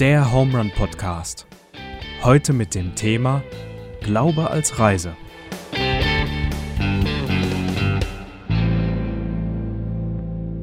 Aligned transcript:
der 0.00 0.32
Home 0.32 0.56
Run 0.56 0.72
Podcast. 0.74 1.46
Heute 2.22 2.54
mit 2.54 2.74
dem 2.74 2.94
Thema 2.94 3.44
Glaube 4.00 4.48
als 4.48 4.78
Reise. 4.78 5.14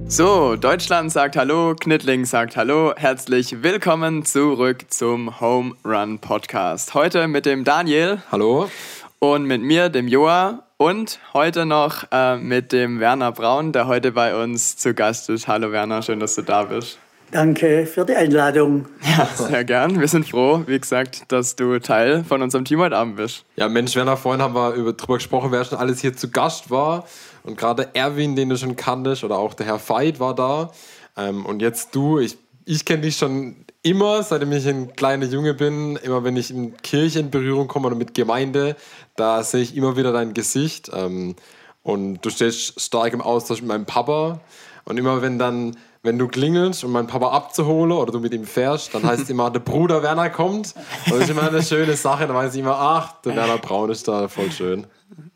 So, 0.08 0.55
Deutschland 0.55 1.12
sagt 1.12 1.37
Hallo, 1.37 1.76
Knittling 1.79 2.26
sagt 2.26 2.58
Hallo. 2.58 2.96
Herzlich 2.97 3.62
willkommen 3.62 4.26
zurück 4.26 4.86
zum 4.92 5.40
Home 5.40 5.76
Run 5.85 6.17
Podcast. 6.17 6.96
Heute 6.96 7.28
mit 7.28 7.46
dem 7.46 7.63
Daniel. 7.63 8.24
Hallo. 8.31 8.72
Und 9.19 9.46
mit 9.46 9.62
mir, 9.62 9.90
dem 9.90 10.08
Joa. 10.08 10.63
Und 10.78 11.19
heute 11.35 11.67
noch 11.67 12.06
äh, 12.12 12.38
mit 12.38 12.72
dem 12.72 12.99
Werner 12.99 13.31
Braun, 13.31 13.72
der 13.72 13.85
heute 13.85 14.13
bei 14.13 14.35
uns 14.35 14.78
zu 14.78 14.96
Gast 14.96 15.29
ist. 15.29 15.47
Hallo 15.47 15.72
Werner, 15.72 16.02
schön, 16.02 16.20
dass 16.20 16.34
du 16.34 16.41
da 16.41 16.63
bist. 16.63 16.98
Danke 17.31 17.86
für 17.86 18.05
die 18.05 18.16
Einladung. 18.16 18.86
Ja, 19.02 19.26
sehr 19.26 19.66
gern. 19.66 19.99
Wir 19.99 20.08
sind 20.08 20.27
froh, 20.27 20.63
wie 20.66 20.80
gesagt, 20.80 21.23
dass 21.27 21.55
du 21.58 21.77
Teil 21.80 22.23
von 22.23 22.41
unserem 22.41 22.63
Team 22.63 22.80
heute 22.80 22.95
Abend 22.95 23.18
bist. 23.18 23.44
Ja, 23.58 23.68
Mensch, 23.68 23.95
Werner, 23.95 24.16
vorhin 24.16 24.41
haben 24.41 24.54
wir 24.54 24.73
über, 24.73 24.94
drüber 24.94 25.16
gesprochen, 25.16 25.52
wer 25.52 25.66
schon 25.66 25.77
alles 25.77 25.99
hier 25.99 26.16
zu 26.16 26.30
Gast 26.30 26.71
war. 26.71 27.05
Und 27.44 27.58
gerade 27.58 27.90
Erwin, 27.94 28.35
den 28.35 28.49
du 28.49 28.58
schon 28.58 28.76
kanntest, 28.77 29.23
oder 29.23 29.38
auch 29.38 29.54
der 29.54 29.66
Herr 29.66 29.90
Veit 29.90 30.20
war 30.20 30.35
da. 30.35 30.71
Ähm, 31.18 31.45
und 31.45 31.62
jetzt 31.62 31.94
du, 31.95 32.20
ich, 32.20 32.38
ich 32.63 32.85
kenne 32.85 33.02
dich 33.02 33.18
schon 33.18 33.57
immer, 33.84 34.23
seitdem 34.23 34.52
ich 34.54 34.68
ein 34.68 34.96
kleiner 34.96 35.26
Junge 35.26 35.54
bin, 35.54 35.98
immer 35.98 36.23
wenn 36.23 36.38
ich 36.38 36.49
in 36.49 36.77
Kirche 36.77 37.20
in 37.20 37.30
Berührung 37.30 37.68
komme 37.68 37.88
oder 37.88 37.96
mit 37.96 38.13
Gemeinde, 38.13 38.76
da 39.16 39.44
sehe 39.44 39.62
ich 39.62 39.76
immer 39.76 39.98
wieder 39.98 40.13
dein 40.13 40.34
Gesicht. 40.34 40.91
Ähm, 40.94 41.35
und 41.84 42.21
du 42.21 42.30
stehst 42.30 42.80
stark 42.80 43.13
im 43.13 43.21
Austausch 43.21 43.62
mit 43.62 43.68
meinem 43.68 43.85
Papa. 43.85 44.40
Und 44.85 44.98
immer 44.98 45.21
wenn 45.21 45.38
dann, 45.40 45.76
wenn 46.04 46.18
du 46.18 46.28
klingelst, 46.28 46.84
um 46.84 46.92
meinen 46.92 47.08
Papa 47.08 47.32
abzuholen 47.32 47.92
oder 47.92 48.12
du 48.12 48.20
mit 48.20 48.34
ihm 48.34 48.46
fährst, 48.46 48.94
dann 48.94 49.04
heißt 49.04 49.24
es 49.24 49.30
immer, 49.30 49.49
der 49.49 49.60
Bruder 49.60 50.04
Werner 50.04 50.30
kommt. 50.30 50.74
Und 51.05 51.13
das 51.16 51.24
ist 51.24 51.30
immer 51.30 51.48
eine 51.48 51.62
schöne 51.63 51.96
Sache. 51.96 52.27
Dann 52.27 52.35
weiß 52.35 52.54
ich 52.54 52.62
immer, 52.62 52.77
ach, 52.77 53.21
der 53.21 53.35
Werner 53.35 53.58
Braun 53.58 53.90
ist 53.90 54.08
da, 54.08 54.27
voll 54.27 54.52
schön. 54.52 54.88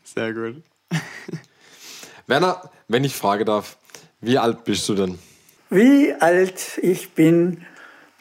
Sehr 0.04 0.32
gut. 0.32 0.62
Werner, 2.26 2.70
wenn 2.88 3.04
ich 3.04 3.14
fragen 3.14 3.44
darf, 3.44 3.76
wie 4.20 4.38
alt 4.38 4.64
bist 4.64 4.88
du 4.88 4.94
denn? 4.94 5.18
Wie 5.70 6.14
alt 6.18 6.78
ich 6.82 7.12
bin? 7.14 7.64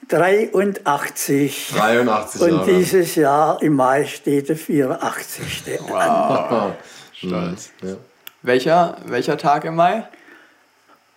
83. 0.07 1.69
83 1.73 2.41
Und 2.41 2.49
Jahre. 2.51 2.65
dieses 2.65 3.15
Jahr 3.15 3.61
im 3.61 3.75
Mai 3.75 4.05
steht 4.05 4.49
der 4.49 4.57
84. 4.57 5.57
Steht 5.57 5.91
an. 5.91 6.73
Stolz. 7.13 7.71
Ja. 7.81 7.95
Welcher, 8.41 8.97
welcher 9.05 9.37
Tag 9.37 9.63
im 9.65 9.75
Mai? 9.75 10.07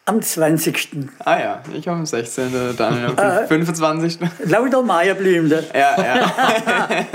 Am 0.07 0.21
20. 0.21 0.89
Ah 1.21 1.39
ja, 1.39 1.63
ich 1.73 1.89
am 1.89 2.05
16. 2.05 2.77
Daniel 2.77 3.19
am 3.19 3.47
25. 3.49 4.19
Lauter 4.45 4.83
Meierblümle. 4.83 5.65
Ja, 5.73 6.05
ja. 6.05 7.07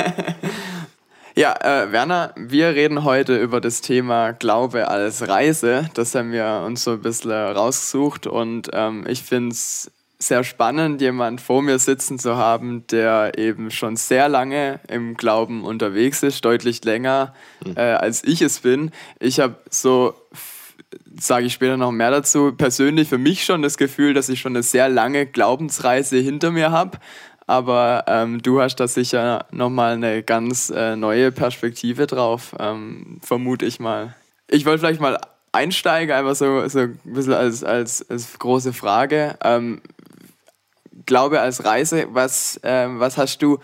ja, 1.36 1.84
äh, 1.84 1.92
Werner, 1.92 2.34
wir 2.36 2.70
reden 2.70 3.04
heute 3.04 3.38
über 3.38 3.62
das 3.62 3.82
Thema 3.82 4.32
Glaube 4.32 4.88
als 4.88 5.28
Reise. 5.28 5.88
Das 5.94 6.16
haben 6.16 6.32
wir 6.32 6.64
uns 6.66 6.84
so 6.84 6.94
ein 6.94 7.02
bisschen 7.02 7.32
rausgesucht 7.32 8.26
und 8.26 8.72
ähm, 8.74 9.06
ich 9.08 9.22
finde 9.22 9.52
es 9.52 9.92
sehr 10.18 10.44
spannend, 10.44 11.00
jemand 11.00 11.42
vor 11.42 11.62
mir 11.62 11.78
sitzen 11.78 12.18
zu 12.18 12.38
haben, 12.38 12.88
der 12.88 13.38
eben 13.38 13.70
schon 13.70 13.98
sehr 13.98 14.30
lange 14.30 14.80
im 14.88 15.16
Glauben 15.16 15.64
unterwegs 15.64 16.24
ist, 16.24 16.44
deutlich 16.44 16.84
länger 16.84 17.36
äh, 17.76 17.82
als 17.82 18.24
ich 18.24 18.42
es 18.42 18.62
bin. 18.62 18.92
Ich 19.20 19.40
habe 19.40 19.58
so 19.70 20.16
sage 21.20 21.46
ich 21.46 21.54
später 21.54 21.78
noch 21.78 21.92
mehr 21.92 22.12
dazu, 22.12 22.54
persönlich 22.54 23.10
für 23.10 23.18
mich 23.18 23.44
schon 23.46 23.62
das 23.62 23.78
Gefühl, 23.78 24.14
dass 24.14 24.30
ich 24.30 24.40
schon 24.40 24.54
eine 24.54 24.64
sehr 24.64 24.90
lange 24.90 25.26
Glaubensreise 25.26 26.18
hinter 26.18 26.52
mir 26.52 26.72
habe. 26.72 26.98
Aber 27.48 28.04
ähm, 28.08 28.44
du 28.44 28.62
hast 28.62 28.76
da 28.76 28.88
sicher 28.88 29.48
nochmal 29.52 29.94
eine 29.94 30.22
ganz 30.22 30.70
äh, 30.70 30.96
neue 30.96 31.32
Perspektive 31.32 32.06
drauf, 32.06 32.56
ähm, 32.60 33.20
vermute 33.24 33.66
ich 33.66 33.80
mal. 33.80 34.16
Ich 34.48 34.66
wollte 34.66 34.80
vielleicht 34.80 35.02
mal 35.02 35.20
einsteigen, 35.52 36.14
einfach 36.14 36.36
so, 36.36 36.68
so 36.68 36.80
ein 36.80 37.00
bisschen 37.04 37.34
als, 37.34 37.64
als, 37.64 38.08
als 38.08 38.38
große 38.38 38.72
Frage. 38.72 39.36
Ähm, 39.44 39.82
Glaube 41.06 41.42
als 41.42 41.66
Reise, 41.66 42.06
was, 42.12 42.60
ähm, 42.62 43.00
was 43.00 43.18
hast 43.18 43.42
du 43.42 43.58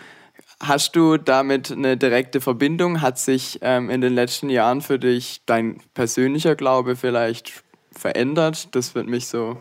Hast 0.62 0.96
du 0.96 1.18
damit 1.18 1.72
eine 1.72 1.98
direkte 1.98 2.40
Verbindung? 2.40 3.02
Hat 3.02 3.20
sich 3.20 3.60
ähm, 3.62 3.90
in 3.90 4.02
den 4.02 4.14
letzten 4.14 4.50
Jahren 4.50 4.82
für 4.82 4.98
dich 4.98 5.42
dein 5.46 5.82
persönlicher 5.94 6.56
Glaube 6.56 6.96
vielleicht 6.96 7.64
verändert? 7.92 8.74
Das 8.74 8.96
würde 8.96 9.10
mich 9.10 9.28
so 9.28 9.58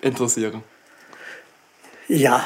interessieren. 0.00 0.62
Ja, 2.08 2.44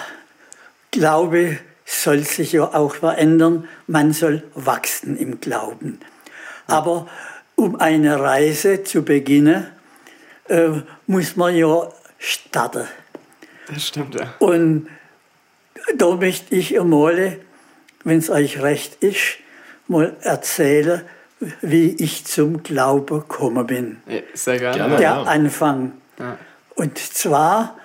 Glaube 0.91 1.59
soll 1.87 2.21
sich 2.21 2.53
ja 2.53 2.65
auch 2.75 2.95
verändern. 2.97 3.69
Man 3.87 4.13
soll 4.13 4.43
wachsen 4.55 5.17
im 5.17 5.41
Glauben. 5.41 6.01
Aber 6.67 7.07
um 7.57 7.77
eine 7.77 8.21
Reise 8.21 8.85
zu 8.85 9.03
beginnen, 9.03 9.67
äh, 10.49 10.83
muss 11.07 11.37
man 11.37 11.57
ja 11.57 11.89
starten. 12.19 12.87
Das 13.69 13.87
stimmt, 13.89 14.15
ja. 14.15 14.35
Und 14.39 14.89
da 15.97 16.17
möchte 16.17 16.55
ich 16.55 16.79
einmal, 16.79 17.39
wenn 18.05 18.19
es 18.19 18.31
euch 18.31 18.61
recht 18.63 19.03
ist, 19.03 19.39
mal 19.89 20.17
erzählen, 20.21 21.03
wie 21.61 21.95
ich 21.99 22.25
zum 22.25 22.63
Glauben 22.63 23.21
gekommen 23.21 23.67
bin. 23.67 24.03
ja 24.07 24.21
sehr 24.35 24.59
gerne. 24.59 24.77
Gerne. 24.77 24.97
Der 24.97 25.11
ja. 25.11 25.23
Anfang. 25.23 25.93
Ja. 26.19 26.39
Und 26.75 26.99
zwar 26.99 27.77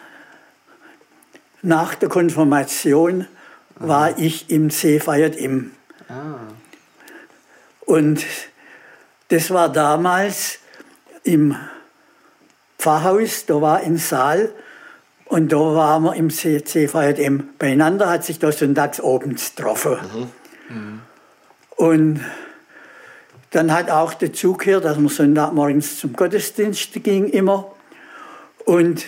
nach 1.61 1.95
der 1.95 2.09
Konfirmation 2.09 3.27
war 3.75 4.17
ich 4.17 4.49
im 4.49 4.69
CVJM. 4.69 5.71
Und 7.81 8.25
das 9.29 9.51
war 9.51 9.69
damals 9.69 10.59
im 11.23 11.55
Pfarrhaus, 12.77 13.45
da 13.45 13.61
war 13.61 13.79
ein 13.79 13.97
Saal 13.97 14.51
und 15.29 15.51
da 15.51 15.57
waren 15.57 16.03
wir 16.03 16.13
im 16.15 16.29
CVJM 16.29 17.49
beieinander, 17.57 18.09
hat 18.09 18.25
sich 18.25 18.37
da 18.39 18.51
sonntags 18.51 18.99
abends 18.99 19.55
getroffen. 19.55 19.97
Und 21.77 22.19
dann 23.51 23.71
hat 23.73 23.89
auch 23.89 24.13
dazu 24.13 24.53
gehört, 24.53 24.85
dass 24.85 24.97
man 24.97 25.07
Sonntagmorgens 25.07 25.97
zum 25.99 26.13
Gottesdienst 26.13 26.91
ging 27.03 27.27
immer. 27.29 27.71
Und 28.65 29.05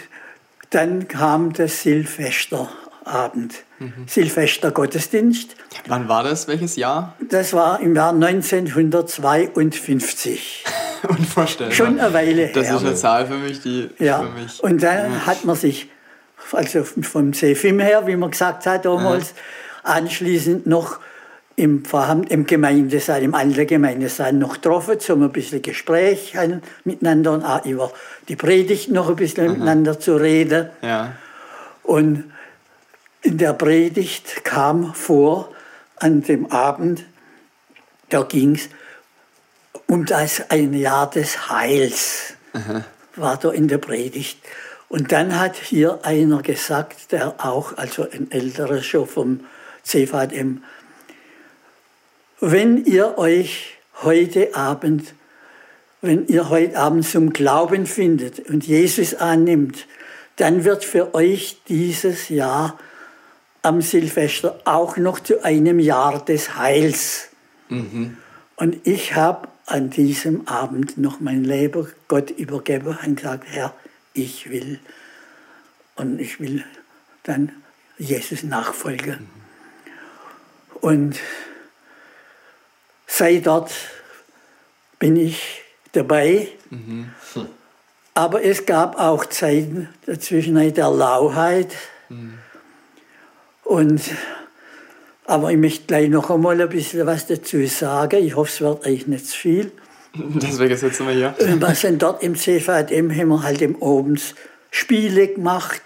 dann 0.71 1.07
kam 1.07 1.53
der 1.53 1.67
Silvesterabend, 1.67 3.63
Silvestergottesdienst. 4.07 5.55
Wann 5.87 6.07
war 6.07 6.23
das? 6.23 6.47
Welches 6.47 6.75
Jahr? 6.75 7.15
Das 7.29 7.53
war 7.53 7.79
im 7.81 7.95
Jahr 7.95 8.13
1952. 8.13 10.63
Unvorstellbar. 11.07 11.75
Schon 11.75 11.99
eine 11.99 12.13
Weile 12.13 12.47
Das 12.53 12.67
her. 12.67 12.75
ist 12.77 12.85
eine 12.85 12.93
Zahl 12.95 13.25
für 13.27 13.37
mich, 13.37 13.61
die 13.61 13.89
Ja, 13.99 14.19
für 14.23 14.29
mich. 14.39 14.63
und 14.63 14.81
dann 14.83 15.25
hat 15.25 15.45
man 15.45 15.55
sich, 15.55 15.89
also 16.51 16.83
vom 16.83 17.33
CFIM 17.33 17.79
her, 17.79 18.07
wie 18.07 18.15
man 18.15 18.31
gesagt 18.31 18.65
hat 18.65 18.85
damals, 18.85 19.33
anschließend 19.83 20.67
noch 20.67 20.99
im, 21.55 21.83
Pfarramt, 21.85 22.31
im 22.31 22.45
Gemeindesaal, 22.45 23.21
im 23.23 23.35
alten 23.35 23.67
Gemeindesaal 23.67 24.33
noch 24.33 24.53
getroffen, 24.55 24.99
zum 24.99 25.21
ein 25.23 25.31
bisschen 25.31 25.61
Gespräch 25.61 26.37
ein- 26.37 26.63
miteinander 26.85 27.33
und 27.33 27.43
auch 27.43 27.65
über 27.65 27.91
die 28.27 28.35
Predigt 28.35 28.89
noch 28.89 29.09
ein 29.09 29.15
bisschen 29.15 29.51
miteinander 29.51 29.99
zu 29.99 30.15
reden. 30.15 30.69
Ja. 30.81 31.13
Und 31.83 32.31
in 33.21 33.37
der 33.37 33.53
Predigt 33.53 34.43
kam 34.43 34.93
vor, 34.93 35.51
an 35.97 36.23
dem 36.23 36.51
Abend, 36.51 37.05
da 38.09 38.23
ging 38.23 38.55
es 38.55 38.69
um 39.87 40.05
das 40.05 40.49
ein 40.49 40.73
Jahr 40.73 41.09
des 41.09 41.49
Heils, 41.49 42.33
war 43.15 43.37
da 43.37 43.51
in 43.51 43.67
der 43.67 43.77
Predigt. 43.77 44.39
Und 44.91 45.13
dann 45.13 45.39
hat 45.39 45.55
hier 45.55 46.03
einer 46.03 46.41
gesagt, 46.41 47.13
der 47.13 47.45
auch, 47.45 47.77
also 47.77 48.05
ein 48.11 48.29
älterer 48.29 48.83
schon 48.83 49.07
vom 49.07 49.39
CVM, 49.83 50.61
wenn 52.41 52.83
ihr 52.83 53.17
euch 53.17 53.77
heute 54.01 54.53
Abend, 54.53 55.13
wenn 56.01 56.27
ihr 56.27 56.49
heute 56.49 56.77
Abend 56.77 57.07
zum 57.07 57.31
Glauben 57.31 57.85
findet 57.85 58.41
und 58.49 58.67
Jesus 58.67 59.15
annimmt, 59.15 59.87
dann 60.35 60.65
wird 60.65 60.83
für 60.83 61.15
euch 61.15 61.61
dieses 61.69 62.27
Jahr 62.27 62.77
am 63.61 63.81
Silvester 63.81 64.59
auch 64.65 64.97
noch 64.97 65.21
zu 65.21 65.41
einem 65.41 65.79
Jahr 65.79 66.25
des 66.25 66.57
Heils. 66.57 67.29
Und 68.57 68.85
ich 68.85 69.15
habe 69.15 69.47
an 69.67 69.89
diesem 69.89 70.49
Abend 70.49 70.97
noch 70.97 71.21
mein 71.21 71.45
Leben 71.45 71.87
Gott 72.09 72.29
übergeben 72.29 72.97
und 73.05 73.15
gesagt, 73.15 73.45
Herr, 73.47 73.73
ich 74.13 74.49
will. 74.49 74.79
Und 75.95 76.19
ich 76.19 76.39
will 76.39 76.63
dann 77.23 77.51
Jesus 77.97 78.43
nachfolgen. 78.43 79.29
Und 80.81 81.19
seit 83.07 83.45
dort 83.45 83.71
bin 84.99 85.15
ich 85.15 85.61
dabei. 85.91 86.47
Aber 88.13 88.43
es 88.43 88.65
gab 88.65 88.99
auch 88.99 89.25
Zeiten 89.25 89.89
dazwischen 90.05 90.55
der 90.73 90.89
Lauheit. 90.89 91.75
Und, 93.63 94.01
aber 95.25 95.51
ich 95.51 95.57
möchte 95.57 95.85
gleich 95.85 96.09
noch 96.09 96.29
einmal 96.29 96.59
ein 96.59 96.69
bisschen 96.69 97.05
was 97.05 97.27
dazu 97.27 97.65
sagen. 97.67 98.23
Ich 98.23 98.35
hoffe, 98.35 98.51
es 98.51 98.61
wird 98.61 98.85
euch 98.85 99.07
nicht 99.07 99.27
zu 99.27 99.37
viel. 99.37 99.71
Deswegen 100.13 100.75
sitzen 100.75 101.07
wir 101.07 101.13
hier. 101.13 101.35
Und 101.39 101.61
wir 101.61 101.75
sind 101.75 102.01
dort 102.01 102.21
im 102.23 102.35
CVM, 102.35 103.11
haben 103.11 103.29
wir 103.29 103.43
halt 103.43 103.61
im 103.61 103.75
Obens 103.81 104.35
Spiele 104.69 105.27
gemacht 105.27 105.81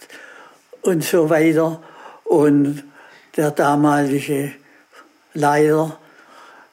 und 0.81 1.04
so 1.04 1.30
weiter. 1.30 1.81
Und 2.24 2.83
der 3.38 3.51
damalige 3.51 4.51
Leiter 5.33 6.00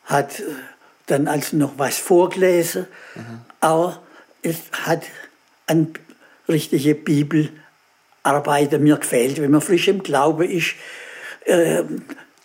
hat 0.05 0.43
dann 1.07 1.29
also 1.29 1.57
noch 1.57 1.73
was 1.77 1.99
vorgelesen, 1.99 2.87
mhm. 3.15 3.41
aber 3.61 4.03
es 4.43 4.59
hat 4.73 5.03
eine 5.67 5.89
richtige 6.49 6.95
Bibelarbeit 6.95 8.81
mir 8.81 8.97
gefällt. 8.97 9.41
Wenn 9.41 9.51
man 9.51 9.61
frisch 9.61 9.89
im 9.89 10.03
Glaube 10.03 10.47
ist, 10.47 10.75
äh, 11.45 11.83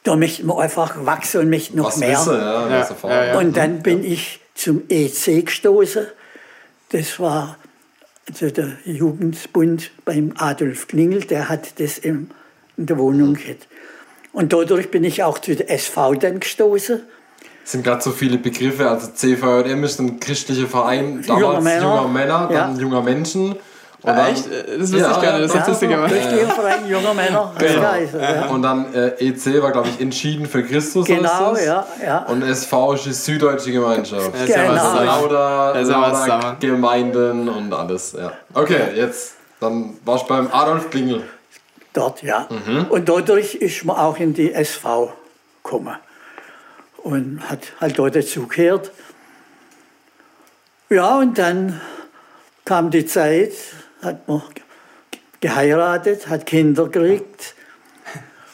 da 0.03 0.15
möchte 0.15 0.45
man 0.45 0.57
einfach 0.57 1.05
wachsen 1.05 1.41
und 1.41 1.49
möchte 1.49 1.77
noch 1.77 1.87
was 1.87 1.97
mehr. 1.97 2.17
Wissen, 2.17 2.33
ja, 2.33 2.69
ja, 2.69 2.89
ja, 3.03 3.25
ja, 3.25 3.37
Und 3.37 3.57
dann 3.57 3.83
bin 3.83 4.03
ich 4.03 4.39
zum 4.57 4.83
EC 4.89 5.45
gestoßen. 5.45 6.07
Das 6.89 7.19
war 7.19 7.57
also 8.27 8.49
der 8.49 8.73
Jugendbund 8.85 9.91
beim 10.03 10.33
Adolf 10.37 10.87
Klingel, 10.87 11.21
der 11.21 11.47
hat 11.47 11.79
das 11.79 11.97
in, 11.97 12.29
der 12.75 12.97
Wohnung 12.97 13.35
gehabt. 13.35 13.67
Und 14.33 14.53
dadurch 14.53 14.91
bin 14.91 15.03
ich 15.03 15.23
auch 15.23 15.39
zu 15.39 15.55
der 15.55 15.71
SV 15.71 16.15
dann 16.15 16.39
gestoßen. 16.41 17.01
Es 17.63 17.71
sind 17.71 17.83
gerade 17.83 18.01
so 18.01 18.11
viele 18.11 18.37
Begriffe, 18.37 18.89
also 18.89 19.07
CVJM 19.11 19.83
ist 19.83 19.99
ein 19.99 20.19
christlicher 20.19 20.67
Verein, 20.67 21.23
damals 21.25 21.41
junger 21.41 21.61
Männer, 21.61 21.81
junger 21.81 22.07
Männer 22.07 22.49
dann 22.51 22.75
ja. 22.75 22.81
junger 22.81 23.01
Menschen. 23.01 23.55
Und 24.03 24.15
dann, 24.15 24.31
Echt? 24.31 24.45
Das 24.45 24.79
wusste 24.79 24.97
ja, 24.97 25.11
ich 25.11 25.17
nicht. 25.17 25.55
Das 25.55 25.55
ist 25.55 25.67
lustig. 25.67 25.89
Ja, 25.89 26.07
Verein 26.07 26.87
junger 26.87 27.13
Männer. 27.15 27.53
Genau. 27.57 27.81
Geist, 27.81 28.13
ja. 28.13 28.45
Und 28.45 28.61
dann 28.61 28.93
äh, 28.93 29.07
EC 29.17 29.61
war, 29.61 29.71
glaube 29.71 29.89
ich, 29.89 29.99
entschieden 29.99 30.45
für 30.45 30.63
Christus. 30.63 31.07
Genau, 31.07 31.55
ja, 31.57 31.85
ja. 32.05 32.19
Und 32.25 32.43
SV 32.43 32.93
ist 32.93 33.05
die 33.05 33.13
Süddeutsche 33.13 33.71
Gemeinschaft. 33.71 34.31
Ja, 34.47 34.67
genau. 34.67 35.03
Lauter, 35.03 35.81
lauter 35.81 36.57
Gemeinden 36.59 37.49
und 37.49 37.73
alles. 37.73 38.13
Ja. 38.13 38.33
Okay, 38.53 38.95
jetzt. 38.95 39.33
Dann 39.59 39.97
warst 40.05 40.25
du 40.25 40.27
beim 40.29 40.51
Adolf 40.51 40.91
Klingel. 40.91 41.23
Dort, 41.93 42.21
ja. 42.21 42.47
Mhm. 42.49 42.85
Und 42.89 43.09
dadurch 43.09 43.55
ist 43.55 43.83
man 43.83 43.97
auch 43.97 44.19
in 44.19 44.35
die 44.35 44.53
SV 44.53 45.11
gekommen. 45.63 45.95
Und 46.97 47.41
hat 47.49 47.59
halt 47.81 47.97
dort 47.97 48.15
dazugehört. 48.15 48.91
Ja, 50.89 51.17
und 51.17 51.37
dann 51.39 51.81
kam 52.65 52.91
die 52.91 53.05
Zeit, 53.05 53.53
hat 54.01 54.27
man 54.27 54.41
geheiratet, 55.39 56.29
hat 56.29 56.45
Kinder 56.45 56.87
gekriegt 56.87 57.55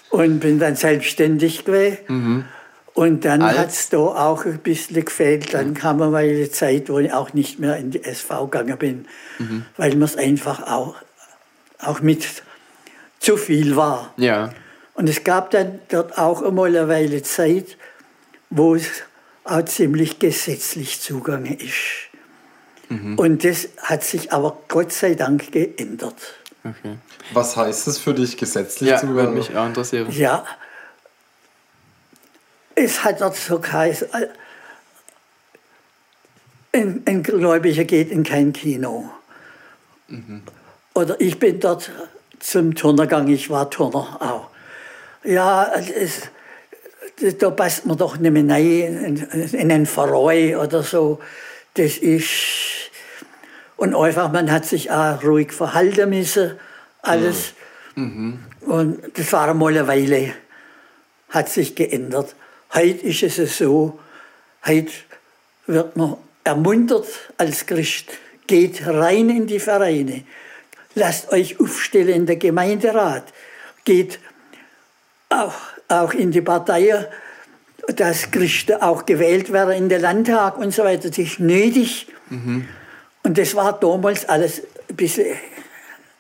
und 0.10 0.40
bin 0.40 0.60
dann 0.60 0.76
selbstständig 0.76 1.66
gewesen. 1.66 1.98
Mhm. 2.08 2.46
Und 2.94 3.26
dann 3.26 3.44
hat 3.44 3.70
es 3.70 3.90
da 3.90 3.98
auch 3.98 4.46
ein 4.46 4.60
bisschen 4.60 5.04
gefehlt. 5.04 5.54
Dann 5.54 5.74
kam 5.74 5.98
mal 5.98 6.14
eine 6.14 6.52
Zeit, 6.52 6.90
wo 6.90 7.00
ich 7.00 7.12
auch 7.12 7.34
nicht 7.34 7.58
mehr 7.58 7.78
in 7.78 7.90
die 7.90 8.04
SV 8.04 8.48
gegangen 8.48 8.78
bin, 8.78 9.06
mhm. 9.40 9.66
weil 9.78 9.96
mir 9.96 10.06
es 10.06 10.16
einfach 10.16 10.68
auch, 10.68 10.96
auch 11.80 12.02
mit 12.02 12.44
zu 13.20 13.38
viel 13.38 13.76
war. 13.76 14.14
Ja. 14.18 14.54
Und 14.94 15.10
es 15.10 15.24
gab 15.24 15.50
dann 15.52 15.80
dort 15.90 16.20
auch 16.20 16.44
einmal 16.44 16.68
eine 16.68 16.88
Weile 16.88 17.24
Zeit, 17.24 17.78
wo 18.52 18.76
es 18.76 19.04
auch 19.44 19.66
ziemlich 19.66 20.20
gesetzlich 20.20 21.02
zugange 21.02 21.56
ist. 21.56 22.13
Mhm. 22.90 23.18
Und 23.18 23.44
das 23.44 23.70
hat 23.82 24.04
sich 24.04 24.32
aber 24.32 24.58
Gott 24.68 24.92
sei 24.92 25.16
Dank 25.16 25.52
geändert. 25.52 26.16
Okay. 26.64 26.98
Was 27.34 27.58
heißt 27.58 27.88
es 27.88 27.98
für 27.98 28.14
dich 28.14 28.38
gesetzlich 28.38 28.90
ja, 28.90 28.98
zu 28.98 29.16
werden? 29.16 29.34
mich 29.34 29.56
auch 29.56 29.66
interessieren. 29.66 30.08
Ja, 30.12 30.46
es 32.76 33.04
hat 33.04 33.22
dort 33.22 33.36
so 33.36 33.60
geheißen, 33.60 34.08
äh, 34.14 34.28
ein, 36.76 37.04
ein 37.06 37.24
Gläubiger 37.24 37.84
geht 37.84 38.12
in 38.12 38.24
kein 38.24 38.52
Kino. 38.52 39.10
Mhm. 40.08 40.42
Oder 40.96 41.20
ich 41.20 41.40
bin 41.40 41.60
dort 41.60 41.92
zum 42.40 42.76
Turnergang, 42.76 43.28
ich 43.28 43.50
war 43.50 43.70
Turner 43.70 44.18
auch. 44.20 44.48
Ja, 45.24 45.72
es, 45.76 46.30
da 47.40 47.50
passt 47.52 47.86
man 47.86 47.98
doch 47.98 48.18
nicht 48.18 48.32
mehr 48.32 48.44
rein 48.44 49.04
in, 49.04 49.18
in 49.54 49.72
einen 49.72 49.86
Verein 49.86 50.58
oder 50.58 50.84
so. 50.84 51.20
Das 51.76 51.98
ist 51.98 52.30
und 53.84 53.96
einfach, 53.96 54.32
man 54.32 54.50
hat 54.50 54.66
sich 54.66 54.92
auch 54.92 55.22
ruhig 55.24 55.52
verhalten 55.52 56.10
müssen, 56.10 56.58
alles. 57.02 57.54
Mhm. 57.96 58.40
Und 58.62 59.18
das 59.18 59.34
war 59.34 59.50
einmal 59.50 59.78
eine 59.78 59.88
Weile, 59.88 60.34
hat 61.30 61.50
sich 61.50 61.76
geändert. 61.76 62.34
Heute 62.74 63.06
ist 63.06 63.24
es 63.24 63.58
so, 63.58 64.00
heute 64.66 64.92
wird 65.68 65.98
man 65.98 66.16
ermuntert 66.46 67.08
als 67.38 67.66
Christ, 67.66 68.06
geht 68.48 68.88
rein 68.88 69.30
in 69.30 69.48
die 69.48 69.60
Vereine, 69.60 70.24
lasst 70.96 71.32
euch 71.34 71.60
aufstellen 71.60 72.10
in 72.10 72.26
der 72.26 72.38
Gemeinderat, 72.38 73.34
geht 73.84 74.20
auch, 75.30 75.56
auch 75.90 76.14
in 76.14 76.32
die 76.32 76.42
Partei, 76.42 77.08
dass 77.88 78.32
Christen 78.32 78.82
auch 78.82 79.06
gewählt 79.06 79.52
werden 79.52 79.74
in 79.74 79.90
den 79.90 80.02
Landtag 80.02 80.58
und 80.58 80.74
so 80.74 80.84
weiter. 80.84 81.10
Das 81.10 81.18
ist 81.18 81.40
nötig. 81.40 82.08
Mhm. 82.30 82.68
Und 83.24 83.38
das 83.38 83.56
war 83.56 83.80
damals 83.80 84.28
alles 84.28 84.62
ein 84.90 84.96
bisschen 84.96 85.38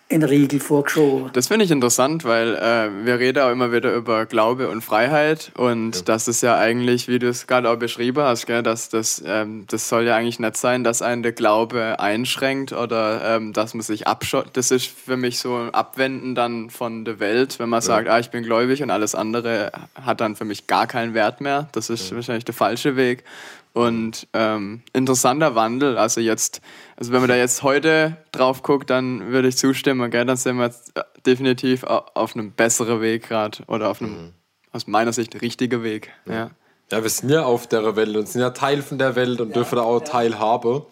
in 0.09 0.23
Riegel 0.23 0.59
vorgeschoben. 0.59 1.31
Das 1.33 1.47
finde 1.47 1.65
ich 1.65 1.71
interessant, 1.71 2.23
weil 2.23 2.55
äh, 2.55 3.05
wir 3.05 3.19
reden 3.19 3.41
auch 3.43 3.51
immer 3.51 3.71
wieder 3.71 3.93
über 3.93 4.25
Glaube 4.25 4.69
und 4.69 4.81
Freiheit 4.81 5.51
und 5.55 5.95
ja. 5.95 6.01
das 6.03 6.27
ist 6.27 6.43
ja 6.43 6.57
eigentlich, 6.57 7.07
wie 7.07 7.19
du 7.19 7.29
es 7.29 7.47
gerade 7.47 7.69
auch 7.69 7.77
beschrieben 7.77 8.21
hast, 8.23 8.45
gell, 8.45 8.61
dass 8.61 8.89
das, 8.89 9.23
ähm, 9.25 9.65
das 9.69 9.89
soll 9.89 10.03
ja 10.03 10.15
eigentlich 10.15 10.39
nicht 10.39 10.57
sein, 10.57 10.83
dass 10.83 11.01
einen 11.01 11.23
der 11.23 11.31
Glaube 11.31 11.99
einschränkt 11.99 12.73
oder 12.73 13.37
ähm, 13.37 13.53
dass 13.53 13.73
man 13.73 13.81
sich 13.81 14.05
abschottet. 14.07 14.55
Das 14.55 14.71
ist 14.71 14.87
für 14.87 15.17
mich 15.17 15.39
so 15.39 15.55
ein 15.55 15.73
Abwenden 15.73 16.35
dann 16.35 16.69
von 16.69 17.05
der 17.05 17.19
Welt, 17.19 17.57
wenn 17.59 17.69
man 17.69 17.77
ja. 17.77 17.81
sagt, 17.81 18.07
ah, 18.07 18.19
ich 18.19 18.29
bin 18.29 18.43
gläubig 18.43 18.83
und 18.83 18.91
alles 18.91 19.15
andere 19.15 19.71
hat 19.99 20.21
dann 20.21 20.35
für 20.35 20.45
mich 20.45 20.67
gar 20.67 20.85
keinen 20.85 21.13
Wert 21.13 21.41
mehr. 21.41 21.69
Das 21.71 21.89
ist 21.89 22.09
ja. 22.09 22.15
wahrscheinlich 22.15 22.45
der 22.45 22.53
falsche 22.53 22.95
Weg. 22.95 23.23
Und 23.73 24.27
ähm, 24.33 24.83
interessanter 24.93 25.55
Wandel. 25.55 25.97
Also 25.97 26.21
jetzt, 26.21 26.61
also 27.03 27.11
wenn 27.11 27.19
man 27.19 27.27
da 27.27 27.35
jetzt 27.35 27.63
heute 27.63 28.15
drauf 28.31 28.63
guckt, 28.63 28.89
dann 28.89 29.27
würde 29.27 29.49
ich 29.49 29.57
zustimmen, 29.57 30.09
gell? 30.09 30.23
dann 30.23 30.37
sind 30.37 30.55
wir 30.55 30.67
jetzt 30.67 30.97
äh, 30.97 31.03
definitiv 31.25 31.83
auf 31.83 32.33
einem 32.33 32.53
besseren 32.53 33.01
Weg 33.01 33.27
gerade 33.27 33.61
oder 33.67 33.89
auf 33.89 34.01
einem, 34.01 34.11
mhm. 34.11 34.33
aus 34.71 34.87
meiner 34.87 35.11
Sicht, 35.11 35.41
richtigen 35.41 35.83
Weg. 35.83 36.11
Ja. 36.25 36.33
ja. 36.33 36.51
ja. 36.93 37.03
wir 37.03 37.09
sind 37.09 37.27
ja 37.27 37.43
auf 37.43 37.67
der 37.67 37.97
Welt 37.97 38.15
und 38.15 38.29
sind 38.29 38.39
ja 38.39 38.51
Teil 38.51 38.81
von 38.81 38.99
der 38.99 39.17
Welt 39.17 39.41
und 39.41 39.49
ja, 39.49 39.53
dürfen 39.55 39.75
da 39.75 39.81
auch 39.81 39.99
ja. 39.99 40.05
teilhaben. 40.05 40.83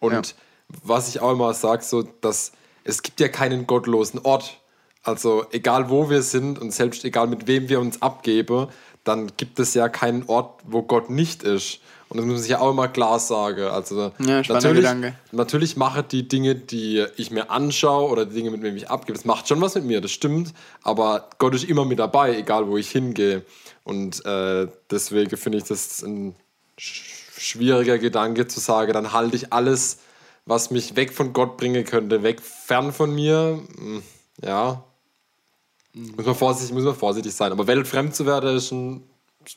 Und 0.00 0.34
was 0.82 1.08
ich 1.08 1.20
auch 1.22 1.32
immer 1.32 1.54
sage, 1.54 1.82
so, 1.82 2.02
dass 2.02 2.52
es 2.84 3.02
gibt 3.02 3.18
ja 3.20 3.28
keinen 3.28 3.66
gottlosen 3.66 4.20
Ort. 4.22 4.60
Also 5.02 5.46
egal 5.50 5.88
wo 5.88 6.10
wir 6.10 6.20
sind 6.20 6.58
und 6.58 6.74
selbst 6.74 7.06
egal 7.06 7.26
mit 7.26 7.46
wem 7.46 7.70
wir 7.70 7.80
uns 7.80 8.02
abgeben, 8.02 8.68
dann 9.02 9.32
gibt 9.38 9.58
es 9.58 9.72
ja 9.72 9.88
keinen 9.88 10.24
Ort, 10.28 10.60
wo 10.66 10.82
Gott 10.82 11.08
nicht 11.08 11.42
ist. 11.42 11.80
Und 12.08 12.18
das 12.18 12.26
muss 12.26 12.34
man 12.34 12.42
sich 12.42 12.50
ja 12.50 12.60
auch 12.60 12.70
immer 12.70 12.88
klar 12.88 13.18
sagen. 13.18 13.64
Also 13.64 14.12
ja, 14.18 14.42
natürlich, 14.48 14.82
Gedanke. 14.82 15.14
natürlich 15.32 15.76
mache 15.76 16.02
die 16.02 16.28
Dinge, 16.28 16.54
die 16.54 17.04
ich 17.16 17.30
mir 17.30 17.50
anschaue 17.50 18.10
oder 18.10 18.26
die 18.26 18.34
Dinge, 18.34 18.50
mit 18.50 18.62
denen 18.62 18.76
ich 18.76 18.90
abgebe, 18.90 19.16
das 19.16 19.24
macht 19.24 19.48
schon 19.48 19.60
was 19.60 19.74
mit 19.74 19.84
mir, 19.84 20.00
das 20.00 20.10
stimmt. 20.10 20.52
Aber 20.82 21.30
Gott 21.38 21.54
ist 21.54 21.64
immer 21.64 21.84
mit 21.84 21.98
dabei, 21.98 22.36
egal 22.36 22.68
wo 22.68 22.76
ich 22.76 22.90
hingehe. 22.90 23.42
Und 23.84 24.24
äh, 24.24 24.68
deswegen 24.90 25.36
finde 25.36 25.58
ich 25.58 25.64
das 25.64 26.02
ein 26.02 26.34
schwieriger 26.76 27.98
Gedanke 27.98 28.46
zu 28.46 28.60
sagen, 28.60 28.92
dann 28.92 29.12
halte 29.12 29.36
ich 29.36 29.52
alles, 29.52 29.98
was 30.46 30.70
mich 30.70 30.96
weg 30.96 31.12
von 31.12 31.32
Gott 31.32 31.56
bringen 31.56 31.84
könnte, 31.84 32.22
weg 32.22 32.40
fern 32.40 32.92
von 32.92 33.14
mir. 33.14 33.60
Hm, 33.76 34.02
ja. 34.42 34.84
Muss 35.92 36.26
man 36.26 36.34
vorsichtig, 36.34 36.74
muss 36.74 36.84
man 36.84 36.96
vorsichtig 36.96 37.34
sein. 37.34 37.52
Aber 37.52 37.66
weltfremd 37.66 38.14
zu 38.14 38.26
werden, 38.26 38.56
ist 38.56 38.72
ein 38.72 39.04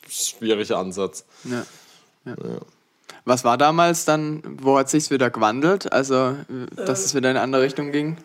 schwieriger 0.08 0.78
Ansatz. 0.78 1.26
Ja. 1.44 1.66
Ja. 2.28 2.60
Was 3.26 3.44
war 3.44 3.58
damals 3.58 4.06
dann, 4.06 4.42
wo 4.62 4.78
hat 4.78 4.90
sich 4.90 5.12
wieder 5.12 5.30
gewandelt? 5.30 5.92
Also, 5.92 6.36
dass 6.76 7.04
es 7.04 7.14
wieder 7.14 7.30
in 7.30 7.36
eine 7.36 7.44
andere 7.44 7.62
Richtung 7.62 7.92
ging? 7.92 8.18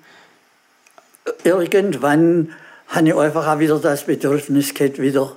Irgendwann 1.44 2.52
habe 2.88 3.08
ich 3.08 3.14
einfach 3.16 3.46
auch 3.46 3.58
wieder 3.58 3.78
das 3.78 4.06
Bedürfnis 4.06 4.74
gehabt, 4.74 5.00
wieder 5.00 5.36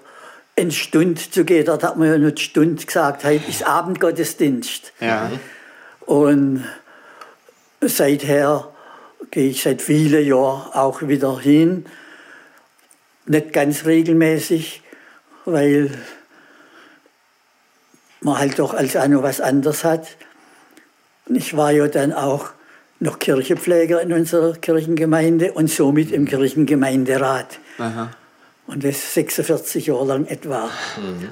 in 0.56 0.72
Stunde 0.72 1.20
zu 1.20 1.46
gehen. 1.46 1.66
Dort 1.66 1.84
hat 1.84 1.98
man 1.98 2.08
ja 2.08 2.18
nicht 2.18 2.40
Stunde 2.40 2.86
gesagt, 2.86 3.24
heute 3.24 3.50
ist 3.50 3.66
Abendgottesdienst. 3.66 4.94
Ja. 5.00 5.32
Und 6.02 6.64
seither 7.82 8.72
gehe 9.32 9.50
ich 9.50 9.64
seit 9.64 9.82
vielen 9.82 10.26
Jahren 10.26 10.72
auch 10.74 11.02
wieder 11.02 11.40
hin. 11.40 11.86
Nicht 13.26 13.54
ganz 13.54 13.86
regelmäßig, 13.86 14.84
weil 15.46 15.92
man 18.26 18.40
halt 18.40 18.60
doch 18.60 18.74
als 18.74 18.98
auch 18.98 19.08
noch 19.08 19.24
was 19.24 19.40
anderes 19.40 19.84
hat. 19.84 20.08
Und 21.28 21.36
ich 21.36 21.56
war 21.56 21.72
ja 21.72 21.88
dann 21.88 22.12
auch 22.12 22.50
noch 23.00 23.20
Kirchenpfleger 23.20 24.02
in 24.02 24.12
unserer 24.12 24.54
Kirchengemeinde 24.54 25.54
und 25.54 25.70
somit 25.70 26.12
im 26.12 26.26
Kirchengemeinderat. 26.26 27.60
Aha. 27.78 28.10
Und 28.68 28.84
das 28.84 29.14
46 29.14 29.88
Jahre 29.88 30.06
lang 30.06 30.26
etwa. 30.26 30.72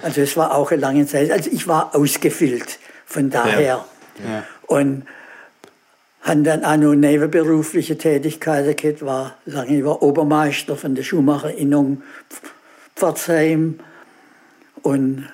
Also 0.04 0.22
es 0.22 0.38
war 0.38 0.54
auch 0.54 0.72
eine 0.72 0.82
lange 0.82 1.08
Zeit. 1.08 1.32
Also 1.32 1.50
ich 1.52 1.68
war 1.68 1.96
ausgefüllt 1.96 2.78
von 3.08 3.32
daher. 3.32 3.84
Ja. 4.24 4.44
Und 4.68 5.08
habe 6.22 6.44
dann 6.44 6.64
auch 6.64 6.78
noch 6.78 6.94
nebenberufliche 6.94 7.98
Tätigkeiten 7.98 8.76
gehabt, 8.76 9.04
war 9.04 9.36
lange 9.46 9.78
ich 9.78 9.84
war 9.84 10.04
Obermeister 10.04 10.78
von 10.78 10.94
der 10.94 11.02
Schuhmacherinnung 11.04 12.04
Pforzheim 12.96 13.80
und 14.84 15.28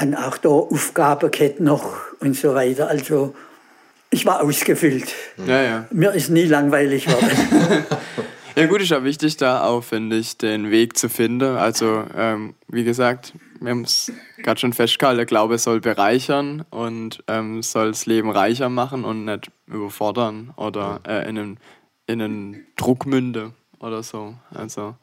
habe 0.00 0.18
auch 0.18 0.38
da 0.38 0.48
Aufgaben 0.48 1.30
gehabt 1.30 1.60
noch 1.60 1.92
und 2.20 2.36
so 2.36 2.54
weiter. 2.54 2.88
Also 2.88 3.34
ich 4.10 4.26
war 4.26 4.42
ausgefüllt. 4.42 5.14
Ja, 5.46 5.62
ja. 5.62 5.86
Mir 5.90 6.12
ist 6.12 6.30
nie 6.30 6.44
langweilig 6.44 7.04
geworden. 7.04 7.84
Ja, 8.56 8.66
gut, 8.66 8.82
ist 8.82 8.90
ja 8.90 9.04
wichtig, 9.04 9.36
da 9.36 9.62
auch, 9.62 9.82
finde 9.82 10.16
ich, 10.16 10.36
den 10.36 10.70
Weg 10.70 10.98
zu 10.98 11.08
finden. 11.08 11.56
Also, 11.56 12.04
ähm, 12.14 12.54
wie 12.68 12.82
gesagt, 12.82 13.32
wir 13.60 13.70
haben 13.70 13.84
es 13.84 14.12
gerade 14.38 14.60
schon 14.60 14.72
festgehalten, 14.72 15.18
der 15.18 15.26
Glaube 15.26 15.56
soll 15.56 15.80
bereichern 15.80 16.64
und 16.68 17.22
ähm, 17.28 17.62
soll 17.62 17.92
das 17.92 18.06
Leben 18.06 18.28
reicher 18.28 18.68
machen 18.68 19.04
und 19.04 19.24
nicht 19.24 19.50
überfordern 19.66 20.52
oder 20.56 21.00
äh, 21.06 21.28
in, 21.28 21.38
einen, 21.38 21.58
in 22.06 22.20
einen 22.20 22.66
Druck 22.76 23.06
münden 23.06 23.54
oder 23.78 24.02
so. 24.02 24.34
Also, 24.52 24.96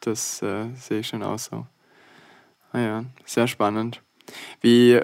das 0.00 0.40
äh, 0.40 0.66
sehe 0.76 1.00
ich 1.00 1.08
schon 1.08 1.24
auch 1.24 1.38
so. 1.38 1.66
Ah 2.72 2.78
ja, 2.78 3.04
sehr 3.26 3.48
spannend. 3.48 4.00
Wie, 4.60 5.00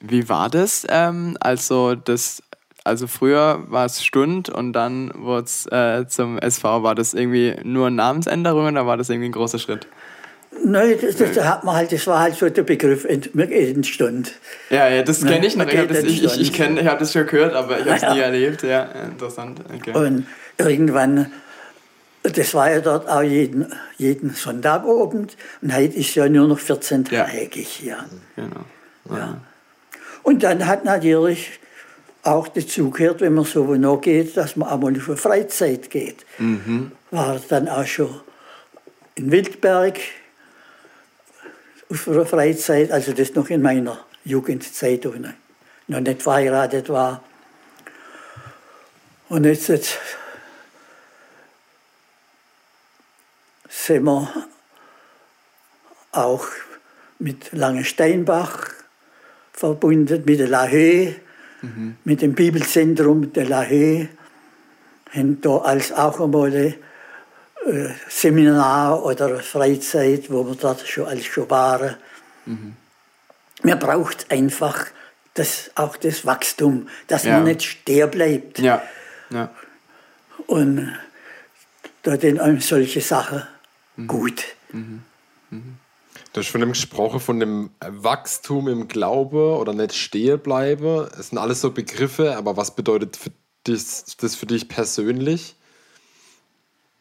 wie 0.00 0.28
war 0.28 0.48
das? 0.50 0.86
Ähm, 0.88 1.36
also, 1.40 1.94
das 1.94 2.42
also 2.84 3.06
früher 3.06 3.64
war 3.68 3.86
es 3.86 4.04
Stund 4.04 4.50
und 4.50 4.74
dann 4.74 5.10
wurde 5.14 5.44
es 5.44 5.66
äh, 5.72 6.06
zum 6.06 6.38
SV. 6.38 6.82
War 6.82 6.94
das 6.94 7.14
irgendwie 7.14 7.56
nur 7.64 7.88
Namensänderung 7.88 8.66
oder 8.66 8.86
war 8.86 8.98
das 8.98 9.08
irgendwie 9.08 9.30
ein 9.30 9.32
großer 9.32 9.58
Schritt? 9.58 9.86
Nein, 10.62 10.96
das, 11.00 11.16
das, 11.16 11.32
da 11.32 11.44
hat 11.46 11.64
man 11.64 11.76
halt, 11.76 11.92
das 11.92 12.06
war 12.06 12.20
halt 12.20 12.36
so 12.36 12.48
der 12.48 12.62
Begriff 12.62 13.04
ent, 13.04 13.34
man 13.34 13.48
geht 13.48 13.74
in 13.74 13.84
Stund. 13.84 14.32
Ja, 14.70 14.88
ja, 14.88 15.02
das 15.02 15.24
kenne 15.24 15.46
ich 15.46 15.56
noch. 15.56 15.66
Ich 15.66 15.76
habe 15.76 15.88
das, 15.88 16.04
ich, 16.04 16.22
in 16.22 16.26
ich, 16.26 16.40
ich, 16.40 16.52
kenn, 16.52 16.76
ich 16.76 16.86
hab 16.86 16.98
das 16.98 17.12
schon 17.12 17.26
gehört, 17.26 17.54
aber 17.54 17.80
ich 17.80 17.86
habe 17.86 17.96
es 17.96 18.02
Ja. 18.02 18.14
nie 18.14 18.20
erlebt. 18.20 18.62
Ja, 18.62 18.82
interessant. 18.82 19.60
Okay. 19.74 19.92
Und 19.92 20.26
irgendwann, 20.58 21.32
das 22.32 22.54
war 22.54 22.70
ja 22.70 22.80
dort 22.80 23.08
auch 23.08 23.22
jeden, 23.22 23.72
jeden 23.98 24.30
Sonntagabend 24.30 25.36
und 25.60 25.74
heute 25.74 25.96
ist 25.96 26.14
ja 26.14 26.28
nur 26.28 26.48
noch 26.48 26.58
14-tägig. 26.58 27.84
Ja. 27.84 28.06
Genau. 28.34 28.64
Ja. 29.10 29.40
Und 30.22 30.42
dann 30.42 30.66
hat 30.66 30.84
natürlich 30.84 31.60
auch 32.22 32.48
dazugehört, 32.48 33.20
wenn 33.20 33.34
man 33.34 33.44
so 33.44 33.74
noch 33.74 34.00
geht, 34.00 34.36
dass 34.38 34.56
man 34.56 34.70
auch 34.70 34.78
mal 34.78 34.94
für 34.94 35.18
Freizeit 35.18 35.90
geht. 35.90 36.24
War 37.10 37.38
dann 37.48 37.68
auch 37.68 37.86
schon 37.86 38.20
in 39.14 39.30
Wildberg 39.30 40.00
auf 41.90 42.08
einer 42.08 42.24
Freizeit, 42.24 42.90
also 42.90 43.12
das 43.12 43.34
noch 43.34 43.50
in 43.50 43.60
meiner 43.60 43.98
Jugendzeit, 44.24 45.04
wo 45.04 45.12
ich 45.12 45.20
noch 45.86 46.00
nicht 46.00 46.22
verheiratet 46.22 46.88
war. 46.88 47.22
Und 49.28 49.44
jetzt, 49.44 49.68
jetzt 49.68 49.98
sind 53.74 54.04
wir 54.04 54.28
auch 56.12 56.46
mit 57.18 57.52
Langensteinbach 57.52 58.68
verbunden, 59.52 60.22
mit 60.24 60.38
der 60.38 60.48
Lahö, 60.48 61.12
mit 62.04 62.22
dem 62.22 62.34
Bibelzentrum 62.34 63.32
der 63.32 63.46
Lahö, 63.46 64.06
haben 65.12 65.40
da 65.40 65.56
als 65.58 65.92
auch 65.92 66.20
einmal 66.20 66.52
ein 66.54 66.74
äh, 67.66 67.88
Seminar 68.08 69.02
oder 69.04 69.40
Freizeit, 69.40 70.30
wo 70.30 70.44
wir 70.46 70.54
dort 70.56 70.86
schon 70.86 71.06
als 71.06 71.24
schon 71.24 71.48
waren. 71.50 71.96
Man 73.62 73.78
braucht 73.78 74.30
einfach 74.30 74.86
das, 75.34 75.70
auch 75.74 75.96
das 75.96 76.26
Wachstum, 76.26 76.88
dass 77.06 77.24
Ja. 77.24 77.34
man 77.34 77.44
nicht 77.44 77.62
stehen 77.62 78.10
bleibt. 78.10 78.58
Ja. 78.58 78.82
ja. 79.30 79.50
Und 80.46 80.92
da 82.02 82.18
sind 82.18 82.40
einem 82.40 82.60
solche 82.60 83.00
Sachen 83.00 83.42
gut. 84.06 84.44
Du 84.70 86.40
hast 86.40 86.48
von 86.48 86.60
dem 86.60 86.70
gesprochen, 86.70 87.20
von 87.20 87.40
dem 87.40 87.70
Wachstum 87.80 88.68
im 88.68 88.88
Glaube 88.88 89.56
oder 89.58 89.72
nicht 89.72 89.94
stehen 89.94 90.40
bleiben. 90.40 91.08
Es 91.18 91.30
sind 91.30 91.38
alles 91.38 91.60
so 91.60 91.70
Begriffe, 91.70 92.36
aber 92.36 92.56
was 92.56 92.74
bedeutet 92.74 93.16
für 93.16 93.30
dich, 93.66 93.84
das 94.18 94.34
für 94.36 94.46
dich 94.46 94.68
persönlich, 94.68 95.56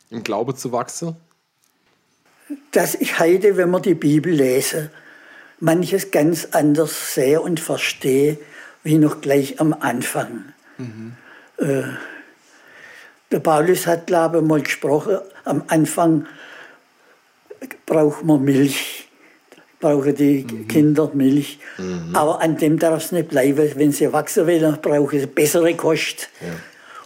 im 0.10 0.24
Glaube 0.24 0.56
zu 0.56 0.72
wachsen? 0.72 1.16
dass 2.72 2.96
ich 2.96 3.20
heute, 3.20 3.58
wenn 3.58 3.70
wir 3.72 3.80
die 3.80 3.96
Bibel 3.96 4.34
lese, 4.34 4.90
manches 5.60 6.12
ganz 6.12 6.50
anders 6.52 7.14
sehe 7.14 7.42
und 7.42 7.60
verstehe, 7.60 8.38
wie 8.84 8.98
noch 8.98 9.22
gleich 9.22 9.60
am 9.60 9.74
Anfang. 9.74 10.46
Äh, 11.58 11.84
der 13.32 13.40
Paulus 13.40 13.88
hat, 13.88 14.08
glaube 14.08 14.40
ich, 14.40 14.44
mal 14.44 14.62
gesprochen, 14.62 15.20
am 15.46 15.64
Anfang 15.68 16.28
braucht 17.86 18.24
man 18.24 18.44
Milch, 18.44 19.08
brauchen 19.80 20.16
die 20.16 20.44
Kinder 20.68 21.12
Milch, 21.14 21.60
aber 22.14 22.42
an 22.42 22.58
dem 22.58 22.80
darf 22.80 23.06
es 23.06 23.12
nicht 23.12 23.30
bleiben. 23.30 23.72
Wenn 23.76 23.92
sie 23.92 24.12
wachsen 24.12 24.48
wollen, 24.48 24.78
brauchen 24.82 25.20
sie 25.20 25.28
bessere 25.28 25.74
Kost. 25.76 26.30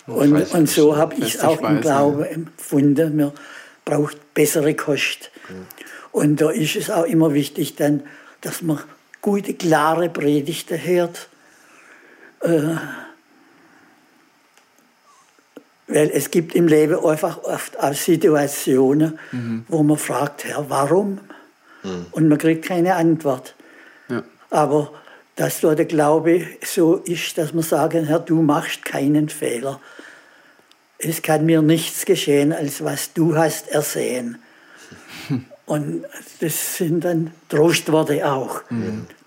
Und, 0.06 0.30
Fleisch- 0.30 0.54
und 0.54 0.70
so 0.70 0.96
habe 0.96 1.16
ich 1.16 1.36
es 1.36 1.42
auch 1.42 1.62
im 1.62 1.82
Glauben 1.82 2.24
empfunden. 2.24 3.18
Man 3.18 3.32
braucht 3.84 4.34
bessere 4.34 4.74
Kost. 4.74 5.32
Und 6.12 6.42
da 6.42 6.50
ist 6.50 6.76
es 6.76 6.90
auch 6.90 7.06
immer 7.06 7.34
wichtig, 7.34 7.76
dann, 7.76 8.04
dass 8.42 8.62
man 8.62 8.80
gute, 9.22 9.54
klare 9.54 10.10
Predigten 10.10 10.82
hört. 10.84 11.30
Äh, 12.42 12.76
weil 15.88 16.10
es 16.14 16.32
gibt 16.32 16.54
im 16.54 16.68
Leben 16.68 17.04
einfach 17.04 17.44
oft 17.44 17.80
auch 17.80 17.94
Situationen, 17.94 19.18
wo 19.68 19.84
man 19.84 19.98
fragt, 19.98 20.44
Herr, 20.44 20.70
warum? 20.70 21.20
Und 22.12 22.28
man 22.28 22.38
kriegt 22.38 22.66
keine 22.66 22.96
Antwort. 22.96 23.56
Ja. 24.10 24.24
Aber 24.50 24.92
dass 25.36 25.62
da 25.62 25.76
der 25.76 25.86
Glaube 25.86 26.46
so 26.66 26.96
ist, 26.96 27.38
dass 27.38 27.54
man 27.54 27.64
sagen, 27.64 28.06
Herr, 28.06 28.20
du 28.20 28.42
machst 28.42 28.84
keinen 28.84 29.30
Fehler. 29.30 29.80
Es 30.98 31.22
kann 31.22 31.46
mir 31.46 31.62
nichts 31.62 32.06
geschehen, 32.06 32.52
als 32.52 32.84
was 32.84 33.14
du 33.14 33.36
hast 33.36 33.70
ersehen. 33.70 34.40
Und 35.66 36.06
das 36.40 36.78
sind 36.78 37.04
dann 37.04 37.32
Trostworte 37.50 38.26
auch, 38.26 38.62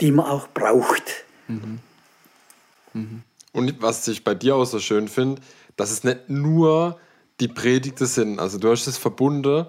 die 0.01 0.11
man 0.11 0.27
auch 0.27 0.49
braucht. 0.49 1.25
Und 3.53 3.83
was 3.83 4.09
ich 4.09 4.25
bei 4.25 4.35
dir 4.35 4.57
auch 4.57 4.65
so 4.65 4.79
schön 4.81 5.09
finde, 5.09 5.43
dass 5.81 5.91
es 5.91 6.05
nicht 6.05 6.29
nur 6.29 6.99
die 7.41 7.49
Predigten 7.49 8.07
sind. 8.07 8.39
Also 8.39 8.59
du 8.59 8.71
hast 8.71 8.87
es 8.87 8.99
verbunden. 8.99 9.67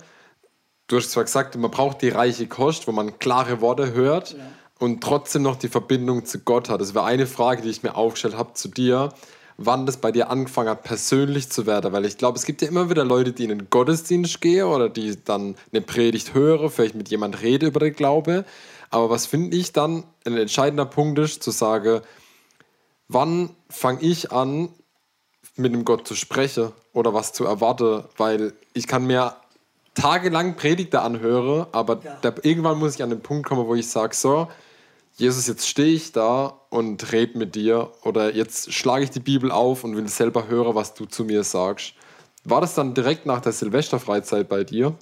Du 0.87 0.97
hast 0.97 1.11
zwar 1.11 1.23
gesagt, 1.23 1.55
man 1.55 1.71
braucht 1.71 2.01
die 2.01 2.09
reiche 2.09 2.47
Kost, 2.47 2.87
wo 2.87 2.91
man 2.91 3.17
klare 3.17 3.61
Worte 3.61 3.93
hört 3.93 4.35
und 4.77 5.01
trotzdem 5.01 5.43
noch 5.43 5.55
die 5.55 5.69
Verbindung 5.69 6.25
zu 6.25 6.39
Gott 6.39 6.69
hat. 6.69 6.81
Das 6.81 6.93
wäre 6.93 7.05
eine 7.05 7.27
Frage, 7.27 7.61
die 7.61 7.69
ich 7.69 7.81
mir 7.81 7.95
aufgestellt 7.95 8.35
habe 8.35 8.53
zu 8.53 8.67
dir, 8.67 9.09
wann 9.57 9.85
das 9.85 9.97
bei 9.97 10.11
dir 10.11 10.29
angefangen 10.29 10.69
hat, 10.69 10.83
persönlich 10.83 11.49
zu 11.49 11.65
werden. 11.65 11.93
Weil 11.93 12.05
ich 12.05 12.17
glaube, 12.17 12.37
es 12.37 12.45
gibt 12.45 12.61
ja 12.61 12.67
immer 12.67 12.89
wieder 12.89 13.05
Leute, 13.05 13.31
die 13.31 13.43
in 13.43 13.49
den 13.49 13.69
Gottesdienst 13.69 14.41
gehen 14.41 14.65
oder 14.65 14.89
die 14.89 15.23
dann 15.23 15.55
eine 15.71 15.81
Predigt 15.81 16.33
hören, 16.33 16.69
vielleicht 16.69 16.95
mit 16.95 17.09
jemand 17.09 17.41
rede 17.41 17.67
über 17.67 17.79
den 17.79 17.93
Glaube. 17.93 18.43
Aber 18.89 19.09
was 19.09 19.27
finde 19.27 19.55
ich 19.55 19.71
dann 19.71 20.03
ein 20.25 20.35
entscheidender 20.35 20.85
Punkt 20.85 21.19
ist, 21.19 21.41
zu 21.41 21.51
sagen, 21.51 22.01
wann 23.07 23.51
fange 23.69 24.01
ich 24.01 24.31
an, 24.31 24.69
mit 25.55 25.73
dem 25.73 25.85
Gott 25.85 26.07
zu 26.07 26.15
sprechen 26.15 26.71
oder 26.93 27.13
was 27.13 27.33
zu 27.33 27.45
erwarten, 27.45 28.03
weil 28.17 28.53
ich 28.73 28.87
kann 28.87 29.05
mir 29.05 29.35
tagelang 29.93 30.55
Predigte 30.55 31.01
anhören, 31.01 31.65
aber 31.71 31.99
Ja. 32.03 32.17
da, 32.21 32.33
irgendwann 32.43 32.79
muss 32.79 32.95
ich 32.95 33.03
an 33.03 33.09
den 33.09 33.21
Punkt 33.21 33.47
kommen, 33.47 33.67
wo 33.67 33.75
ich 33.75 33.89
sage, 33.89 34.15
so, 34.15 34.47
Jesus, 35.17 35.47
jetzt 35.47 35.67
stehe 35.67 35.93
ich 35.93 36.13
da 36.13 36.53
und 36.69 37.11
rede 37.11 37.37
mit 37.37 37.53
dir 37.55 37.89
oder 38.03 38.33
jetzt 38.33 38.73
schlage 38.73 39.03
ich 39.03 39.09
die 39.11 39.19
Bibel 39.19 39.51
auf 39.51 39.83
und 39.83 39.95
will 39.97 40.07
selber 40.07 40.47
hören, 40.47 40.73
was 40.73 40.93
du 40.93 41.05
zu 41.05 41.25
mir 41.25 41.43
sagst. 41.43 41.93
War 42.45 42.61
das 42.61 42.73
dann 42.73 42.93
direkt 42.93 43.25
nach 43.25 43.41
der 43.41 43.51
Silvesterfreizeit 43.51 44.47
bei 44.47 44.63
dir? 44.63 44.95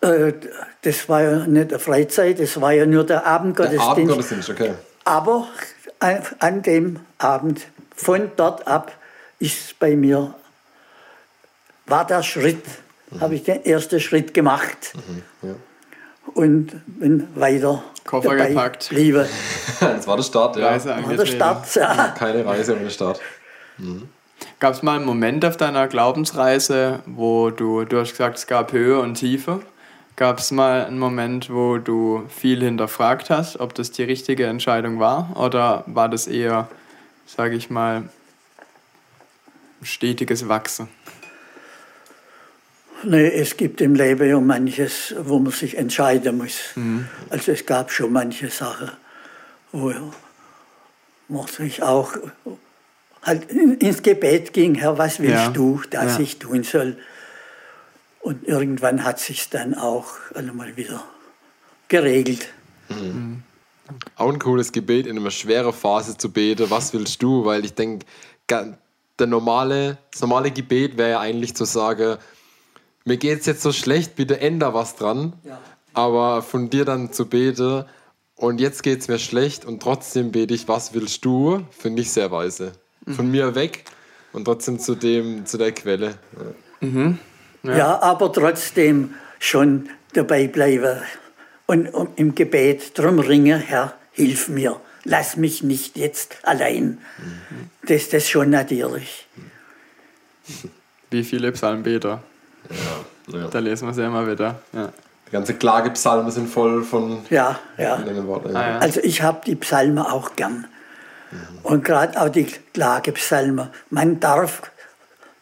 Äh, 0.00 0.32
Das 0.82 1.08
war 1.08 1.22
ja 1.22 1.46
nicht 1.46 1.72
eine 1.72 1.78
Freizeit, 1.80 2.38
das 2.38 2.60
war 2.60 2.72
ja 2.72 2.86
nur 2.86 3.04
der 3.04 3.26
Abendgottesdienst. 3.26 3.88
Abendgottesdienst, 3.88 4.50
okay. 4.50 4.74
Aber 5.04 5.48
an, 5.98 6.22
an 6.38 6.62
dem 6.62 7.00
Abend, 7.18 7.66
von 7.96 8.30
dort 8.36 8.66
ab, 8.66 8.92
ist 9.38 9.78
bei 9.78 9.96
mir, 9.96 10.34
war 11.86 12.06
der 12.06 12.22
Schritt, 12.22 12.64
habe 13.20 13.34
ich 13.34 13.44
den 13.44 13.64
ersten 13.64 14.00
Schritt 14.00 14.34
gemacht. 14.34 14.92
Und 16.34 16.82
bin 16.86 17.28
weiter 17.34 17.82
Koffer 18.04 18.30
dabei 18.30 18.48
gepackt. 18.48 18.88
geblieben. 18.88 19.26
Das 19.80 20.06
war 20.06 20.16
der 20.16 20.22
Start, 20.22 20.56
ja. 20.56 20.68
Reise 20.68 20.88
War 20.88 21.14
der. 21.14 21.26
Start. 21.26 21.74
Ja. 21.74 22.14
Keine 22.16 22.44
Reise 22.46 22.76
ohne 22.76 22.90
Start. 22.90 23.20
Gab 24.58 24.74
es 24.74 24.82
mal 24.82 24.96
einen 24.96 25.04
Moment 25.04 25.44
auf 25.44 25.56
deiner 25.56 25.86
Glaubensreise, 25.86 27.00
wo 27.06 27.50
du, 27.50 27.84
du 27.84 28.00
hast 28.00 28.10
gesagt, 28.10 28.38
es 28.38 28.46
gab 28.46 28.72
Höhe 28.72 28.98
und 29.00 29.14
Tiefe. 29.14 29.60
Gab 30.16 30.38
es 30.38 30.50
mal 30.50 30.86
einen 30.86 30.98
Moment, 30.98 31.52
wo 31.52 31.76
du 31.76 32.24
viel 32.28 32.62
hinterfragt 32.62 33.28
hast, 33.28 33.60
ob 33.60 33.74
das 33.74 33.90
die 33.90 34.02
richtige 34.02 34.46
Entscheidung 34.46 34.98
war? 34.98 35.36
Oder 35.36 35.84
war 35.86 36.08
das 36.08 36.26
eher, 36.26 36.68
sage 37.26 37.56
ich 37.56 37.70
mal, 37.70 38.08
stetiges 39.82 40.48
Wachsen? 40.48 40.88
Nee, 43.02 43.28
es 43.28 43.56
gibt 43.56 43.80
im 43.80 43.94
Leben 43.94 44.28
ja 44.28 44.40
manches, 44.40 45.14
wo 45.18 45.38
man 45.38 45.52
sich 45.52 45.76
entscheiden 45.76 46.38
muss. 46.38 46.70
Mhm. 46.76 47.06
Also 47.28 47.52
es 47.52 47.66
gab 47.66 47.92
schon 47.92 48.12
manche 48.12 48.48
Sachen, 48.48 48.90
wo 49.72 49.92
man 51.28 51.46
sich 51.46 51.82
auch 51.82 52.16
halt 53.22 53.50
ins 53.50 54.02
Gebet 54.02 54.52
ging, 54.52 54.74
Herr, 54.76 54.96
was 54.98 55.20
willst 55.20 55.34
ja. 55.34 55.50
du, 55.50 55.82
dass 55.90 56.16
ja. 56.16 56.20
ich 56.20 56.38
tun 56.38 56.62
soll? 56.62 56.96
Und 58.20 58.48
irgendwann 58.48 59.04
hat 59.04 59.20
sich 59.20 59.50
dann 59.50 59.74
auch 59.74 60.08
einmal 60.34 60.76
wieder 60.76 61.04
geregelt. 61.88 62.48
Mhm. 62.88 63.42
Auch 64.16 64.32
ein 64.32 64.38
cooles 64.38 64.72
Gebet 64.72 65.06
in 65.06 65.18
einer 65.18 65.30
schweren 65.30 65.72
Phase 65.72 66.16
zu 66.16 66.30
beten. 66.30 66.70
Was 66.70 66.92
willst 66.92 67.22
du? 67.22 67.44
Weil 67.44 67.64
ich 67.64 67.74
denke, 67.74 68.06
der 68.48 69.26
normale, 69.26 69.98
das 70.12 70.20
normale 70.20 70.50
Gebet 70.50 70.96
wäre 70.96 71.10
ja 71.10 71.20
eigentlich 71.20 71.54
zu 71.54 71.64
sagen, 71.64 72.18
mir 73.04 73.16
geht 73.16 73.40
es 73.40 73.46
jetzt 73.46 73.62
so 73.62 73.72
schlecht, 73.72 74.16
bitte 74.16 74.40
änder 74.40 74.74
was 74.74 74.96
dran. 74.96 75.34
Ja. 75.44 75.60
Aber 75.94 76.42
von 76.42 76.70
dir 76.70 76.84
dann 76.84 77.12
zu 77.12 77.26
beten, 77.26 77.84
und 78.36 78.60
jetzt 78.60 78.82
geht 78.82 79.00
es 79.00 79.08
mir 79.08 79.18
schlecht 79.18 79.64
und 79.64 79.82
trotzdem 79.82 80.30
bete 80.30 80.52
ich, 80.52 80.68
was 80.68 80.92
willst 80.92 81.24
du, 81.24 81.62
finde 81.70 82.02
ich 82.02 82.12
sehr 82.12 82.30
weise. 82.30 82.72
Mhm. 83.06 83.14
Von 83.14 83.30
mir 83.30 83.54
weg 83.54 83.84
und 84.32 84.44
trotzdem 84.44 84.78
zu, 84.78 84.94
dem, 84.94 85.46
zu 85.46 85.56
der 85.56 85.72
Quelle. 85.72 86.18
Ja. 86.80 86.88
Mhm. 86.88 87.18
Ja. 87.62 87.76
ja. 87.76 88.02
aber 88.02 88.30
trotzdem 88.32 89.14
schon 89.38 89.88
dabei 90.12 90.48
bleiben 90.48 91.00
und, 91.66 91.88
und 91.88 92.18
im 92.18 92.34
Gebet 92.34 92.96
drum 92.98 93.18
ringen, 93.18 93.60
Herr, 93.60 93.94
hilf 94.12 94.48
mir, 94.48 94.80
lass 95.04 95.36
mich 95.36 95.62
nicht 95.62 95.96
jetzt 95.96 96.38
allein. 96.42 96.98
Mhm. 97.18 97.70
Das, 97.88 98.06
ist 98.06 98.28
schon 98.28 98.50
natürlich. 98.50 99.26
Wie 101.10 101.24
viele 101.24 101.52
Psalmbeter? 101.52 102.22
Ja, 102.70 103.38
ja. 103.38 103.48
Da 103.48 103.58
lesen 103.58 103.86
wir 103.86 103.92
es 103.92 103.98
ja 103.98 104.06
immer 104.06 104.26
wieder. 104.30 104.60
Ja. 104.72 104.92
Die 105.26 105.32
ganze 105.32 105.54
Klagepsalmen 105.54 106.30
sind 106.30 106.48
voll 106.48 106.84
von 106.84 107.24
ja, 107.30 107.58
ja. 107.78 107.98
Worten. 108.26 108.54
Ah, 108.54 108.68
ja. 108.70 108.78
Also 108.78 109.00
ich 109.00 109.22
habe 109.22 109.40
die 109.44 109.56
Psalmen 109.56 109.98
auch 109.98 110.36
gern. 110.36 110.66
Mhm. 111.30 111.38
Und 111.64 111.84
gerade 111.84 112.20
auch 112.20 112.28
die 112.28 112.44
Klagepsalmen. 112.44 113.68
Man 113.90 114.20
darf 114.20 114.62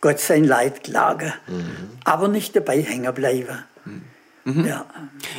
Gott 0.01 0.21
sein 0.21 0.45
Leid 0.45 0.85
klagen, 0.85 1.33
mhm. 1.47 1.91
aber 2.05 2.29
nicht 2.29 2.57
dabei 2.57 2.81
hängen 2.83 3.13
bleiben. 3.15 3.65
Mhm. 3.85 4.03
Ja. 4.45 4.87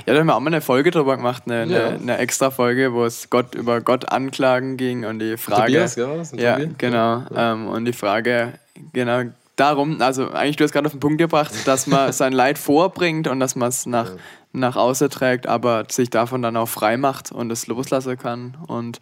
ja, 0.06 0.14
da 0.14 0.20
haben 0.20 0.28
wir 0.28 0.36
auch 0.36 0.40
mal 0.40 0.48
eine 0.48 0.62
Folge 0.62 0.90
drüber 0.92 1.18
gemacht, 1.18 1.44
eine, 1.46 1.62
eine, 1.62 1.86
eine, 2.02 2.18
extra 2.18 2.50
Folge, 2.50 2.94
wo 2.94 3.06
es 3.06 3.30
Gott 3.30 3.54
über 3.54 3.82
Gott 3.82 4.12
anklagen 4.12 4.78
ging 4.78 5.06
und 5.06 5.20
die 5.20 5.38
Frage. 5.38 5.66
Tobias, 5.66 5.96
ja, 5.96 6.58
ja 6.60 6.68
genau. 6.78 7.24
Ja. 7.34 7.54
Ähm, 7.54 7.68
und 7.68 7.86
die 7.86 7.94
Frage, 7.94 8.54
genau, 8.94 9.24
darum, 9.56 10.02
also 10.02 10.32
eigentlich 10.32 10.56
du 10.56 10.64
hast 10.64 10.72
gerade 10.72 10.88
auf 10.88 10.94
den 10.94 11.00
Punkt 11.00 11.18
gebracht, 11.20 11.54
dass 11.66 11.88
man 11.88 12.12
sein 12.14 12.34
Leid 12.34 12.58
vorbringt 12.58 13.28
und 13.28 13.40
dass 13.40 13.56
man 13.56 13.70
es 13.70 13.86
nach, 13.86 14.10
ja. 14.10 14.18
nach 14.54 14.76
außen 14.76 15.10
trägt, 15.10 15.48
aber 15.48 15.86
sich 15.90 16.10
davon 16.10 16.42
dann 16.42 16.58
auch 16.58 16.70
frei 16.70 16.98
macht 16.98 17.32
und 17.32 17.52
es 17.52 17.68
loslassen 17.68 18.18
kann 18.18 18.58
und 18.68 19.00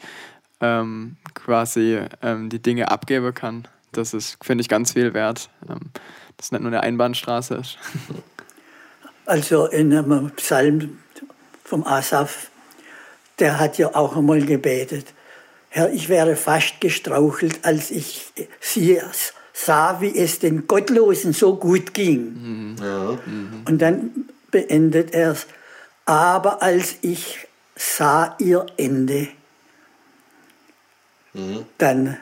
ähm, 0.61 1.17
quasi 1.33 1.99
ähm, 2.21 2.49
die 2.49 2.61
Dinge 2.61 2.91
abgeben 2.91 3.33
kann. 3.33 3.67
Das 3.91 4.13
ist, 4.13 4.37
finde 4.43 4.61
ich, 4.61 4.69
ganz 4.69 4.93
viel 4.93 5.13
wert. 5.13 5.49
Ähm, 5.69 5.91
das 6.37 6.51
nicht 6.51 6.61
nur 6.61 6.71
eine 6.71 6.81
Einbahnstraße 6.81 7.55
ist. 7.55 7.77
Also 9.25 9.67
in 9.67 9.93
einem 9.93 10.31
Psalm 10.31 10.99
vom 11.63 11.85
Asaf, 11.85 12.49
der 13.39 13.59
hat 13.59 13.77
ja 13.77 13.95
auch 13.95 14.15
einmal 14.15 14.41
gebetet. 14.41 15.07
Herr, 15.69 15.91
ich 15.91 16.09
wäre 16.09 16.35
fast 16.35 16.81
gestrauchelt, 16.81 17.65
als 17.65 17.89
ich 17.89 18.31
sie 18.59 19.01
sah, 19.53 20.01
wie 20.01 20.17
es 20.17 20.39
den 20.39 20.67
Gottlosen 20.67 21.33
so 21.33 21.55
gut 21.55 21.93
ging. 21.93 22.73
Mhm. 22.73 22.75
Ja. 22.79 23.19
Mhm. 23.25 23.61
Und 23.67 23.81
dann 23.81 24.29
beendet 24.51 25.13
er 25.13 25.31
es. 25.31 25.47
Aber 26.05 26.61
als 26.61 26.95
ich 27.01 27.47
sah 27.75 28.35
ihr 28.39 28.65
Ende, 28.77 29.29
mhm. 31.33 31.65
dann 31.77 32.17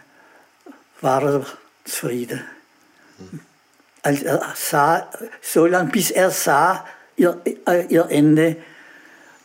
war 1.02 1.24
er 1.24 1.46
zufrieden. 1.84 2.42
Mhm. 3.18 3.40
Als 4.04 4.24
er 4.24 4.42
sah, 4.56 5.10
so 5.42 5.66
lange 5.66 5.92
bis 5.92 6.12
er 6.12 6.32
sah 6.32 6.86
ihr, 7.16 7.40
äh, 7.68 7.86
ihr 7.88 8.08
Ende, 8.10 8.58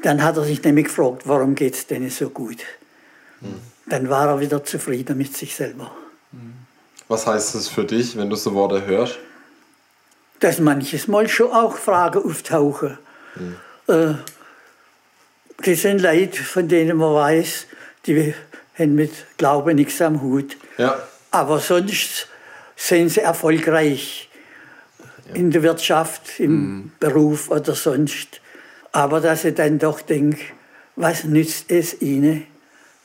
dann 0.03 0.23
hat 0.23 0.37
er 0.37 0.45
sich 0.45 0.62
nämlich 0.62 0.87
gefragt, 0.87 1.23
warum 1.27 1.55
geht 1.55 1.75
es 1.75 1.87
denn 1.87 2.09
so 2.11 2.31
gut? 2.31 2.62
Mhm. 3.40 3.61
Dann 3.87 4.09
war 4.09 4.29
er 4.29 4.40
wieder 4.40 4.64
zufrieden 4.64 5.19
mit 5.19 5.37
sich 5.37 5.55
selber. 5.55 5.90
Was 7.09 7.27
heißt 7.27 7.55
das 7.55 7.69
für 7.69 7.85
dich, 7.85 8.16
wenn 8.16 8.29
du 8.29 8.37
so 8.37 8.53
Worte 8.55 8.85
hörst? 8.85 9.19
Dass 10.40 10.59
manches 10.59 11.07
Mal 11.07 11.29
schon 11.29 11.53
auch 11.53 11.77
Fragen 11.77 12.23
auftauchen. 12.25 12.99
Hm. 13.35 13.57
Äh, 13.87 14.14
das 15.64 15.83
sind 15.83 16.03
Leute, 16.03 16.42
von 16.42 16.69
denen 16.69 16.99
man 16.99 17.14
weiß, 17.14 17.66
die 18.07 18.35
haben 18.79 18.95
mit 18.95 19.12
Glauben 19.38 19.77
nichts 19.77 20.03
am 20.03 20.21
Hut. 20.21 20.57
Ja. 20.79 20.99
Aber 21.31 21.61
sonst 21.61 22.29
sind 22.75 23.09
sie 23.11 23.21
erfolgreich 23.21 24.26
ja. 25.29 25.35
in 25.35 25.51
der 25.51 25.62
Wirtschaft, 25.62 26.41
im 26.41 26.51
mhm. 26.51 26.93
Beruf 27.01 27.51
oder 27.51 27.75
sonst. 27.75 28.41
Aber 28.93 29.21
dass 29.21 29.45
ich 29.45 29.55
dann 29.55 29.79
doch 29.79 30.01
denke, 30.01 30.41
was 30.97 31.25
nützt 31.25 31.71
es 31.71 32.01
ihnen, 32.01 32.47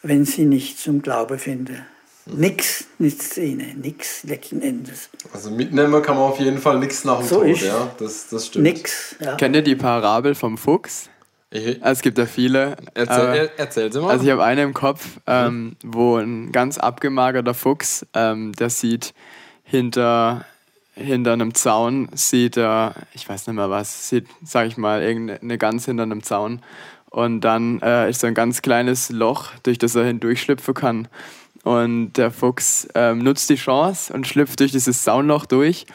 wenn 0.03 0.25
sie 0.25 0.45
nicht 0.45 0.79
zum 0.79 1.01
Glauben 1.01 1.37
finden? 1.37 1.85
Nix, 2.25 2.85
nichts 2.99 3.31
Szene, 3.31 3.73
nix 3.75 4.23
letzten 4.23 4.61
Endes. 4.61 5.09
Also 5.33 5.49
mitnehmen 5.49 6.01
kann 6.01 6.15
man 6.15 6.25
auf 6.25 6.39
jeden 6.39 6.59
Fall 6.59 6.79
nichts 6.79 7.03
nach 7.03 7.19
dem 7.19 7.27
so 7.27 7.41
Tod, 7.41 7.61
ja, 7.61 7.91
das, 7.97 8.29
das 8.29 8.47
stimmt. 8.47 8.63
Nix, 8.63 9.15
ja. 9.19 9.35
Kennt 9.35 9.55
ihr 9.55 9.63
die 9.63 9.75
Parabel 9.75 10.35
vom 10.35 10.57
Fuchs? 10.57 11.09
Ich, 11.49 11.81
es 11.83 12.01
gibt 12.01 12.17
ja 12.17 12.25
viele. 12.25 12.77
Erzähl, 12.93 13.35
äh, 13.35 13.49
erzähl 13.57 13.91
sie 13.91 13.99
mal. 13.99 14.11
Also 14.11 14.23
ich 14.23 14.31
habe 14.31 14.43
eine 14.43 14.61
im 14.61 14.73
Kopf, 14.73 15.05
ähm, 15.27 15.75
wo 15.83 16.15
ein 16.15 16.51
ganz 16.51 16.77
abgemagerter 16.77 17.53
Fuchs, 17.53 18.05
ähm, 18.13 18.53
der 18.53 18.69
sieht 18.69 19.13
hinter, 19.63 20.45
hinter 20.93 21.33
einem 21.33 21.53
Zaun, 21.53 22.09
sieht 22.13 22.57
er, 22.57 22.95
ich 23.13 23.27
weiß 23.27 23.47
nicht 23.47 23.55
mehr 23.55 23.69
was, 23.69 24.09
sieht, 24.09 24.27
sag 24.43 24.67
ich 24.67 24.77
mal, 24.77 25.01
irgendeine 25.01 25.57
Gans 25.57 25.85
hinter 25.85 26.03
einem 26.03 26.23
Zaun. 26.23 26.61
Und 27.09 27.41
dann 27.41 27.81
äh, 27.81 28.09
ist 28.09 28.21
so 28.21 28.27
ein 28.27 28.33
ganz 28.33 28.61
kleines 28.61 29.09
Loch, 29.09 29.51
durch 29.63 29.77
das 29.77 29.95
er 29.95 30.05
hindurchschlüpfen 30.05 30.73
kann. 30.73 31.07
Und 31.63 32.13
der 32.13 32.31
Fuchs 32.31 32.87
ähm, 32.95 33.19
nutzt 33.19 33.49
die 33.49 33.55
Chance 33.55 34.13
und 34.13 34.27
schlüpft 34.27 34.59
durch 34.59 34.71
dieses 34.71 35.03
Saunloch 35.03 35.45
durch 35.45 35.85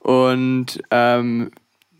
und 0.00 0.82
ähm, 0.90 1.50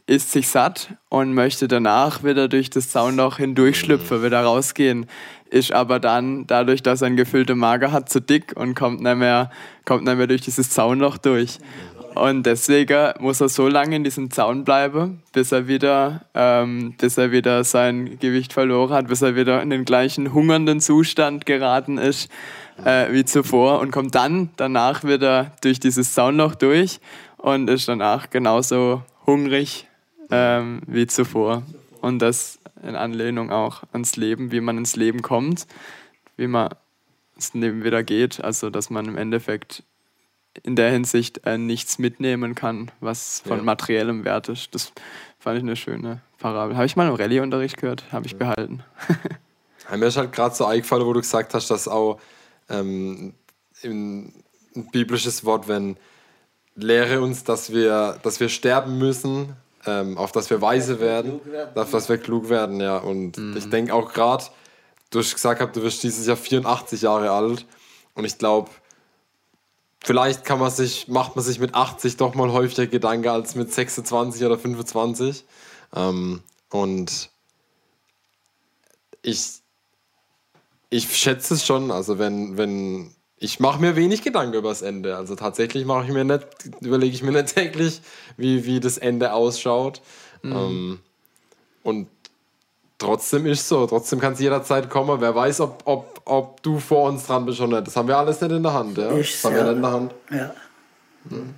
isst 0.07 0.33
sich 0.33 0.49
satt 0.49 0.95
und 1.09 1.35
möchte 1.35 1.67
danach 1.67 2.23
wieder 2.23 2.49
durch 2.49 2.71
das 2.71 2.91
Zaunloch 2.91 3.39
hindurchschlüpfen, 3.39 4.23
wieder 4.23 4.43
rausgehen. 4.43 5.07
Ist 5.49 5.73
aber 5.73 5.99
dann, 6.01 6.47
dadurch, 6.47 6.83
dass 6.83 7.03
er 7.03 7.07
ein 7.07 7.17
gefüllte 7.17 7.55
Mager 7.55 7.93
hat, 7.93 8.09
zu 8.09 8.21
dick 8.21 8.53
und 8.57 8.75
kommt 8.75 9.01
nicht 9.01 9.17
mehr, 9.17 9.51
kommt 9.85 10.05
nicht 10.05 10.17
mehr 10.17 10.27
durch 10.27 10.43
dieses 10.43 10.71
Zaunloch 10.71 11.19
durch. 11.19 11.59
Und 12.17 12.45
deswegen 12.45 13.13
muss 13.21 13.41
er 13.41 13.49
so 13.49 13.69
lange 13.69 13.97
in 13.97 14.05
diesem 14.05 14.31
Zaun 14.31 14.65
bleiben, 14.65 15.23
bis 15.33 15.53
er 15.53 15.69
wieder, 15.69 16.23
ähm, 16.35 16.95
bis 16.99 17.19
er 17.19 17.31
wieder 17.31 17.63
sein 17.63 18.19
Gewicht 18.19 18.53
verloren 18.53 18.93
hat, 18.93 19.09
bis 19.09 19.23
er 19.23 19.37
wieder 19.37 19.63
in 19.63 19.71
den 19.71 19.85
gleichen 19.85 20.33
hungernden 20.33 20.81
Zustand 20.81 21.45
geraten 21.45 21.99
ist 21.99 22.31
äh, 22.85 23.13
wie 23.13 23.25
zuvor 23.25 23.81
und 23.81 23.91
kommt 23.91 24.15
dann 24.15 24.51
danach 24.57 25.05
wieder 25.05 25.53
durch 25.63 25.81
dieses 25.81 26.15
Zaunloch 26.15 26.55
durch 26.55 27.01
und 27.37 27.69
ist 27.69 27.89
danach 27.89 28.31
genauso 28.31 29.03
hungrig 29.27 29.87
ähm, 30.31 30.83
wie 30.87 31.07
zuvor. 31.07 31.63
Und 32.01 32.21
das 32.21 32.59
in 32.83 32.97
Anlehnung 32.97 33.51
auch 33.51 33.83
ans 33.93 34.17
Leben, 34.17 34.53
wie 34.53 34.61
man 34.61 34.79
ins 34.79 34.97
Leben 34.97 35.23
kommt, 35.23 35.67
wie 36.37 36.47
man 36.47 36.71
ins 37.35 37.55
Leben 37.55 37.85
wieder 37.85 38.03
geht. 38.03 38.43
Also, 38.43 38.71
dass 38.71 38.91
man 38.91 39.07
im 39.07 39.17
Endeffekt 39.17 39.83
in 40.62 40.77
der 40.77 40.90
Hinsicht 40.90 41.47
äh, 41.47 41.59
nichts 41.59 41.99
mitnehmen 41.99 42.55
kann, 42.55 42.90
was 43.01 43.42
von 43.47 43.59
ja. 43.59 43.62
materiellem 43.62 44.25
Wert 44.25 44.49
ist. 44.49 44.75
Das 44.75 44.92
fand 45.38 45.59
ich 45.59 45.62
eine 45.62 45.77
schöne 45.77 46.21
Parabel. 46.38 46.77
Habe 46.77 46.87
ich 46.87 46.97
mal 46.97 47.09
im 47.09 47.14
Rallye-Unterricht 47.14 47.77
gehört, 47.77 48.05
habe 48.12 48.27
ich 48.27 48.33
ja. 48.33 48.38
behalten. 48.38 48.83
Mir 49.97 50.07
ist 50.07 50.16
halt 50.16 50.33
gerade 50.33 50.55
so 50.55 50.66
eingefallen, 50.66 51.07
wo 51.07 51.12
du 51.12 51.21
gesagt 51.21 51.55
hast, 51.55 51.71
dass 51.71 51.87
auch 51.87 52.19
ähm, 52.69 53.35
ein 53.85 54.33
biblisches 54.92 55.45
Wort, 55.45 55.69
wenn 55.69 55.97
lehre 56.75 57.21
uns, 57.21 57.45
dass 57.45 57.73
wir, 57.73 58.19
dass 58.23 58.40
wir 58.40 58.49
sterben 58.49 58.99
müssen, 58.99 59.57
ähm, 59.87 60.19
auf 60.19 60.33
dass 60.33 60.51
wir 60.51 60.61
weise 60.61 61.01
werden, 61.01 61.40
auf 61.75 61.90
dass 61.90 62.09
wir 62.09 62.19
klug 62.19 62.49
werden, 62.49 62.81
ja. 62.81 62.99
Und 62.99 63.38
mhm. 63.38 63.57
ich 63.57 63.69
denke 63.71 63.95
auch 63.95 64.12
gerade, 64.12 64.45
du 65.11 65.21
hast 65.21 65.35
gesagt, 65.35 65.77
du 65.77 65.83
wirst 65.83 66.03
dieses 66.03 66.27
Jahr 66.27 66.37
84 66.37 67.03
Jahre 67.03 67.31
alt 67.31 67.66
und 68.14 68.25
ich 68.25 68.38
glaube, 68.38 68.71
vielleicht 70.07 70.45
kann 70.45 70.61
man 70.61 70.71
sich, 70.71 71.09
macht 71.09 71.35
man 71.35 71.45
sich 71.45 71.59
mit 71.59 71.75
80 71.75 72.16
doch 72.16 72.37
mal 72.37 72.53
häufiger 72.53 72.87
Gedanken 72.87 73.29
als 73.29 73.57
mit 73.57 73.73
26 73.73 74.45
oder 74.45 74.57
25. 74.57 75.45
Ähm, 75.97 76.42
und 76.71 77.31
ich, 79.23 79.62
ich 80.90 81.16
schätze 81.16 81.55
es 81.55 81.66
schon, 81.66 81.90
also 81.90 82.21
wenn, 82.21 82.57
wenn 82.57 83.11
ich 83.38 83.59
mache 83.59 83.81
mir 83.81 83.97
wenig 83.97 84.23
Gedanken 84.23 84.55
über 84.55 84.69
das 84.69 84.83
Ende. 84.83 85.16
Also 85.16 85.35
tatsächlich 85.35 85.85
mache 85.85 86.07
ich 86.07 86.12
mir 86.12 86.25
nicht, 86.25 86.47
überlege 86.81 87.12
ich 87.12 87.25
mir 87.25 87.33
nicht 87.33 87.49
täglich, 87.55 88.01
wie, 88.37 88.64
wie 88.64 88.79
das 88.79 88.99
Ende 88.99 89.33
ausschaut. 89.33 90.03
Mhm. 90.42 90.53
Ähm, 90.53 90.99
und 91.83 92.09
trotzdem 92.99 93.47
ist 93.47 93.69
so, 93.69 93.87
trotzdem 93.87 94.21
kann 94.21 94.33
es 94.33 94.41
jederzeit 94.41 94.89
kommen. 94.91 95.21
Wer 95.21 95.35
weiß, 95.35 95.61
ob, 95.61 95.83
ob, 95.85 96.21
ob 96.25 96.63
du 96.63 96.79
vor 96.79 97.09
uns 97.09 97.27
dran 97.27 97.47
bist 97.47 97.61
oder 97.61 97.77
nicht. 97.77 97.89
Das 97.89 97.97
haben 97.97 98.09
wir 98.09 98.17
alles 98.17 98.41
nicht 98.41 98.53
in 98.53 98.63
der 98.63 98.73
Hand. 98.73 98.99
Ja? 98.99 99.13
Ich, 99.17 99.33
das 99.33 99.45
haben 99.45 99.57
ja. 99.57 99.65
wir 99.65 99.65
nicht 99.65 99.77
in 99.77 99.83
der 99.83 99.93
Hand. 99.93 100.15
Ja. 100.31 100.55
Mhm. 101.25 101.55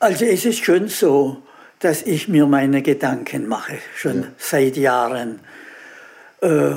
Also 0.00 0.24
es 0.24 0.44
ist 0.44 0.64
schon 0.64 0.88
so, 0.88 1.42
dass 1.80 2.02
ich 2.02 2.28
mir 2.28 2.46
meine 2.46 2.82
Gedanken 2.82 3.46
mache, 3.48 3.78
schon 3.96 4.22
ja. 4.22 4.28
seit 4.38 4.76
Jahren. 4.76 5.40
Äh, 6.40 6.74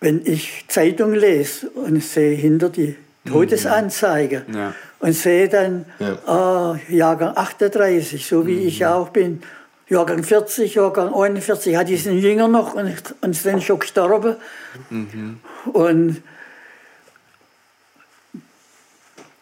wenn 0.00 0.24
ich 0.24 0.64
Zeitung 0.68 1.12
lese 1.12 1.70
und 1.70 2.02
sehe 2.02 2.36
hinter 2.36 2.68
die 2.68 2.96
Todesanzeige 3.26 4.44
mhm. 4.46 4.54
ja. 4.54 4.74
und 5.00 5.12
sehe 5.12 5.48
dann 5.48 5.86
ja. 5.98 6.74
äh, 6.74 6.96
Jahrgang 6.96 7.36
38, 7.36 8.24
so 8.24 8.46
wie 8.46 8.60
mhm. 8.60 8.68
ich 8.68 8.86
auch 8.86 9.08
bin, 9.08 9.42
Jahrgang 9.88 10.22
40, 10.22 10.74
Jahrgang 10.74 11.14
41, 11.14 11.76
hat 11.76 11.88
diesen 11.88 12.18
Jünger 12.18 12.48
noch 12.48 12.74
und, 12.74 13.14
und 13.20 13.46
dann 13.46 13.62
schon 13.62 13.78
gestorben. 13.78 14.36
Mhm. 14.90 15.40
Und 15.72 16.22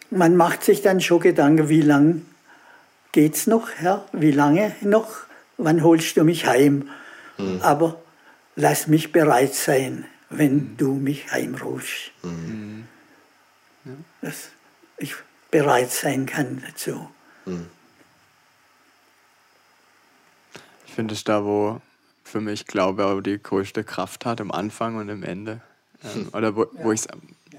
man 0.09 0.35
macht 0.37 0.63
sich 0.63 0.81
dann 0.81 1.01
schon 1.01 1.19
Gedanken, 1.19 1.69
wie 1.69 1.81
lange 1.81 2.21
geht 3.11 3.35
es 3.35 3.47
noch, 3.47 3.69
Herr? 3.75 4.05
Wie 4.13 4.31
lange 4.31 4.73
noch? 4.81 5.09
Wann 5.57 5.83
holst 5.83 6.15
du 6.15 6.23
mich 6.23 6.45
heim? 6.45 6.89
Mhm. 7.37 7.59
Aber 7.61 8.01
lass 8.55 8.87
mich 8.87 9.11
bereit 9.11 9.53
sein 9.53 10.05
wenn 10.29 10.55
mhm. 10.55 10.77
du 10.77 10.93
mich 10.93 11.31
heimrufst. 11.31 12.11
Mhm. 12.23 12.87
Ja. 13.85 13.91
Dass 14.21 14.49
ich 14.97 15.15
bereit 15.51 15.91
sein 15.91 16.25
kann 16.25 16.63
dazu. 16.65 17.09
Ich 20.97 20.99
finde 20.99 21.13
es 21.13 21.23
da, 21.23 21.45
wo 21.45 21.79
für 22.23 22.41
mich 22.41 22.65
Glaube 22.65 23.05
auch 23.05 23.21
die 23.21 23.37
größte 23.37 23.83
Kraft 23.83 24.25
hat, 24.25 24.41
am 24.41 24.49
Anfang 24.49 24.95
und 24.95 25.11
am 25.11 25.21
Ende. 25.21 25.61
Ähm, 26.03 26.29
oder 26.33 26.55
wo, 26.55 26.63
ja. 26.63 26.69
wo 26.81 26.91
ich 26.91 27.01
es 27.01 27.07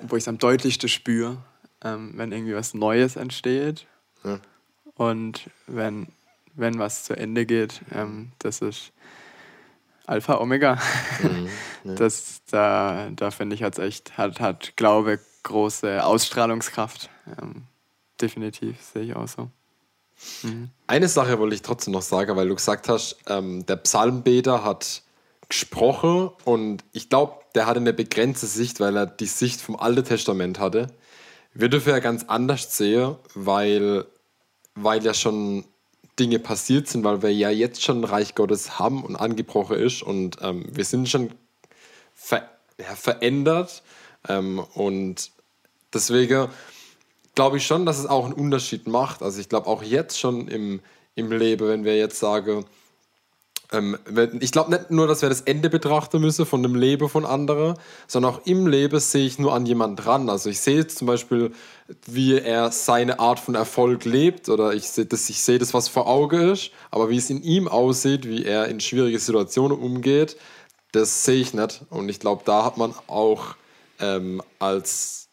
wo 0.08 0.16
am 0.28 0.38
deutlichsten 0.38 0.88
spüre, 0.88 1.36
ähm, 1.84 2.14
wenn 2.16 2.32
irgendwie 2.32 2.56
was 2.56 2.74
Neues 2.74 3.14
entsteht. 3.14 3.86
Ja. 4.24 4.40
Und 4.96 5.48
wenn, 5.68 6.08
wenn 6.56 6.80
was 6.80 7.04
zu 7.04 7.16
Ende 7.16 7.46
geht, 7.46 7.80
ähm, 7.94 8.32
das 8.40 8.60
ist 8.60 8.90
Alpha 10.04 10.38
Omega. 10.38 10.80
Mhm, 11.22 11.48
ja. 11.84 11.94
Das, 11.94 12.42
da, 12.50 13.08
da 13.14 13.30
finde 13.30 13.54
ich, 13.54 13.62
hat's 13.62 13.78
echt, 13.78 14.18
hat, 14.18 14.40
hat 14.40 14.76
Glaube 14.76 15.20
große 15.44 16.04
Ausstrahlungskraft. 16.04 17.08
Ähm, 17.40 17.66
definitiv, 18.20 18.82
sehe 18.82 19.04
ich 19.04 19.14
auch 19.14 19.28
so. 19.28 19.48
Mhm. 20.42 20.70
Eine 20.86 21.08
Sache 21.08 21.38
wollte 21.38 21.54
ich 21.54 21.62
trotzdem 21.62 21.92
noch 21.92 22.02
sagen, 22.02 22.36
weil 22.36 22.48
du 22.48 22.54
gesagt 22.54 22.88
hast, 22.88 23.16
ähm, 23.28 23.64
der 23.66 23.76
Psalmbeter 23.76 24.64
hat 24.64 25.02
gesprochen 25.48 26.30
und 26.44 26.84
ich 26.92 27.08
glaube, 27.08 27.34
der 27.54 27.66
hatte 27.66 27.80
eine 27.80 27.92
begrenzte 27.92 28.46
Sicht, 28.46 28.80
weil 28.80 28.96
er 28.96 29.06
die 29.06 29.26
Sicht 29.26 29.60
vom 29.60 29.76
Alten 29.76 30.04
Testament 30.04 30.58
hatte. 30.58 30.88
Wir 31.54 31.68
dürfen 31.68 31.90
ja 31.90 31.98
ganz 31.98 32.24
anders 32.24 32.76
sehen, 32.76 33.16
weil, 33.34 34.04
weil 34.74 35.04
ja 35.04 35.14
schon 35.14 35.64
Dinge 36.18 36.38
passiert 36.38 36.88
sind, 36.88 37.04
weil 37.04 37.22
wir 37.22 37.32
ja 37.32 37.50
jetzt 37.50 37.82
schon 37.82 38.04
Reich 38.04 38.34
Gottes 38.34 38.78
haben 38.78 39.04
und 39.04 39.16
angebrochen 39.16 39.76
ist 39.76 40.02
und 40.02 40.36
ähm, 40.42 40.66
wir 40.70 40.84
sind 40.84 41.08
schon 41.08 41.30
ver 42.14 42.48
ja, 42.78 42.94
verändert 42.94 43.82
ähm, 44.28 44.60
und 44.74 45.30
deswegen 45.92 46.48
glaube 47.38 47.58
ich 47.58 47.66
schon, 47.68 47.86
dass 47.86 48.00
es 48.00 48.06
auch 48.06 48.24
einen 48.24 48.34
Unterschied 48.34 48.88
macht. 48.88 49.22
Also 49.22 49.38
ich 49.38 49.48
glaube 49.48 49.68
auch 49.68 49.84
jetzt 49.84 50.18
schon 50.18 50.48
im, 50.48 50.80
im 51.14 51.30
Leben, 51.30 51.68
wenn 51.68 51.84
wir 51.84 51.96
jetzt 51.96 52.18
sagen, 52.18 52.64
ähm, 53.70 53.96
ich 54.40 54.50
glaube 54.50 54.72
nicht 54.72 54.90
nur, 54.90 55.06
dass 55.06 55.22
wir 55.22 55.28
das 55.28 55.42
Ende 55.42 55.70
betrachten 55.70 56.20
müssen 56.20 56.46
von 56.46 56.64
dem 56.64 56.74
Leben 56.74 57.08
von 57.08 57.24
anderen, 57.24 57.78
sondern 58.08 58.34
auch 58.34 58.40
im 58.44 58.66
Leben 58.66 58.98
sehe 58.98 59.24
ich 59.24 59.38
nur 59.38 59.54
an 59.54 59.66
jemand 59.66 60.04
dran. 60.04 60.28
Also 60.28 60.50
ich 60.50 60.58
sehe 60.58 60.84
zum 60.88 61.06
Beispiel, 61.06 61.52
wie 62.06 62.40
er 62.40 62.72
seine 62.72 63.20
Art 63.20 63.38
von 63.38 63.54
Erfolg 63.54 64.04
lebt 64.04 64.48
oder 64.48 64.74
ich 64.74 64.90
sehe 64.90 65.06
das, 65.06 65.30
ich 65.30 65.40
sehe 65.40 65.60
das, 65.60 65.72
was 65.72 65.86
vor 65.86 66.08
Auge 66.08 66.50
ist, 66.50 66.72
aber 66.90 67.08
wie 67.08 67.18
es 67.18 67.30
in 67.30 67.44
ihm 67.44 67.68
aussieht, 67.68 68.26
wie 68.26 68.44
er 68.44 68.66
in 68.66 68.80
schwierige 68.80 69.20
Situationen 69.20 69.78
umgeht, 69.78 70.36
das 70.90 71.24
sehe 71.24 71.40
ich 71.40 71.54
nicht. 71.54 71.82
Und 71.88 72.08
ich 72.08 72.18
glaube, 72.18 72.42
da 72.44 72.64
hat 72.64 72.78
man 72.78 72.96
auch 73.06 73.54
ähm, 74.00 74.42
als, 74.58 75.28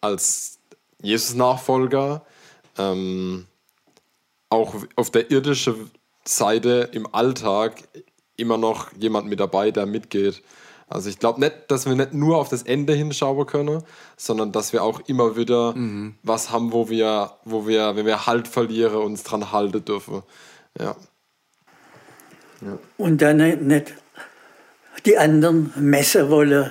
als 0.00 0.55
Jesus-Nachfolger 1.06 2.22
ähm, 2.78 3.46
auch 4.48 4.74
auf 4.96 5.10
der 5.10 5.30
irdischen 5.30 5.90
Seite 6.24 6.90
im 6.92 7.12
Alltag 7.14 7.82
immer 8.36 8.58
noch 8.58 8.92
jemand 8.98 9.28
mit 9.28 9.40
dabei, 9.40 9.70
der 9.70 9.86
mitgeht. 9.86 10.42
Also 10.88 11.08
ich 11.08 11.18
glaube 11.18 11.40
nicht, 11.40 11.54
dass 11.68 11.86
wir 11.86 11.96
nicht 11.96 12.12
nur 12.12 12.36
auf 12.36 12.48
das 12.48 12.62
Ende 12.62 12.92
hinschauen 12.92 13.46
können, 13.46 13.82
sondern 14.16 14.52
dass 14.52 14.72
wir 14.72 14.84
auch 14.84 15.00
immer 15.08 15.36
wieder 15.36 15.74
mhm. 15.74 16.14
was 16.22 16.50
haben, 16.50 16.72
wo 16.72 16.88
wir, 16.88 17.32
wo 17.44 17.66
wir, 17.66 17.96
wenn 17.96 18.06
wir 18.06 18.26
Halt 18.26 18.46
verlieren, 18.46 18.96
uns 18.96 19.24
dran 19.24 19.50
halten 19.50 19.84
dürfen. 19.84 20.22
Ja. 20.78 20.96
ja. 22.60 22.78
Und 22.98 23.20
dann 23.20 23.38
nicht 23.66 23.94
die 25.04 25.18
anderen 25.18 25.72
messen 25.76 26.30
wollen, 26.30 26.70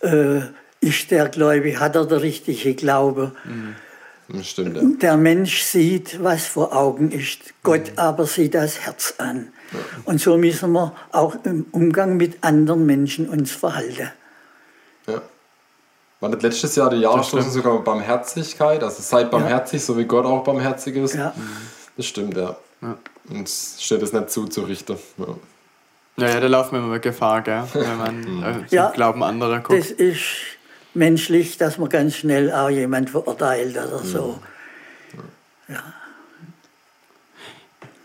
äh, 0.00 0.40
ist 0.84 1.10
der 1.10 1.28
Gläubige, 1.28 1.80
hat 1.80 1.96
er 1.96 2.06
der 2.06 2.22
richtige 2.22 2.74
Glaube. 2.74 3.32
Mhm. 3.44 3.74
Stimmt, 4.42 4.76
ja. 4.76 4.82
Der 4.82 5.16
Mensch 5.16 5.62
sieht, 5.62 6.22
was 6.22 6.46
vor 6.46 6.74
Augen 6.74 7.10
ist. 7.10 7.40
Gott 7.62 7.92
mhm. 7.92 7.98
aber 7.98 8.26
sieht 8.26 8.54
das 8.54 8.80
Herz 8.80 9.14
an. 9.18 9.48
Ja. 9.72 9.78
Und 10.04 10.20
so 10.20 10.38
müssen 10.38 10.72
wir 10.72 10.94
auch 11.12 11.36
im 11.44 11.66
Umgang 11.72 12.16
mit 12.16 12.42
anderen 12.42 12.86
Menschen 12.86 13.28
uns 13.28 13.52
verhalten. 13.52 14.10
Ja. 15.06 15.20
War 16.20 16.28
nicht 16.30 16.42
letztes 16.42 16.74
Jahr 16.76 16.88
die 16.88 16.98
Jahresschluss 16.98 17.52
sogar 17.52 17.78
Barmherzigkeit? 17.80 18.82
Also 18.82 19.02
seid 19.02 19.30
barmherzig, 19.30 19.80
ja. 19.80 19.86
so 19.86 19.98
wie 19.98 20.04
Gott 20.04 20.24
auch 20.24 20.42
barmherzig 20.42 20.96
ist. 20.96 21.14
Ja. 21.14 21.34
Das 21.96 22.06
stimmt, 22.06 22.36
ja. 22.36 22.56
ja. 22.80 22.96
Uns 23.28 23.76
steht 23.78 24.02
es 24.02 24.12
nicht 24.12 24.30
zu, 24.30 24.46
zu 24.46 24.62
richten. 24.62 24.96
Ja. 25.18 25.26
Ja, 26.16 26.28
ja, 26.28 26.40
da 26.40 26.46
laufen 26.46 26.76
wir 26.76 26.78
immer 26.78 26.98
Gefahr, 27.00 27.42
gell? 27.42 27.64
wenn 27.72 27.98
man 27.98 28.42
äh, 28.42 28.64
ja, 28.70 28.90
Glauben 28.90 29.24
anderer 29.24 29.58
guckt. 29.58 29.80
Das 29.80 29.90
ist 29.90 30.22
menschlich, 30.94 31.58
dass 31.58 31.78
man 31.78 31.88
ganz 31.88 32.16
schnell 32.16 32.52
auch 32.52 32.70
jemand 32.70 33.10
verurteilt 33.10 33.76
oder 33.76 33.98
so. 33.98 34.38
Ja. 35.68 35.82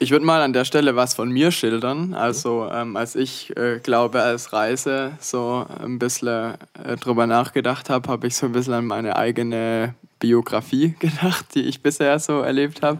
Ich 0.01 0.11
würde 0.11 0.25
mal 0.25 0.41
an 0.41 0.53
der 0.53 0.63
Stelle 0.63 0.95
was 0.95 1.13
von 1.13 1.29
mir 1.29 1.51
schildern. 1.51 2.13
Also 2.13 2.69
ähm, 2.71 2.95
als 2.95 3.15
ich 3.15 3.55
äh, 3.57 3.79
glaube 3.83 4.21
als 4.21 4.53
Reise 4.53 5.11
so 5.19 5.65
ein 5.83 5.99
bisschen 5.99 6.53
äh, 6.81 6.95
drüber 6.95 7.27
nachgedacht 7.27 7.89
habe, 7.89 8.09
habe 8.09 8.27
ich 8.27 8.37
so 8.37 8.45
ein 8.45 8.53
bisschen 8.53 8.73
an 8.73 8.85
meine 8.85 9.17
eigene 9.17 9.95
Biografie 10.19 10.95
gedacht, 10.99 11.53
die 11.53 11.63
ich 11.63 11.81
bisher 11.81 12.17
so 12.19 12.39
erlebt 12.39 12.81
habe. 12.81 12.99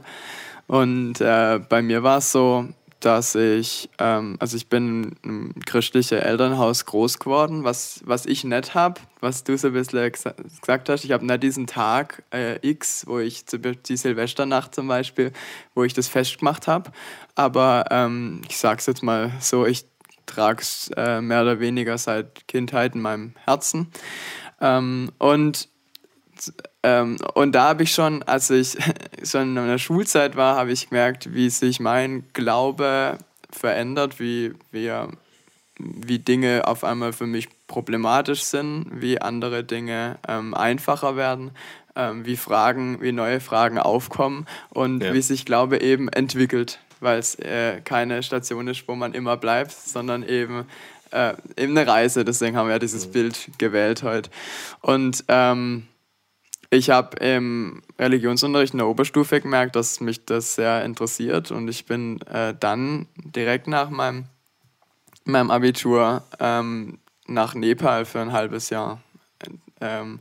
Und 0.67 1.21
äh, 1.21 1.59
bei 1.69 1.81
mir 1.81 2.03
war 2.03 2.17
es 2.17 2.33
so, 2.33 2.67
dass 2.99 3.35
ich, 3.35 3.89
ähm, 3.97 4.35
also 4.39 4.57
ich 4.57 4.67
bin 4.67 5.15
im 5.23 5.53
christlichen 5.65 6.17
Elternhaus 6.17 6.85
groß 6.85 7.19
geworden, 7.19 7.63
was, 7.63 8.01
was 8.05 8.25
ich 8.25 8.43
nicht 8.43 8.75
habe, 8.75 8.99
was 9.21 9.43
du 9.43 9.57
so 9.57 9.67
ein 9.67 9.73
bisschen 9.73 10.11
gesagt 10.11 10.89
hast. 10.89 11.05
Ich 11.05 11.11
habe 11.11 11.25
nicht 11.25 11.43
diesen 11.43 11.67
Tag 11.67 12.23
äh, 12.33 12.55
X, 12.67 13.05
wo 13.07 13.19
ich 13.19 13.45
die 13.45 13.97
Silvesternacht 13.97 14.75
zum 14.75 14.87
Beispiel, 14.87 15.31
wo 15.75 15.83
ich 15.83 15.93
das 15.93 16.07
festgemacht 16.07 16.67
habe. 16.67 16.91
Aber 17.35 17.85
ähm, 17.89 18.41
ich 18.49 18.57
sage 18.57 18.79
es 18.79 18.85
jetzt 18.85 19.03
mal 19.03 19.31
so, 19.39 19.65
ich 19.65 19.85
trage 20.25 20.61
es 20.61 20.91
äh, 20.95 21.21
mehr 21.21 21.41
oder 21.41 21.59
weniger 21.59 21.97
seit 21.97 22.47
Kindheit 22.47 22.95
in 22.95 23.01
meinem 23.01 23.33
Herzen. 23.45 23.91
Ähm, 24.61 25.11
und 25.17 25.69
ähm, 26.83 27.17
und 27.33 27.53
da 27.53 27.69
habe 27.69 27.83
ich 27.83 27.91
schon, 27.91 28.23
als 28.23 28.49
ich 28.49 28.77
schon 29.23 29.57
in 29.57 29.67
der 29.67 29.77
Schulzeit 29.77 30.35
war, 30.35 30.55
habe 30.55 30.71
ich 30.71 30.89
gemerkt, 30.89 31.33
wie 31.33 31.49
sich 31.49 31.79
mein 31.79 32.25
Glaube 32.33 33.17
verändert, 33.51 34.19
wie, 34.19 34.53
wie, 34.71 34.91
wie 35.77 36.19
Dinge 36.19 36.67
auf 36.67 36.83
einmal 36.83 37.13
für 37.13 37.27
mich 37.27 37.49
problematisch 37.67 38.43
sind, 38.43 38.87
wie 38.91 39.21
andere 39.21 39.63
Dinge 39.63 40.17
ähm, 40.27 40.53
einfacher 40.53 41.15
werden, 41.15 41.51
ähm, 41.95 42.25
wie 42.25 42.37
Fragen, 42.37 43.01
wie 43.01 43.11
neue 43.11 43.39
Fragen 43.39 43.77
aufkommen 43.77 44.45
und 44.69 45.03
ja. 45.03 45.13
wie 45.13 45.21
sich 45.21 45.45
Glaube 45.45 45.81
eben 45.81 46.09
entwickelt, 46.09 46.79
weil 46.99 47.19
es 47.19 47.35
äh, 47.35 47.81
keine 47.81 48.23
Station 48.23 48.67
ist, 48.67 48.87
wo 48.87 48.95
man 48.95 49.13
immer 49.13 49.37
bleibt, 49.37 49.71
sondern 49.71 50.23
eben 50.23 50.65
äh, 51.11 51.33
eben 51.57 51.75
eine 51.77 51.87
Reise, 51.87 52.23
deswegen 52.23 52.55
haben 52.55 52.67
wir 52.67 52.73
ja 52.73 52.79
dieses 52.79 53.07
mhm. 53.07 53.11
Bild 53.11 53.49
gewählt 53.57 54.03
heute. 54.03 54.29
Und 54.81 55.23
ähm, 55.27 55.87
ich 56.69 56.89
habe 56.89 57.17
im 57.17 57.81
Religionsunterricht 57.97 58.73
in 58.73 58.79
der 58.79 58.87
Oberstufe 58.87 59.41
gemerkt, 59.41 59.75
dass 59.75 59.99
mich 60.01 60.25
das 60.25 60.55
sehr 60.55 60.83
interessiert 60.85 61.51
und 61.51 61.67
ich 61.67 61.85
bin 61.85 62.21
äh, 62.23 62.53
dann 62.59 63.07
direkt 63.15 63.67
nach 63.67 63.89
meinem, 63.89 64.25
meinem 65.25 65.51
Abitur 65.51 66.23
ähm, 66.39 66.99
nach 67.27 67.55
Nepal 67.55 68.05
für 68.05 68.19
ein 68.19 68.33
halbes 68.33 68.69
Jahr. 68.69 69.01
Ähm, 69.81 70.19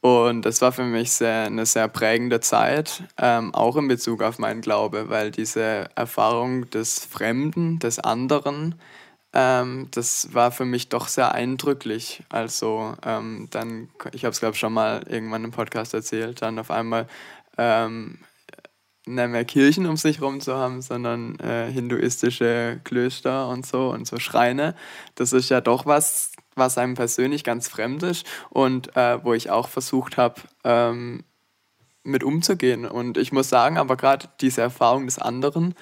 und 0.00 0.42
das 0.42 0.60
war 0.60 0.72
für 0.72 0.84
mich 0.84 1.12
sehr, 1.12 1.46
eine 1.46 1.66
sehr 1.66 1.88
prägende 1.88 2.40
Zeit, 2.40 3.02
ähm, 3.18 3.54
auch 3.54 3.76
in 3.76 3.88
Bezug 3.88 4.22
auf 4.22 4.38
meinen 4.38 4.60
Glaube, 4.60 5.08
weil 5.08 5.30
diese 5.30 5.88
Erfahrung 5.94 6.70
des 6.70 7.04
Fremden, 7.04 7.78
des 7.78 7.98
anderen, 7.98 8.76
ähm, 9.36 9.88
das 9.90 10.32
war 10.32 10.50
für 10.50 10.64
mich 10.64 10.88
doch 10.88 11.08
sehr 11.08 11.32
eindrücklich. 11.32 12.22
Also 12.30 12.94
ähm, 13.04 13.48
dann, 13.50 13.90
ich 14.12 14.24
habe 14.24 14.32
es 14.32 14.40
glaube 14.40 14.54
ich 14.54 14.58
schon 14.60 14.72
mal 14.72 15.04
irgendwann 15.06 15.44
im 15.44 15.50
Podcast 15.50 15.92
erzählt, 15.92 16.40
dann 16.40 16.58
auf 16.58 16.70
einmal 16.70 17.06
ähm, 17.58 18.18
nicht 19.04 19.28
mehr 19.28 19.44
Kirchen 19.44 19.86
um 19.86 19.98
sich 19.98 20.20
herum 20.20 20.40
zu 20.40 20.56
haben, 20.56 20.80
sondern 20.80 21.38
äh, 21.40 21.70
hinduistische 21.70 22.80
Klöster 22.84 23.48
und 23.48 23.66
so 23.66 23.90
und 23.90 24.06
so 24.06 24.18
Schreine. 24.18 24.74
Das 25.16 25.34
ist 25.34 25.50
ja 25.50 25.60
doch 25.60 25.84
was, 25.84 26.32
was 26.54 26.78
einem 26.78 26.94
persönlich 26.94 27.44
ganz 27.44 27.68
fremd 27.68 28.04
ist 28.04 28.26
und 28.48 28.96
äh, 28.96 29.22
wo 29.22 29.34
ich 29.34 29.50
auch 29.50 29.68
versucht 29.68 30.16
habe, 30.16 30.40
ähm, 30.64 31.24
mit 32.04 32.24
umzugehen. 32.24 32.86
Und 32.86 33.18
ich 33.18 33.32
muss 33.32 33.50
sagen, 33.50 33.76
aber 33.76 33.96
gerade 33.98 34.28
diese 34.40 34.62
Erfahrung 34.62 35.04
des 35.04 35.18
anderen, 35.18 35.74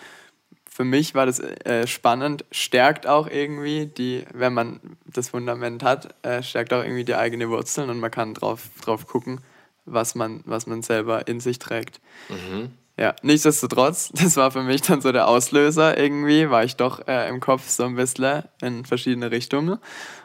für 0.75 0.83
mich 0.83 1.15
war 1.15 1.25
das 1.25 1.39
äh, 1.39 1.87
spannend, 1.87 2.45
stärkt 2.51 3.07
auch 3.07 3.29
irgendwie 3.29 3.87
die, 3.87 4.25
wenn 4.35 4.53
man 4.53 4.81
das 5.07 5.29
Fundament 5.29 5.85
hat, 5.85 6.17
äh, 6.25 6.43
stärkt 6.43 6.73
auch 6.73 6.83
irgendwie 6.83 7.05
die 7.05 7.15
eigene 7.15 7.49
Wurzeln 7.49 7.91
und 7.91 8.01
man 8.01 8.11
kann 8.11 8.35
drauf, 8.35 8.63
drauf 8.83 9.07
gucken, 9.07 9.41
was 9.85 10.17
man, 10.17 10.43
was 10.47 10.67
man 10.67 10.83
selber 10.83 11.29
in 11.29 11.39
sich 11.39 11.61
trägt. 11.61 12.01
Mhm. 12.29 12.73
Ja, 12.99 13.15
nichtsdestotrotz, 13.23 14.11
das 14.15 14.37
war 14.37 14.51
für 14.51 14.65
mich 14.65 14.83
dann 14.83 15.01
so 15.01 15.13
der 15.13 15.29
Auslöser 15.29 15.97
irgendwie, 15.97 16.51
war 16.51 16.65
ich 16.65 16.75
doch 16.75 17.07
äh, 17.07 17.29
im 17.29 17.39
Kopf 17.39 17.69
so 17.69 17.85
ein 17.85 17.95
bisschen 17.95 18.43
in 18.61 18.85
verschiedene 18.85 19.31
Richtungen 19.31 19.79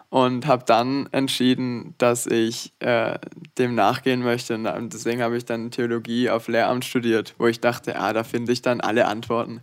und 0.09 0.47
habe 0.47 0.63
dann 0.65 1.09
entschieden, 1.11 1.93
dass 1.99 2.25
ich 2.25 2.73
äh, 2.79 3.19
dem 3.59 3.75
nachgehen 3.75 4.23
möchte. 4.23 4.55
Und 4.55 4.93
deswegen 4.95 5.21
habe 5.21 5.37
ich 5.37 5.45
dann 5.45 5.69
Theologie 5.69 6.31
auf 6.31 6.47
Lehramt 6.47 6.85
studiert, 6.85 7.35
wo 7.37 7.45
ich 7.45 7.59
dachte, 7.59 7.99
ah, 7.99 8.13
da 8.13 8.23
finde 8.23 8.51
ich 8.51 8.63
dann 8.63 8.81
alle 8.81 9.05
Antworten 9.05 9.61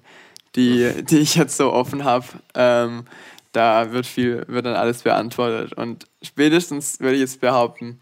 die, 0.57 1.05
die 1.05 1.19
ich 1.19 1.37
jetzt 1.37 1.57
so 1.57 1.73
offen 1.73 2.05
habe. 2.05 2.27
Ähm, 2.55 3.05
da 3.53 3.93
wird 3.93 4.07
viel, 4.07 4.45
wird 4.49 4.67
dann 4.67 4.75
alles 4.75 5.03
beantwortet. 5.03 5.73
Und 5.75 6.07
spätestens 6.23 7.01
würde 7.01 7.15
ich 7.15 7.21
jetzt 7.21 7.41
behaupten, 7.41 8.01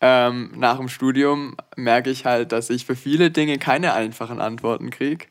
ähm, 0.00 0.50
nach 0.56 0.78
dem 0.78 0.88
Studium 0.88 1.56
merke 1.76 2.10
ich 2.10 2.26
halt, 2.26 2.52
dass 2.52 2.70
ich 2.70 2.84
für 2.84 2.96
viele 2.96 3.30
Dinge 3.30 3.58
keine 3.58 3.94
einfachen 3.94 4.40
Antworten 4.40 4.90
kriege. 4.90 5.26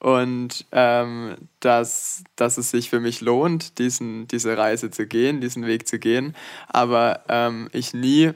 Und 0.00 0.66
ähm, 0.72 1.36
dass, 1.60 2.24
dass 2.36 2.58
es 2.58 2.70
sich 2.70 2.90
für 2.90 3.00
mich 3.00 3.20
lohnt, 3.20 3.78
diesen, 3.78 4.26
diese 4.28 4.56
Reise 4.56 4.90
zu 4.90 5.06
gehen, 5.06 5.40
diesen 5.40 5.66
Weg 5.66 5.86
zu 5.86 5.98
gehen. 5.98 6.34
Aber 6.68 7.22
ähm, 7.28 7.68
ich 7.72 7.94
nie, 7.94 8.32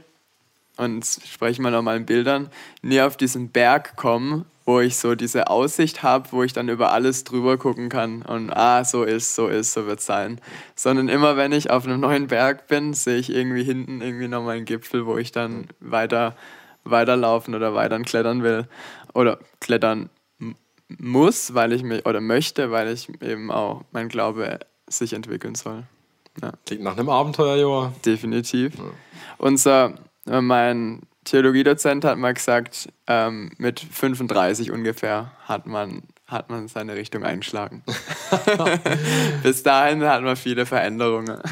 und 0.77 1.05
sprechen 1.05 1.63
wir 1.63 1.71
nochmal 1.71 1.97
in 1.97 2.07
Bildern, 2.07 2.51
nie 2.83 3.01
auf 3.01 3.17
diesen 3.17 3.51
Berg 3.51 3.97
komme, 3.97 4.45
wo 4.69 4.81
ich 4.81 4.99
so 4.99 5.15
diese 5.15 5.49
Aussicht 5.49 6.03
habe, 6.03 6.29
wo 6.31 6.43
ich 6.43 6.53
dann 6.53 6.69
über 6.69 6.93
alles 6.93 7.25
drüber 7.25 7.57
gucken 7.57 7.89
kann 7.89 8.21
und 8.21 8.51
ah, 8.51 8.85
so 8.85 9.03
ist, 9.03 9.35
so 9.35 9.49
ist, 9.49 9.73
so 9.73 9.87
wird 9.87 10.01
es 10.01 10.05
sein. 10.05 10.43
Sondern 10.75 11.09
immer 11.09 11.39
wenn 11.39 11.53
ich 11.53 11.71
auf 11.71 11.87
einem 11.87 12.01
neuen 12.01 12.27
Berg 12.27 12.67
bin, 12.69 12.93
sehe 12.93 13.17
ich 13.17 13.31
irgendwie 13.31 13.65
hinten 13.65 14.03
irgendwie 14.03 14.29
nochmal 14.29 14.57
einen 14.57 14.67
Gipfel, 14.67 15.07
wo 15.07 15.17
ich 15.17 15.33
dann 15.33 15.69
weiter 15.81 16.37
weiterlaufen 16.85 17.55
oder 17.55 17.75
weiter 17.75 17.99
klettern 18.01 18.43
will 18.43 18.69
oder 19.15 19.39
klettern 19.61 20.11
muss, 20.99 21.55
weil 21.55 21.73
ich 21.73 21.83
mich 21.83 22.05
oder 22.05 22.21
möchte, 22.21 22.71
weil 22.71 22.93
ich 22.93 23.09
eben 23.23 23.51
auch 23.51 23.85
mein 23.93 24.11
Glaube 24.11 24.59
sich 24.87 25.15
entwickeln 25.15 25.55
soll. 25.55 25.85
Ja. 26.43 26.53
Klingt 26.67 26.83
nach 26.83 26.99
einem 26.99 27.09
Abenteuer, 27.09 27.57
Joa. 27.57 27.95
Definitiv. 28.05 28.75
Ja. 28.77 28.85
Unser, 29.39 29.95
mein 30.27 31.01
Theologiedozent 31.29 32.07
hat 32.07 32.17
mal 32.17 32.33
gesagt, 32.33 32.89
ähm, 33.07 33.51
mit 33.59 33.81
35 33.81 34.71
ungefähr 34.71 35.33
hat 35.45 35.67
man, 35.67 36.03
hat 36.27 36.49
man 36.49 36.69
seine 36.69 36.95
Richtung 36.95 37.23
eingeschlagen. 37.23 37.83
Bis 39.43 39.63
dahin 39.63 40.03
hat 40.05 40.23
man 40.23 40.37
viele 40.37 40.67
Veränderungen. 40.67 41.39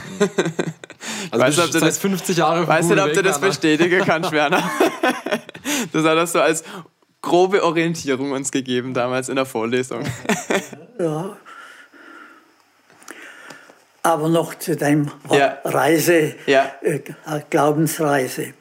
Also 1.30 1.44
weißt, 1.44 1.58
ob 1.58 1.70
du 1.72 1.80
das 1.80 1.98
50 1.98 2.36
Jahre 2.36 2.68
Weißt 2.68 2.90
du, 2.90 3.02
ob 3.02 3.12
du 3.12 3.22
das 3.22 3.40
bestätigen 3.40 4.02
kannst, 4.06 4.30
Werner? 4.32 4.62
das 5.92 6.04
hat 6.04 6.16
das 6.16 6.32
so 6.32 6.40
als 6.40 6.62
grobe 7.20 7.64
Orientierung 7.64 8.30
uns 8.32 8.52
gegeben 8.52 8.94
damals 8.94 9.28
in 9.28 9.36
der 9.36 9.44
Vorlesung. 9.44 10.04
ja. 10.98 11.36
Aber 14.02 14.28
noch 14.28 14.54
zu 14.54 14.76
deinem 14.76 15.10
ja. 15.30 15.58
Reise, 15.64 16.34
ja. 16.46 16.70
Äh, 16.82 17.00
Glaubensreise. 17.50 18.54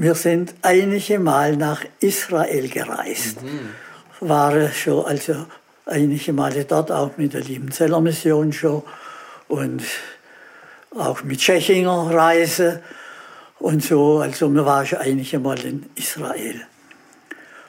Wir 0.00 0.14
sind 0.14 0.54
einige 0.62 1.18
Mal 1.18 1.56
nach 1.56 1.84
Israel 1.98 2.68
gereist. 2.68 3.42
Mhm. 3.42 3.70
War 4.20 4.70
schon 4.70 5.04
also 5.04 5.46
einige 5.86 6.32
Male 6.32 6.64
dort, 6.66 6.92
auch 6.92 7.16
mit 7.16 7.34
der 7.34 7.40
Lieben 7.40 7.72
Zeller 7.72 8.00
Mission 8.00 8.52
schon 8.52 8.84
und 9.48 9.82
auch 10.96 11.24
mit 11.24 11.40
Tschechinger 11.40 12.14
Reise 12.14 12.80
und 13.58 13.82
so. 13.82 14.20
Also 14.20 14.48
wir 14.54 14.64
waren 14.64 14.86
schon 14.86 15.00
einige 15.00 15.40
Mal 15.40 15.58
in 15.64 15.90
Israel. 15.96 16.64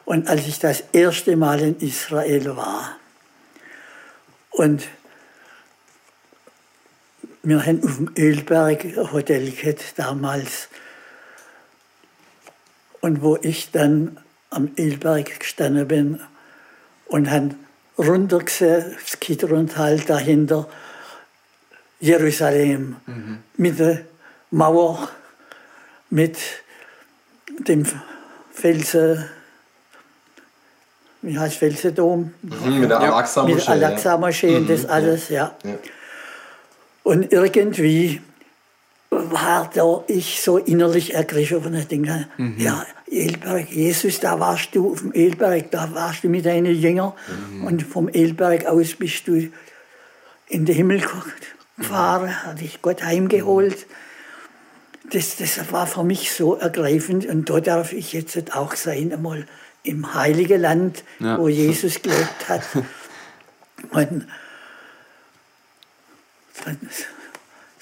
Und 0.06 0.28
als 0.28 0.46
ich 0.46 0.60
das 0.60 0.84
erste 0.92 1.36
Mal 1.36 1.60
in 1.62 1.80
Israel 1.80 2.56
war 2.56 2.96
und 4.52 4.88
wir 7.42 7.66
haben 7.66 7.84
auf 7.84 7.98
dem 7.98 8.12
Ölberg 8.16 8.86
ein 8.86 9.12
Hotel 9.14 9.50
gehabt, 9.50 9.94
damals 9.96 10.69
und 13.02 13.22
wo 13.22 13.38
ich 13.42 13.72
dann 13.72 14.18
am 14.50 14.72
Ilberg 14.76 15.40
gestanden 15.40 15.88
bin 15.88 16.20
und 17.08 17.30
habe 17.30 17.56
runtergesehen, 17.98 18.96
das 19.02 19.20
Kidrontal 19.20 20.00
dahinter, 20.00 20.68
Jerusalem, 22.00 22.96
mhm. 23.06 23.40
mit 23.58 23.80
der 23.80 24.02
Mauer, 24.52 25.10
mit 26.10 26.38
dem 27.68 27.86
Felsen, 28.52 29.26
wie 31.22 31.38
heißt 31.38 31.58
Felsendom? 31.58 32.34
Mhm, 32.42 32.80
mit 32.80 32.90
der 32.90 33.00
Al-Aqsa-Moschee. 33.00 33.56
Mit 33.56 33.68
der 33.68 33.88
Al-Aqsa-Moschee 33.90 34.56
und 34.56 34.70
das 34.70 34.84
mhm, 34.84 34.90
alles, 34.90 35.30
ja. 35.30 35.54
ja. 35.64 35.76
Und 37.04 37.32
irgendwie 37.34 38.22
war 39.12 39.70
da 39.74 40.04
ich 40.08 40.42
so 40.42 40.58
innerlich 40.58 41.16
ergriffen 41.16 41.64
von 41.64 41.74
der 41.74 41.86
Dinge. 41.86 42.30
Mhm. 42.38 42.56
Ja, 42.58 42.86
Elberg, 43.10 43.70
Jesus, 43.72 44.20
da 44.20 44.40
warst 44.40 44.76
du 44.76 44.92
auf 44.92 45.00
dem 45.00 45.14
Elberg, 45.14 45.72
da 45.72 45.94
warst 45.94 46.24
du 46.24 46.30
mit 46.30 46.46
deinen 46.46 46.76
Jüngern 46.76 47.14
mhm. 47.52 47.64
und 47.66 47.84
vom 47.84 48.08
Elberg 48.08 48.66
aus 48.66 48.96
bist 48.96 49.28
du 49.28 49.50
in 50.48 50.66
den 50.66 50.76
Himmel 50.76 51.04
gefahren, 51.78 52.28
mhm. 52.28 52.44
hat 52.44 52.62
dich 52.62 52.82
Gott 52.82 53.04
heimgeholt. 53.04 53.88
Das, 55.12 55.38
das 55.38 55.72
war 55.72 55.88
für 55.88 56.04
mich 56.04 56.32
so 56.32 56.56
ergreifend 56.56 57.26
und 57.26 57.50
da 57.50 57.60
darf 57.60 57.94
ich 57.94 58.14
jetzt 58.14 58.56
auch 58.56 58.76
sein, 58.76 59.12
einmal 59.12 59.48
im 59.82 60.14
Heiligen 60.14 60.62
Land, 60.62 61.04
ja. 61.20 61.40
wo 61.40 61.48
Jesus 61.48 62.02
gelebt 62.04 62.48
hat. 62.48 62.62
und 63.90 64.28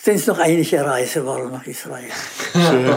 sind 0.07 0.15
es 0.15 0.27
noch 0.27 0.39
einige 0.39 0.85
Reise 0.85 1.25
waren 1.25 1.51
nach 1.51 1.67
Israel. 1.67 2.09
Schön. 2.53 2.95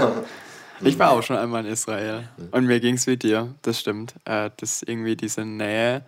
Ich 0.83 0.97
war 0.97 1.11
auch 1.11 1.25
schon 1.25 1.37
einmal 1.37 1.67
in 1.67 1.73
Israel 1.73 2.29
und 2.53 2.67
mir 2.67 2.79
ging 2.79 2.95
es 2.95 3.09
wie 3.09 3.17
dir, 3.17 3.53
das 3.63 3.81
stimmt. 3.81 4.15
Äh, 4.25 4.51
das 4.59 4.85
irgendwie 4.85 5.17
diese 5.17 5.45
Nähe, 5.45 6.03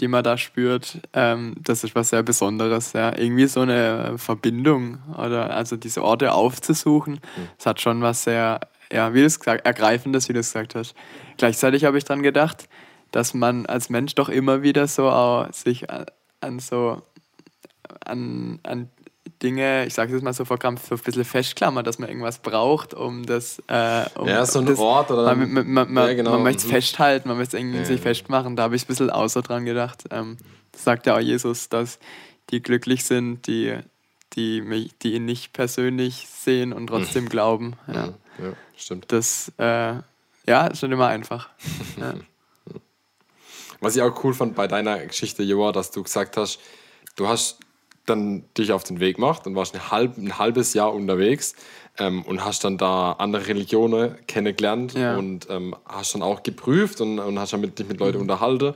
die 0.00 0.08
man 0.08 0.24
da 0.24 0.38
spürt, 0.38 1.02
ähm, 1.12 1.54
das 1.60 1.84
ist 1.84 1.94
was 1.94 2.08
sehr 2.08 2.22
Besonderes. 2.22 2.94
Ja. 2.94 3.14
Irgendwie 3.14 3.46
so 3.46 3.60
eine 3.60 4.14
Verbindung 4.16 5.00
oder 5.18 5.54
also 5.54 5.76
diese 5.76 6.02
Orte 6.02 6.32
aufzusuchen, 6.32 7.20
das 7.58 7.66
hat 7.66 7.80
schon 7.82 8.00
was 8.00 8.24
sehr, 8.24 8.60
ja, 8.90 9.12
wie 9.12 9.20
du 9.20 9.26
es 9.26 9.38
gesagt 9.38 9.66
ergreifendes, 9.66 10.30
wie 10.30 10.32
du 10.32 10.40
es 10.40 10.50
gesagt 10.54 10.74
hast. 10.74 10.94
Gleichzeitig 11.36 11.84
habe 11.84 11.98
ich 11.98 12.04
daran 12.04 12.22
gedacht, 12.22 12.70
dass 13.12 13.34
man 13.34 13.66
als 13.66 13.90
Mensch 13.90 14.14
doch 14.14 14.30
immer 14.30 14.62
wieder 14.62 14.86
so 14.86 15.10
auch 15.10 15.52
sich 15.52 15.86
an 16.40 16.58
so 16.58 17.02
an, 18.04 18.60
an 18.62 18.90
Dinge, 19.42 19.86
ich 19.86 19.94
sage 19.94 20.14
es 20.14 20.22
mal 20.22 20.32
so 20.32 20.44
verkrampft, 20.44 20.86
so 20.86 20.94
ein 20.94 21.00
bisschen 21.00 21.24
festklammert, 21.24 21.86
dass 21.86 21.98
man 21.98 22.08
irgendwas 22.08 22.38
braucht, 22.38 22.94
um 22.94 23.24
das. 23.26 23.62
Äh, 23.68 24.04
um, 24.14 24.28
ja, 24.28 24.44
so 24.46 24.60
ein 24.60 24.66
das, 24.66 24.78
Ort 24.78 25.10
oder. 25.10 25.34
Man, 25.34 25.52
man, 25.52 25.68
man, 25.68 25.92
man, 25.92 26.08
ja, 26.08 26.14
genau. 26.14 26.38
möchte 26.38 26.62
es 26.62 26.66
mhm. 26.66 26.70
festhalten, 26.70 27.28
man 27.28 27.38
möchte 27.38 27.56
es 27.56 27.60
irgendwie 27.60 27.78
ja. 27.78 27.84
sich 27.84 28.00
festmachen. 28.00 28.56
Da 28.56 28.64
habe 28.64 28.76
ich 28.76 28.84
ein 28.84 28.86
bisschen 28.86 29.10
außer 29.10 29.42
dran 29.42 29.64
gedacht. 29.64 30.04
Ähm, 30.10 30.36
das 30.72 30.84
sagt 30.84 31.06
ja 31.06 31.16
auch 31.16 31.20
Jesus, 31.20 31.68
dass 31.68 31.98
die 32.50 32.62
glücklich 32.62 33.04
sind, 33.04 33.46
die, 33.46 33.78
die, 34.34 34.60
mich, 34.60 34.96
die 34.98 35.14
ihn 35.14 35.24
nicht 35.24 35.52
persönlich 35.52 36.28
sehen 36.28 36.72
und 36.72 36.86
trotzdem 36.88 37.24
mhm. 37.24 37.28
glauben. 37.28 37.74
Ja. 37.86 38.14
ja, 38.38 38.52
stimmt. 38.76 39.06
Das 39.12 39.52
äh, 39.58 39.94
ja, 40.46 40.66
ist 40.66 40.80
schon 40.80 40.92
immer 40.92 41.08
einfach. 41.08 41.50
Was 43.80 43.94
ich 43.94 44.02
auch 44.02 44.24
cool 44.24 44.34
fand 44.34 44.56
bei 44.56 44.66
deiner 44.66 44.98
Geschichte, 45.06 45.42
Joa, 45.42 45.72
dass 45.72 45.90
du 45.90 46.02
gesagt 46.02 46.36
hast, 46.36 46.58
du 47.16 47.28
hast 47.28 47.60
dann 48.08 48.44
dich 48.56 48.72
auf 48.72 48.84
den 48.84 49.00
Weg 49.00 49.16
gemacht 49.16 49.46
und 49.46 49.54
warst 49.54 49.74
ein, 49.74 49.90
halb, 49.90 50.16
ein 50.16 50.38
halbes 50.38 50.74
Jahr 50.74 50.92
unterwegs 50.92 51.54
ähm, 51.98 52.22
und 52.22 52.44
hast 52.44 52.64
dann 52.64 52.78
da 52.78 53.12
andere 53.12 53.46
Religionen 53.46 54.16
kennengelernt 54.26 54.94
ja. 54.94 55.16
und 55.16 55.48
ähm, 55.50 55.74
hast 55.84 56.14
dann 56.14 56.22
auch 56.22 56.42
geprüft 56.42 57.00
und, 57.00 57.18
und 57.18 57.38
hast 57.38 57.52
dann 57.52 57.60
mit, 57.60 57.78
dich 57.78 57.88
mit 57.88 58.00
Leuten 58.00 58.16
mhm. 58.16 58.22
unterhalten. 58.22 58.74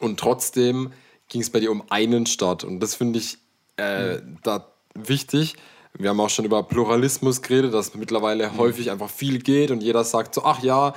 Und 0.00 0.20
trotzdem 0.20 0.92
ging 1.28 1.40
es 1.40 1.50
bei 1.50 1.60
dir 1.60 1.70
um 1.70 1.82
einen 1.90 2.26
Stadt. 2.26 2.64
Und 2.64 2.80
das 2.80 2.94
finde 2.94 3.18
ich 3.18 3.38
äh, 3.76 4.16
mhm. 4.16 4.38
da 4.42 4.66
wichtig. 4.94 5.56
Wir 5.94 6.10
haben 6.10 6.20
auch 6.20 6.30
schon 6.30 6.44
über 6.44 6.62
Pluralismus 6.62 7.42
geredet, 7.42 7.74
dass 7.74 7.94
mittlerweile 7.94 8.50
mhm. 8.50 8.58
häufig 8.58 8.90
einfach 8.90 9.10
viel 9.10 9.40
geht 9.40 9.70
und 9.70 9.82
jeder 9.82 10.04
sagt 10.04 10.34
so, 10.34 10.44
ach 10.44 10.62
ja, 10.62 10.94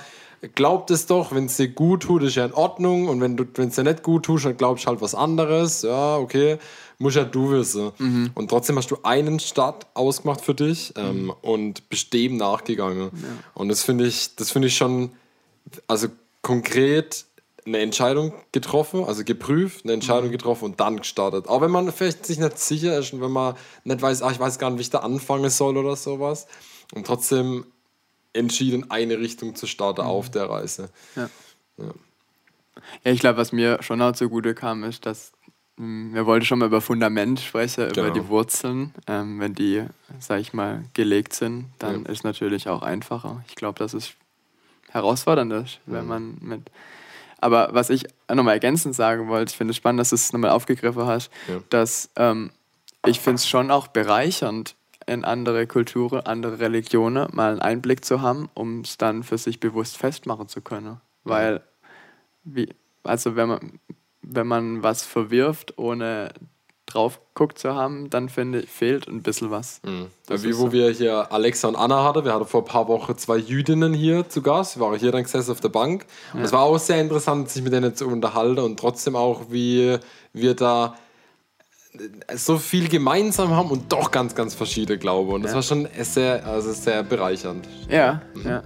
glaubt 0.56 0.91
es 0.91 1.06
doch, 1.06 1.34
wenn 1.34 1.45
es 1.45 1.58
dir 1.58 1.67
gut 1.67 2.04
tut, 2.04 2.23
ist 2.23 2.36
ja 2.36 2.45
in 2.45 2.54
Ordnung. 2.54 3.08
Und 3.08 3.21
wenn 3.21 3.67
es 3.67 3.75
dir 3.75 3.84
nicht 3.84 4.04
gut 4.04 4.25
tut, 4.25 4.43
dann 4.45 4.58
glaubst 4.58 4.86
du 4.86 4.89
halt 4.89 5.01
was 5.01 5.15
anderes. 5.15 5.84
Ja, 5.84 6.17
okay, 6.17 6.58
muss 6.97 7.15
ja 7.15 7.23
du 7.23 7.51
wissen. 7.51 7.91
Mhm. 7.97 8.32
Und 8.34 8.49
trotzdem 8.49 8.77
hast 8.77 8.91
du 8.91 8.97
einen 9.04 9.39
Start 9.39 9.88
ausgemacht 9.93 10.41
für 10.41 10.56
dich 10.56 10.93
ähm, 10.97 11.25
mhm. 11.25 11.34
und 11.41 11.89
bist 11.89 12.13
dem 12.13 12.38
nachgegangen. 12.38 13.12
Ja. 13.13 13.27
Und 13.54 13.69
das 13.69 13.84
finde 13.84 14.06
ich, 14.06 14.36
das 14.36 14.51
finde 14.51 14.67
ich 14.67 14.75
schon, 14.75 15.12
also 15.88 16.08
konkret 16.41 17.25
eine 17.65 17.77
Entscheidung 17.77 18.34
getroffen, 18.51 19.04
also 19.06 19.23
geprüft, 19.23 19.86
eine 19.86 19.93
Entscheidung 19.93 20.30
mhm. 20.30 20.32
getroffen 20.32 20.65
und 20.65 20.80
dann 20.80 20.97
gestartet. 20.97 21.47
Auch 21.47 21.62
wenn 21.62 21.69
man 21.69 21.91
vielleicht 21.91 22.25
sich 22.25 22.39
nicht 22.39 22.58
sicher 22.58 22.97
ist 22.97 23.13
und 23.13 23.21
wenn 23.21 23.32
man 23.32 23.56
nicht 23.84 24.01
weiß, 24.01 24.23
ach, 24.23 24.32
ich 24.32 24.39
weiß 24.39 24.58
gar 24.58 24.71
nicht, 24.71 24.80
wie 24.80 24.84
ich 24.84 24.89
da 24.89 24.99
anfangen 24.99 25.49
soll 25.51 25.77
oder 25.77 25.95
sowas. 25.95 26.47
Und 26.93 27.06
trotzdem 27.06 27.65
entschieden, 28.34 28.89
eine 28.89 29.20
Richtung 29.20 29.56
zu 29.56 29.67
starten 29.67 30.02
mhm. 30.02 30.08
auf 30.08 30.30
der 30.32 30.50
Reise. 30.50 30.89
Ja, 31.15 31.30
ja. 31.78 31.86
ja 33.04 33.12
ich 33.12 33.20
glaube, 33.20 33.38
was 33.38 33.52
mir 33.52 33.82
schon 33.82 34.02
auch 34.02 34.13
zugute 34.13 34.54
kam, 34.54 34.84
ist, 34.84 35.06
dass 35.06 35.32
hm, 35.78 36.13
wir 36.13 36.26
wollten 36.26 36.46
schon 36.46 36.60
mal 36.60 36.67
über 36.67 36.82
Fundament 36.82 37.39
sprechen, 37.39 37.89
genau. 37.89 38.08
über 38.08 38.12
die 38.12 38.28
Wurzeln. 38.28 38.94
Ähm, 39.08 39.39
wenn 39.39 39.56
die, 39.56 39.86
sag 40.20 40.39
ich 40.39 40.54
mal, 40.54 40.84
gelegt 40.94 41.34
sind, 41.34 41.65
dann 41.80 42.04
ja. 42.04 42.12
ist 42.12 42.24
natürlich 42.24 42.67
auch 42.70 42.82
einfacher. 42.82 43.44
Ich 43.48 43.56
glaube, 43.56 43.80
das 43.80 43.94
ist 43.94 44.13
herausfordernd 44.91 45.54
ist, 45.54 45.80
wenn 45.86 46.04
mhm. 46.04 46.08
man 46.08 46.38
mit. 46.41 46.72
Aber 47.39 47.70
was 47.74 47.89
ich 47.89 48.06
nochmal 48.32 48.54
ergänzend 48.54 48.96
sagen 48.96 49.28
wollte, 49.28 49.52
ich 49.52 49.58
finde 49.58 49.72
es 49.72 49.78
spannend, 49.78 50.00
dass 50.00 50.10
du 50.10 50.15
es 50.15 50.32
nochmal 50.32 50.52
aufgegriffen 50.52 51.06
hast, 51.06 51.32
ja. 51.48 51.60
dass 51.70 52.12
ähm, 52.15 52.52
ich 53.06 53.20
finde 53.20 53.36
es 53.38 53.48
schon 53.48 53.72
auch 53.72 53.88
bereichernd, 53.88 54.76
in 55.12 55.26
andere 55.26 55.67
Kulturen, 55.67 56.21
andere 56.21 56.60
Religionen 56.60 57.28
mal 57.34 57.52
einen 57.52 57.62
Einblick 57.62 58.06
zu 58.06 58.21
haben, 58.21 58.50
um 58.54 58.82
es 58.82 58.97
dann 58.97 59.24
für 59.24 59.38
sich 59.38 59.60
bewusst 59.60 59.97
festmachen 59.97 60.47
zu 60.47 60.62
können. 60.62 61.02
Weil, 61.24 61.62
wie, 62.43 62.69
also 63.04 63.36
wenn 63.36 63.50
man, 63.50 63.80
wenn 64.21 64.47
man 64.47 64.84
was 64.84 65.04
verwirft, 65.04 65.78
ohne 65.78 66.32
drauf 66.86 67.19
guckt 67.34 67.58
zu 67.58 67.74
haben, 67.74 68.10
dann 68.10 68.30
finde 68.30 68.62
ich, 68.62 68.69
fehlt 68.69 69.08
ein 69.08 69.21
bisschen 69.21 69.52
was. 69.52 69.82
Mhm. 69.84 70.08
Wie 70.28 70.58
wo 70.58 70.65
so. 70.65 70.71
wir 70.71 70.89
hier 70.91 71.32
Alexa 71.32 71.67
und 71.67 71.76
Anna 71.76 72.04
hatten, 72.04 72.26
wir 72.26 72.34
hatten 72.34 72.45
vor 72.45 72.62
ein 72.62 72.65
paar 72.65 72.88
Wochen 72.88 73.17
zwei 73.17 73.38
Jüdinnen 73.38 73.93
hier 73.93 74.28
zu 74.28 74.41
Gast, 74.41 74.78
wir 74.78 74.86
waren 74.86 75.00
hier 75.00 75.12
dann 75.12 75.24
gesessen 75.24 75.52
auf 75.52 75.62
der 75.62 75.69
Bank. 75.69 76.06
Und 76.34 76.39
ja. 76.39 76.45
es 76.45 76.52
war 76.52 76.62
auch 76.62 76.78
sehr 76.80 77.00
interessant, 77.00 77.50
sich 77.50 77.63
mit 77.63 77.74
denen 77.74 77.95
zu 77.95 78.08
unterhalten 78.08 78.60
und 78.60 78.80
trotzdem 78.80 79.15
auch, 79.15 79.45
wie 79.50 79.97
wir 80.34 80.56
da 80.56 80.95
so 82.36 82.58
viel 82.58 82.88
gemeinsam 82.88 83.51
haben 83.51 83.69
und 83.69 83.91
doch 83.91 84.12
ganz, 84.12 84.36
ganz 84.36 84.56
verschiedene 84.56 84.97
Glaube. 84.97 85.34
Und 85.34 85.43
das 85.43 85.51
ja. 85.51 85.56
war 85.56 85.63
schon 85.63 85.88
sehr, 85.99 86.45
also 86.45 86.71
sehr 86.71 87.04
bereichernd. 87.04 87.67
Ja, 87.89 88.21
mhm. 88.34 88.47
ja. 88.47 88.63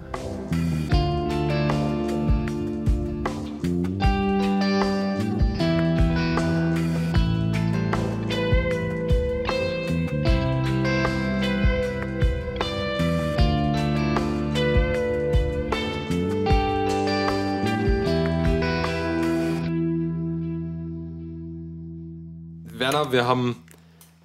Wir 23.15 23.25
haben 23.25 23.63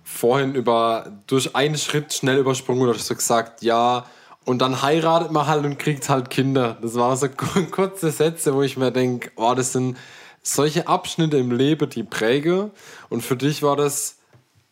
vorhin 0.05 0.55
über 0.55 1.13
durch 1.27 1.57
einen 1.57 1.79
Schritt 1.79 2.13
schnell 2.13 2.39
übersprungen 2.39 2.83
oder 2.83 2.99
so 2.99 3.15
gesagt, 3.15 3.63
ja, 3.63 4.05
und 4.45 4.59
dann 4.59 4.83
heiratet 4.83 5.31
man 5.31 5.47
halt 5.47 5.65
und 5.65 5.79
kriegt 5.79 6.09
halt 6.09 6.29
Kinder. 6.29 6.77
Das 6.83 6.95
waren 6.97 7.17
so 7.17 7.29
kurze 7.71 8.11
Sätze, 8.11 8.55
wo 8.55 8.63
ich 8.63 8.77
mir 8.77 8.91
denke, 8.91 9.31
oh, 9.37 9.55
das 9.55 9.73
sind 9.73 9.97
solche 10.43 10.89
Abschnitte 10.89 11.37
im 11.37 11.53
Leben, 11.53 11.89
die 11.89 12.03
präge. 12.03 12.71
Und 13.09 13.23
für 13.23 13.37
dich 13.37 13.63
war 13.63 13.77
das 13.77 14.17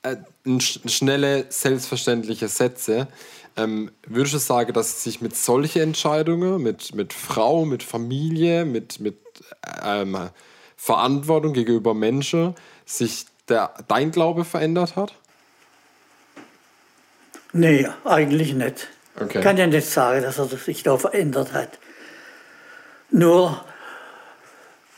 äh, 0.02 0.16
schnelle, 0.58 1.46
selbstverständliche 1.50 2.48
Sätze. 2.48 3.08
Ähm, 3.56 3.90
würdest 4.06 4.34
du 4.34 4.38
sagen, 4.38 4.72
dass 4.72 5.04
sich 5.04 5.20
mit 5.20 5.36
solchen 5.36 5.82
Entscheidungen, 5.82 6.62
mit, 6.62 6.94
mit 6.94 7.12
Frau, 7.12 7.64
mit 7.64 7.82
Familie, 7.82 8.64
mit, 8.64 9.00
mit 9.00 9.18
ähm, 9.84 10.30
Verantwortung 10.76 11.52
gegenüber 11.52 11.94
Menschen, 11.94 12.54
sich 12.86 13.26
der 13.48 13.72
dein 13.88 14.10
Glaube 14.10 14.44
verändert 14.44 14.96
hat? 14.96 15.14
Nee, 17.52 17.88
eigentlich 18.04 18.54
nicht. 18.54 18.88
Okay. 19.16 19.38
Ich 19.38 19.44
kann 19.44 19.56
ja 19.56 19.66
nicht 19.66 19.88
sagen, 19.88 20.22
dass 20.22 20.38
er 20.38 20.46
sich 20.46 20.82
da 20.82 20.96
verändert 20.96 21.52
hat. 21.52 21.78
Nur 23.10 23.64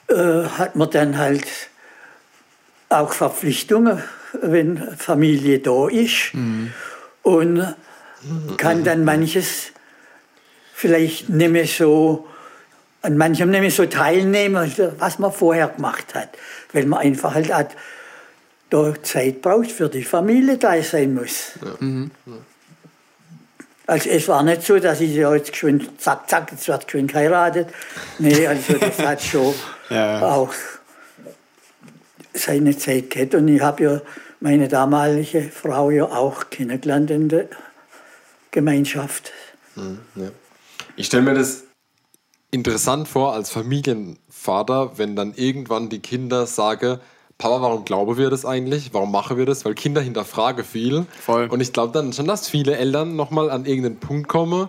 äh, 0.08 0.44
hat 0.58 0.76
man 0.76 0.90
dann 0.90 1.16
halt 1.16 1.46
auch 2.88 3.12
Verpflichtungen, 3.12 4.02
wenn 4.42 4.96
Familie 4.96 5.60
da 5.60 5.88
ist. 5.88 6.34
Mhm. 6.34 6.72
Und 7.22 7.74
kann 8.56 8.84
dann 8.84 9.04
manches 9.04 9.72
vielleicht 10.74 11.28
nicht 11.28 11.50
mehr 11.50 11.66
so, 11.66 12.26
an 13.02 13.16
manchem 13.16 13.50
nicht 13.50 13.60
mehr 13.60 13.70
so 13.70 13.86
teilnehmen, 13.86 14.72
was 14.98 15.18
man 15.18 15.32
vorher 15.32 15.68
gemacht 15.68 16.14
hat. 16.14 16.30
Weil 16.72 16.86
man 16.86 17.00
einfach 17.00 17.34
halt 17.34 17.52
hat, 17.52 17.76
da 18.70 18.94
Zeit 19.02 19.42
braucht 19.42 19.70
für 19.70 19.88
die 19.88 20.04
Familie 20.04 20.56
da 20.56 20.80
sein 20.82 21.14
muss. 21.14 21.52
Ja. 21.62 21.74
Mhm. 21.80 22.10
Also 23.86 24.08
es 24.08 24.28
war 24.28 24.42
nicht 24.44 24.62
so, 24.62 24.78
dass 24.78 25.00
ich 25.00 25.14
ja 25.14 25.34
jetzt 25.34 25.50
geschwind, 25.50 26.00
zack, 26.00 26.30
zack, 26.30 26.52
jetzt 26.52 26.68
wird 26.68 26.86
geschwind 26.86 27.12
geheiratet. 27.12 27.68
Nee, 28.20 28.46
also 28.46 28.74
das 28.74 28.98
hat 29.06 29.20
schon 29.20 29.52
ja. 29.90 30.22
auch 30.22 30.52
seine 32.32 32.76
Zeit 32.78 33.10
gehabt. 33.10 33.34
Und 33.34 33.48
ich 33.48 33.60
habe 33.60 33.82
ja 33.82 34.00
meine 34.38 34.68
damalige 34.68 35.42
Frau 35.42 35.90
ja 35.90 36.04
auch 36.04 36.50
kennengelernt 36.50 37.10
in 37.10 37.28
der 37.28 37.48
Gemeinschaft. 38.52 39.32
Mhm, 39.74 39.98
ja. 40.14 40.30
Ich 40.94 41.06
stelle 41.06 41.22
mir 41.22 41.34
das 41.34 41.64
interessant 42.52 43.08
vor 43.08 43.34
als 43.34 43.50
Familienvater, 43.50 44.98
wenn 44.98 45.16
dann 45.16 45.34
irgendwann 45.34 45.88
die 45.88 46.00
Kinder 46.00 46.46
sagen, 46.46 47.00
Papa, 47.40 47.62
warum 47.62 47.86
glauben 47.86 48.18
wir 48.18 48.28
das 48.28 48.44
eigentlich? 48.44 48.92
Warum 48.92 49.10
machen 49.10 49.38
wir 49.38 49.46
das? 49.46 49.64
Weil 49.64 49.74
Kinder 49.74 50.02
hinterfragen 50.02 50.62
viel. 50.62 51.06
Voll. 51.22 51.46
Und 51.46 51.60
ich 51.60 51.72
glaube 51.72 51.90
dann 51.94 52.12
schon, 52.12 52.26
dass 52.26 52.50
viele 52.50 52.76
Eltern 52.76 53.16
nochmal 53.16 53.50
an 53.50 53.64
irgendeinen 53.64 53.96
Punkt 53.96 54.28
kommen 54.28 54.68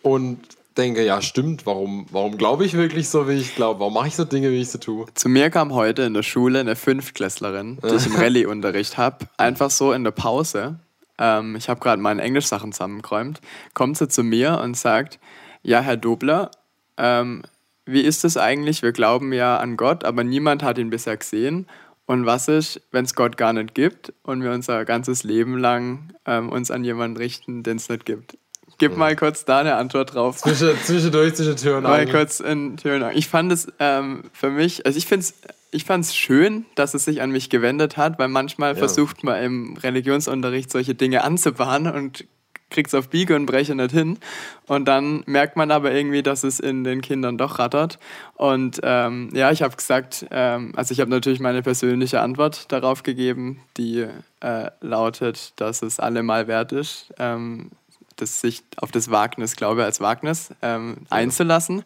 und 0.00 0.38
denke, 0.78 1.04
ja, 1.04 1.20
stimmt, 1.20 1.66
warum, 1.66 2.06
warum 2.10 2.38
glaube 2.38 2.64
ich 2.64 2.72
wirklich 2.72 3.10
so, 3.10 3.28
wie 3.28 3.34
ich 3.34 3.54
glaube? 3.54 3.80
Warum 3.80 3.92
mache 3.92 4.08
ich 4.08 4.16
so 4.16 4.24
Dinge, 4.24 4.50
wie 4.50 4.62
ich 4.62 4.70
sie 4.70 4.80
tue? 4.80 5.04
Zu 5.12 5.28
mir 5.28 5.50
kam 5.50 5.74
heute 5.74 6.02
in 6.04 6.14
der 6.14 6.22
Schule 6.22 6.60
eine 6.60 6.76
Fünftklässlerin, 6.76 7.78
die 7.82 7.94
ich 7.94 8.06
im 8.06 8.14
Rallye-Unterricht 8.16 8.96
habe, 8.96 9.26
einfach 9.36 9.70
so 9.70 9.92
in 9.92 10.02
der 10.02 10.12
Pause. 10.12 10.78
Ähm, 11.18 11.56
ich 11.56 11.68
habe 11.68 11.80
gerade 11.80 12.00
meine 12.00 12.22
Englischsachen 12.22 12.72
zusammengeräumt. 12.72 13.42
Kommt 13.74 13.98
sie 13.98 14.08
zu 14.08 14.22
mir 14.22 14.60
und 14.62 14.78
sagt: 14.78 15.18
Ja, 15.62 15.82
Herr 15.82 15.98
Dobler, 15.98 16.52
ähm, 16.96 17.42
wie 17.84 18.00
ist 18.00 18.24
es 18.24 18.38
eigentlich? 18.38 18.82
Wir 18.82 18.92
glauben 18.92 19.32
ja 19.34 19.58
an 19.58 19.76
Gott, 19.76 20.04
aber 20.04 20.24
niemand 20.24 20.62
hat 20.62 20.78
ihn 20.78 20.90
bisher 20.90 21.18
gesehen. 21.18 21.66
Und 22.08 22.24
was 22.24 22.48
ist, 22.48 22.80
wenn 22.90 23.04
es 23.04 23.14
Gott 23.14 23.36
gar 23.36 23.52
nicht 23.52 23.74
gibt 23.74 24.14
und 24.22 24.42
wir 24.42 24.50
unser 24.52 24.86
ganzes 24.86 25.24
Leben 25.24 25.58
lang 25.58 26.14
ähm, 26.24 26.48
uns 26.48 26.70
an 26.70 26.82
jemanden 26.82 27.18
richten, 27.18 27.62
den 27.62 27.76
es 27.76 27.90
nicht 27.90 28.06
gibt? 28.06 28.38
Gib 28.78 28.96
mal 28.96 29.14
kurz 29.14 29.44
da 29.44 29.58
eine 29.58 29.74
Antwort 29.74 30.14
drauf. 30.14 30.38
Zwischen, 30.38 30.70
zwischendurch 30.84 31.34
zwischen 31.34 31.56
Tür 31.56 31.76
und 31.76 31.82
Mal 31.82 32.06
kurz 32.06 32.40
in 32.40 32.78
Tür 32.78 32.96
und 32.96 33.02
Angel. 33.02 33.18
Ich 33.18 33.28
fand 33.28 33.52
es 33.52 33.70
ähm, 33.78 34.22
für 34.32 34.48
mich, 34.48 34.86
also 34.86 34.96
ich 34.96 35.06
finde 35.06 35.24
es 35.24 35.34
ich 35.70 35.84
fand 35.84 36.02
es 36.02 36.16
schön, 36.16 36.64
dass 36.76 36.94
es 36.94 37.04
sich 37.04 37.20
an 37.20 37.30
mich 37.30 37.50
gewendet 37.50 37.98
hat, 37.98 38.18
weil 38.18 38.28
manchmal 38.28 38.72
ja. 38.72 38.78
versucht 38.78 39.22
man 39.22 39.42
im 39.42 39.76
Religionsunterricht 39.76 40.72
solche 40.72 40.94
Dinge 40.94 41.24
anzubahnen 41.24 41.92
und 41.92 42.24
kriegt 42.70 42.88
es 42.88 42.94
auf 42.94 43.08
Biege 43.08 43.34
und 43.34 43.46
Breche 43.46 43.74
nicht 43.74 43.92
hin. 43.92 44.18
Und 44.66 44.86
dann 44.86 45.22
merkt 45.26 45.56
man 45.56 45.70
aber 45.70 45.92
irgendwie, 45.92 46.22
dass 46.22 46.44
es 46.44 46.60
in 46.60 46.84
den 46.84 47.00
Kindern 47.00 47.38
doch 47.38 47.58
rattert. 47.58 47.98
Und 48.34 48.80
ähm, 48.82 49.30
ja, 49.32 49.50
ich 49.50 49.62
habe 49.62 49.76
gesagt, 49.76 50.26
ähm, 50.30 50.72
also 50.76 50.92
ich 50.92 51.00
habe 51.00 51.10
natürlich 51.10 51.40
meine 51.40 51.62
persönliche 51.62 52.20
Antwort 52.20 52.70
darauf 52.70 53.02
gegeben, 53.02 53.60
die 53.76 54.06
äh, 54.40 54.70
lautet, 54.80 55.52
dass 55.56 55.82
es 55.82 55.98
allemal 55.98 56.46
wert 56.46 56.72
ist, 56.72 57.12
ähm, 57.18 57.70
das 58.16 58.40
sich 58.40 58.62
auf 58.76 58.90
das 58.90 59.10
Wagnis, 59.10 59.56
glaube 59.56 59.80
ich, 59.80 59.84
als 59.86 60.00
Wagnis 60.00 60.50
ähm, 60.60 60.98
einzulassen. 61.08 61.84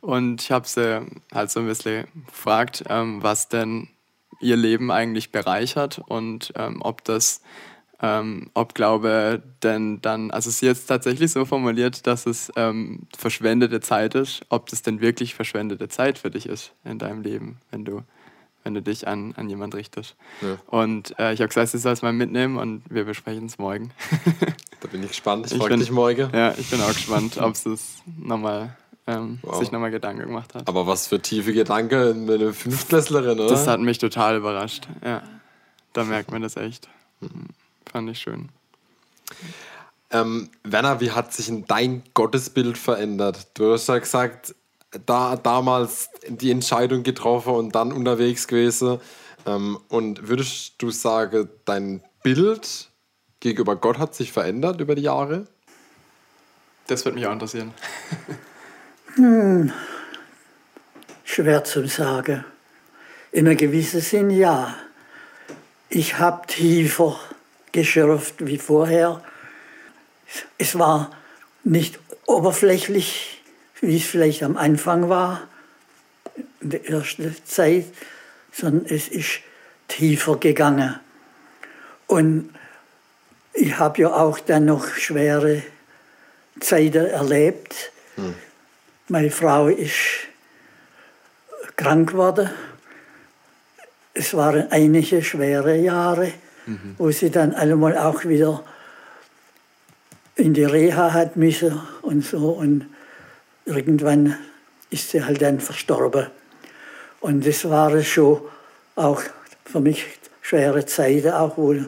Und 0.00 0.42
ich 0.42 0.50
habe 0.50 0.66
sie 0.66 1.06
halt 1.32 1.50
so 1.50 1.60
ein 1.60 1.66
bisschen 1.66 2.06
gefragt, 2.26 2.84
ähm, 2.88 3.22
was 3.22 3.48
denn 3.48 3.88
ihr 4.40 4.56
Leben 4.56 4.90
eigentlich 4.90 5.30
bereichert 5.30 6.00
und 6.06 6.52
ähm, 6.56 6.82
ob 6.82 7.04
das 7.04 7.40
ähm, 8.04 8.50
ob 8.52 8.74
Glaube 8.74 9.42
denn 9.62 10.02
dann, 10.02 10.30
also 10.30 10.50
sie 10.50 10.66
jetzt 10.66 10.86
tatsächlich 10.86 11.32
so 11.32 11.46
formuliert, 11.46 12.06
dass 12.06 12.26
es 12.26 12.52
ähm, 12.54 13.06
verschwendete 13.16 13.80
Zeit 13.80 14.14
ist, 14.14 14.42
ob 14.50 14.68
das 14.68 14.82
denn 14.82 15.00
wirklich 15.00 15.34
verschwendete 15.34 15.88
Zeit 15.88 16.18
für 16.18 16.30
dich 16.30 16.46
ist 16.46 16.72
in 16.84 16.98
deinem 16.98 17.22
Leben, 17.22 17.56
wenn 17.70 17.86
du, 17.86 18.02
wenn 18.62 18.74
du 18.74 18.82
dich 18.82 19.08
an, 19.08 19.32
an 19.36 19.48
jemand 19.48 19.74
richtest. 19.74 20.16
Ja. 20.42 20.58
Und 20.66 21.18
äh, 21.18 21.32
ich 21.32 21.40
habe 21.40 21.48
gesagt, 21.48 21.70
sie 21.70 21.78
soll 21.78 21.94
es 21.94 22.02
mal 22.02 22.12
mitnehmen 22.12 22.58
und 22.58 22.82
wir 22.90 23.04
besprechen 23.04 23.46
es 23.46 23.56
morgen. 23.56 23.90
da 24.80 24.88
bin 24.88 25.02
ich 25.02 25.08
gespannt. 25.08 25.46
Ich, 25.46 25.52
ich 25.52 25.58
frage 25.58 25.78
dich 25.78 25.90
morgen. 25.90 26.28
Ja, 26.34 26.52
ich 26.58 26.68
bin 26.68 26.82
auch 26.82 26.88
gespannt, 26.88 27.38
ob 27.38 27.54
es 27.54 27.96
nochmal 28.18 28.76
ähm, 29.06 29.38
wow. 29.40 29.56
sich 29.56 29.72
nochmal 29.72 29.90
Gedanken 29.90 30.26
gemacht 30.26 30.54
hat. 30.54 30.68
Aber 30.68 30.86
was 30.86 31.06
für 31.06 31.22
tiefe 31.22 31.54
Gedanken 31.54 32.26
mit 32.26 32.42
einer 32.42 32.52
Fünftklässlerin, 32.52 33.40
oder? 33.40 33.48
Das 33.48 33.66
hat 33.66 33.80
mich 33.80 33.96
total 33.96 34.36
überrascht. 34.36 34.88
Ja, 35.02 35.22
da 35.94 36.04
merkt 36.04 36.30
man 36.30 36.42
das 36.42 36.58
echt. 36.58 36.86
Mhm 37.20 37.48
fand 37.90 38.10
ich 38.10 38.18
schön. 38.18 38.48
Ähm, 40.10 40.50
Werner, 40.62 41.00
wie 41.00 41.10
hat 41.10 41.32
sich 41.32 41.50
dein 41.66 42.02
Gottesbild 42.14 42.78
verändert? 42.78 43.48
Du 43.54 43.72
hast 43.72 43.88
ja 43.88 43.98
gesagt, 43.98 44.54
da 45.06 45.36
damals 45.36 46.10
die 46.28 46.50
Entscheidung 46.50 47.02
getroffen 47.02 47.54
und 47.54 47.74
dann 47.74 47.92
unterwegs 47.92 48.46
gewesen. 48.46 49.00
Ähm, 49.46 49.78
und 49.88 50.28
würdest 50.28 50.74
du 50.78 50.90
sagen, 50.90 51.48
dein 51.64 52.02
Bild 52.22 52.90
gegenüber 53.40 53.76
Gott 53.76 53.98
hat 53.98 54.14
sich 54.14 54.32
verändert 54.32 54.80
über 54.80 54.94
die 54.94 55.02
Jahre? 55.02 55.46
Das 56.86 57.04
würde 57.04 57.16
mich 57.16 57.26
auch 57.26 57.32
interessieren. 57.32 57.72
hm, 59.14 59.72
schwer 61.24 61.64
zu 61.64 61.86
sagen. 61.88 62.44
In 63.32 63.48
einem 63.48 63.56
gewissen 63.56 64.00
Sinn 64.00 64.30
ja. 64.30 64.76
Ich 65.88 66.18
habe 66.18 66.46
tiefer 66.46 67.18
geschürft 67.74 68.46
wie 68.46 68.56
vorher. 68.56 69.20
Es 70.56 70.78
war 70.78 71.10
nicht 71.64 71.98
oberflächlich, 72.24 73.42
wie 73.80 73.96
es 73.96 74.04
vielleicht 74.04 74.42
am 74.42 74.56
Anfang 74.56 75.08
war, 75.10 75.48
in 76.60 76.70
der 76.70 76.88
ersten 76.88 77.36
Zeit, 77.44 77.86
sondern 78.52 78.86
es 78.86 79.08
ist 79.08 79.40
tiefer 79.88 80.36
gegangen. 80.36 80.98
Und 82.06 82.54
ich 83.52 83.78
habe 83.78 84.02
ja 84.02 84.14
auch 84.14 84.38
dann 84.38 84.66
noch 84.66 84.86
schwere 84.94 85.62
Zeiten 86.60 87.06
erlebt. 87.06 87.92
Hm. 88.14 88.34
Meine 89.08 89.30
Frau 89.30 89.66
ist 89.68 90.28
krank 91.76 92.10
geworden. 92.10 92.50
Es 94.14 94.32
waren 94.34 94.70
einige 94.70 95.24
schwere 95.24 95.76
Jahre 95.76 96.32
mhm. 96.66 96.94
wo 96.98 97.10
sie 97.10 97.30
dann 97.30 97.54
allemal 97.54 97.96
auch 97.96 98.24
wieder 98.24 98.62
in 100.36 100.54
die 100.54 100.64
Reha 100.64 101.12
hat 101.12 101.36
müssen 101.36 101.80
und 102.02 102.24
so. 102.24 102.50
Und 102.50 102.86
irgendwann 103.64 104.36
ist 104.90 105.10
sie 105.10 105.24
halt 105.24 105.42
dann 105.42 105.60
verstorben. 105.60 106.26
Und 107.20 107.46
das 107.46 107.68
war 107.68 108.02
schon 108.02 108.40
auch 108.96 109.22
für 109.64 109.80
mich 109.80 110.04
schwere 110.42 110.84
Zeiten, 110.86 111.30
auch 111.30 111.56
wo 111.56 111.72
mhm. 111.72 111.86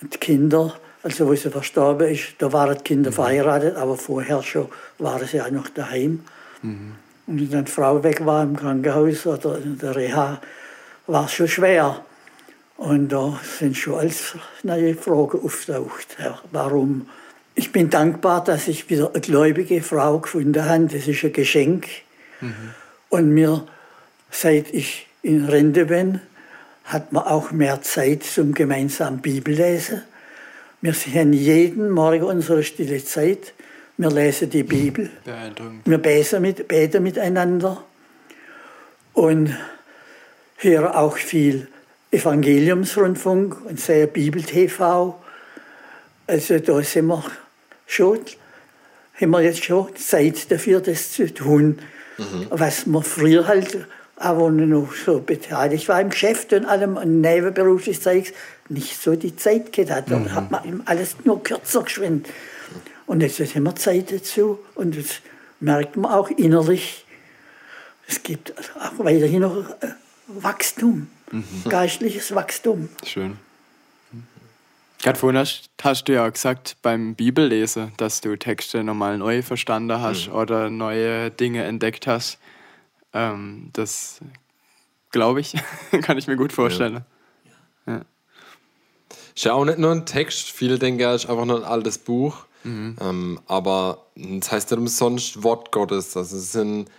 die 0.00 0.18
Kinder, 0.18 0.74
also 1.02 1.28
wo 1.28 1.34
sie 1.34 1.50
verstorben 1.50 2.08
ist, 2.08 2.34
da 2.38 2.52
waren 2.52 2.76
die 2.76 2.82
Kinder 2.82 3.10
mhm. 3.10 3.14
verheiratet, 3.14 3.76
aber 3.76 3.96
vorher 3.96 4.42
schon 4.42 4.68
waren 4.98 5.26
sie 5.26 5.36
ja 5.36 5.50
noch 5.50 5.68
daheim. 5.68 6.24
Mhm. 6.62 6.96
Und 7.26 7.40
wenn 7.40 7.50
dann 7.50 7.64
die 7.64 7.70
Frau 7.70 8.02
weg 8.02 8.24
war 8.26 8.42
im 8.42 8.56
Krankenhaus 8.56 9.26
oder 9.26 9.58
in 9.58 9.78
der 9.78 9.96
Reha, 9.96 10.40
war 11.06 11.24
es 11.26 11.32
schon 11.32 11.48
schwer. 11.48 12.04
Und 12.76 13.10
da 13.10 13.40
sind 13.58 13.76
schon 13.76 14.00
alles 14.00 14.34
neue 14.62 14.94
Fragen 14.94 15.40
auftaucht. 15.42 16.16
Warum? 16.50 17.08
Ich 17.54 17.70
bin 17.70 17.88
dankbar, 17.88 18.42
dass 18.42 18.66
ich 18.66 18.90
wieder 18.90 19.10
eine 19.10 19.20
gläubige 19.20 19.80
Frau 19.80 20.18
gefunden 20.18 20.64
habe. 20.64 20.86
Das 20.86 21.06
ist 21.06 21.22
ein 21.24 21.32
Geschenk. 21.32 21.86
Mhm. 22.40 22.74
Und 23.10 23.30
mir, 23.30 23.66
seit 24.30 24.74
ich 24.74 25.06
in 25.22 25.44
Rente 25.44 25.86
bin, 25.86 26.20
hat 26.84 27.12
man 27.12 27.24
auch 27.24 27.52
mehr 27.52 27.80
Zeit 27.82 28.24
zum 28.24 28.54
gemeinsamen 28.54 29.20
Bibellesen. 29.20 30.02
Wir 30.80 30.92
haben 30.92 31.32
jeden 31.32 31.90
Morgen 31.90 32.24
unsere 32.24 32.62
stille 32.62 33.02
Zeit. 33.02 33.54
Wir 33.96 34.10
lesen 34.10 34.50
die 34.50 34.64
Bibel. 34.64 35.10
Wir 35.84 35.98
beten, 35.98 36.42
mit, 36.42 36.68
beten 36.68 37.02
miteinander. 37.02 37.82
Und 39.12 39.56
hören 40.56 40.88
auch 40.88 41.16
viel 41.16 41.68
Evangeliumsrundfunk 42.14 43.64
und 43.64 43.80
sehr 43.80 44.06
Bibel-TV. 44.06 45.20
Also 46.26 46.58
da 46.58 46.82
sind 46.82 47.06
wir 47.06 47.24
schon, 47.86 48.20
haben 49.20 49.30
wir 49.30 49.42
jetzt 49.42 49.64
schon 49.64 49.94
Zeit 49.96 50.50
dafür, 50.50 50.80
das 50.80 51.12
zu 51.12 51.32
tun. 51.32 51.80
Mhm. 52.16 52.46
Was 52.50 52.86
man 52.86 53.02
früher 53.02 53.48
halt, 53.48 53.86
man 54.16 54.68
noch 54.68 54.94
so 54.94 55.18
beteiligt 55.20 55.88
war 55.88 56.00
im 56.00 56.10
Geschäft 56.10 56.52
und 56.52 56.66
allem 56.66 56.96
und 56.96 57.20
nebenberuflich 57.20 58.00
Zeugs, 58.00 58.32
nicht 58.68 59.02
so 59.02 59.16
die 59.16 59.34
Zeit 59.36 59.72
gehabt. 59.72 60.10
Da 60.10 60.18
mhm. 60.18 60.32
hat 60.32 60.50
man 60.50 60.82
alles 60.86 61.16
nur 61.24 61.42
kürzer 61.42 61.82
geschwind. 61.82 62.28
Und 63.06 63.22
jetzt 63.22 63.40
haben 63.40 63.64
wir 63.64 63.74
Zeit 63.74 64.12
dazu 64.12 64.60
und 64.76 64.96
das 64.96 65.20
merkt 65.60 65.96
man 65.96 66.12
auch 66.12 66.30
innerlich. 66.30 67.04
Es 68.06 68.22
gibt 68.22 68.54
auch 68.78 69.04
weiterhin 69.04 69.40
noch 69.40 69.70
äh, 69.80 69.88
Wachstum. 70.26 71.08
Mhm. 71.30 71.44
Geistliches 71.68 72.34
Wachstum. 72.34 72.88
Schön. 73.04 73.38
Gerade 75.02 75.18
vorhin 75.18 75.38
hast, 75.38 75.68
hast, 75.82 76.08
du 76.08 76.14
ja 76.14 76.26
gesagt 76.28 76.76
beim 76.80 77.14
Bibellesen, 77.14 77.92
dass 77.98 78.22
du 78.22 78.36
Texte 78.36 78.82
nochmal 78.82 79.18
neu 79.18 79.42
verstanden 79.42 80.00
hast 80.00 80.28
mhm. 80.28 80.34
oder 80.34 80.70
neue 80.70 81.30
Dinge 81.30 81.64
entdeckt 81.64 82.06
hast. 82.06 82.38
Ähm, 83.12 83.68
das 83.74 84.20
glaube 85.10 85.40
ich, 85.40 85.54
kann 86.02 86.16
ich 86.16 86.26
mir 86.26 86.36
gut 86.36 86.52
vorstellen. 86.52 87.04
Ja. 87.86 87.92
ja. 87.92 88.00
Ist 89.34 89.44
ja 89.44 89.52
auch 89.52 89.64
nicht 89.64 89.78
nur 89.78 89.92
ein 89.92 90.06
Text, 90.06 90.50
viele 90.50 90.78
denken, 90.78 91.00
ja, 91.00 91.14
ist 91.14 91.28
einfach 91.28 91.44
nur 91.44 91.58
ein 91.58 91.64
altes 91.64 91.98
Buch. 91.98 92.46
Mhm. 92.64 92.96
Ähm, 93.00 93.40
aber 93.46 94.06
das 94.16 94.50
heißt 94.50 94.70
nicht 94.70 94.80
umsonst 94.80 95.42
Wort 95.42 95.70
Gottes. 95.70 96.16
Also 96.16 96.36
es 96.36 96.52
sind, 96.52 96.90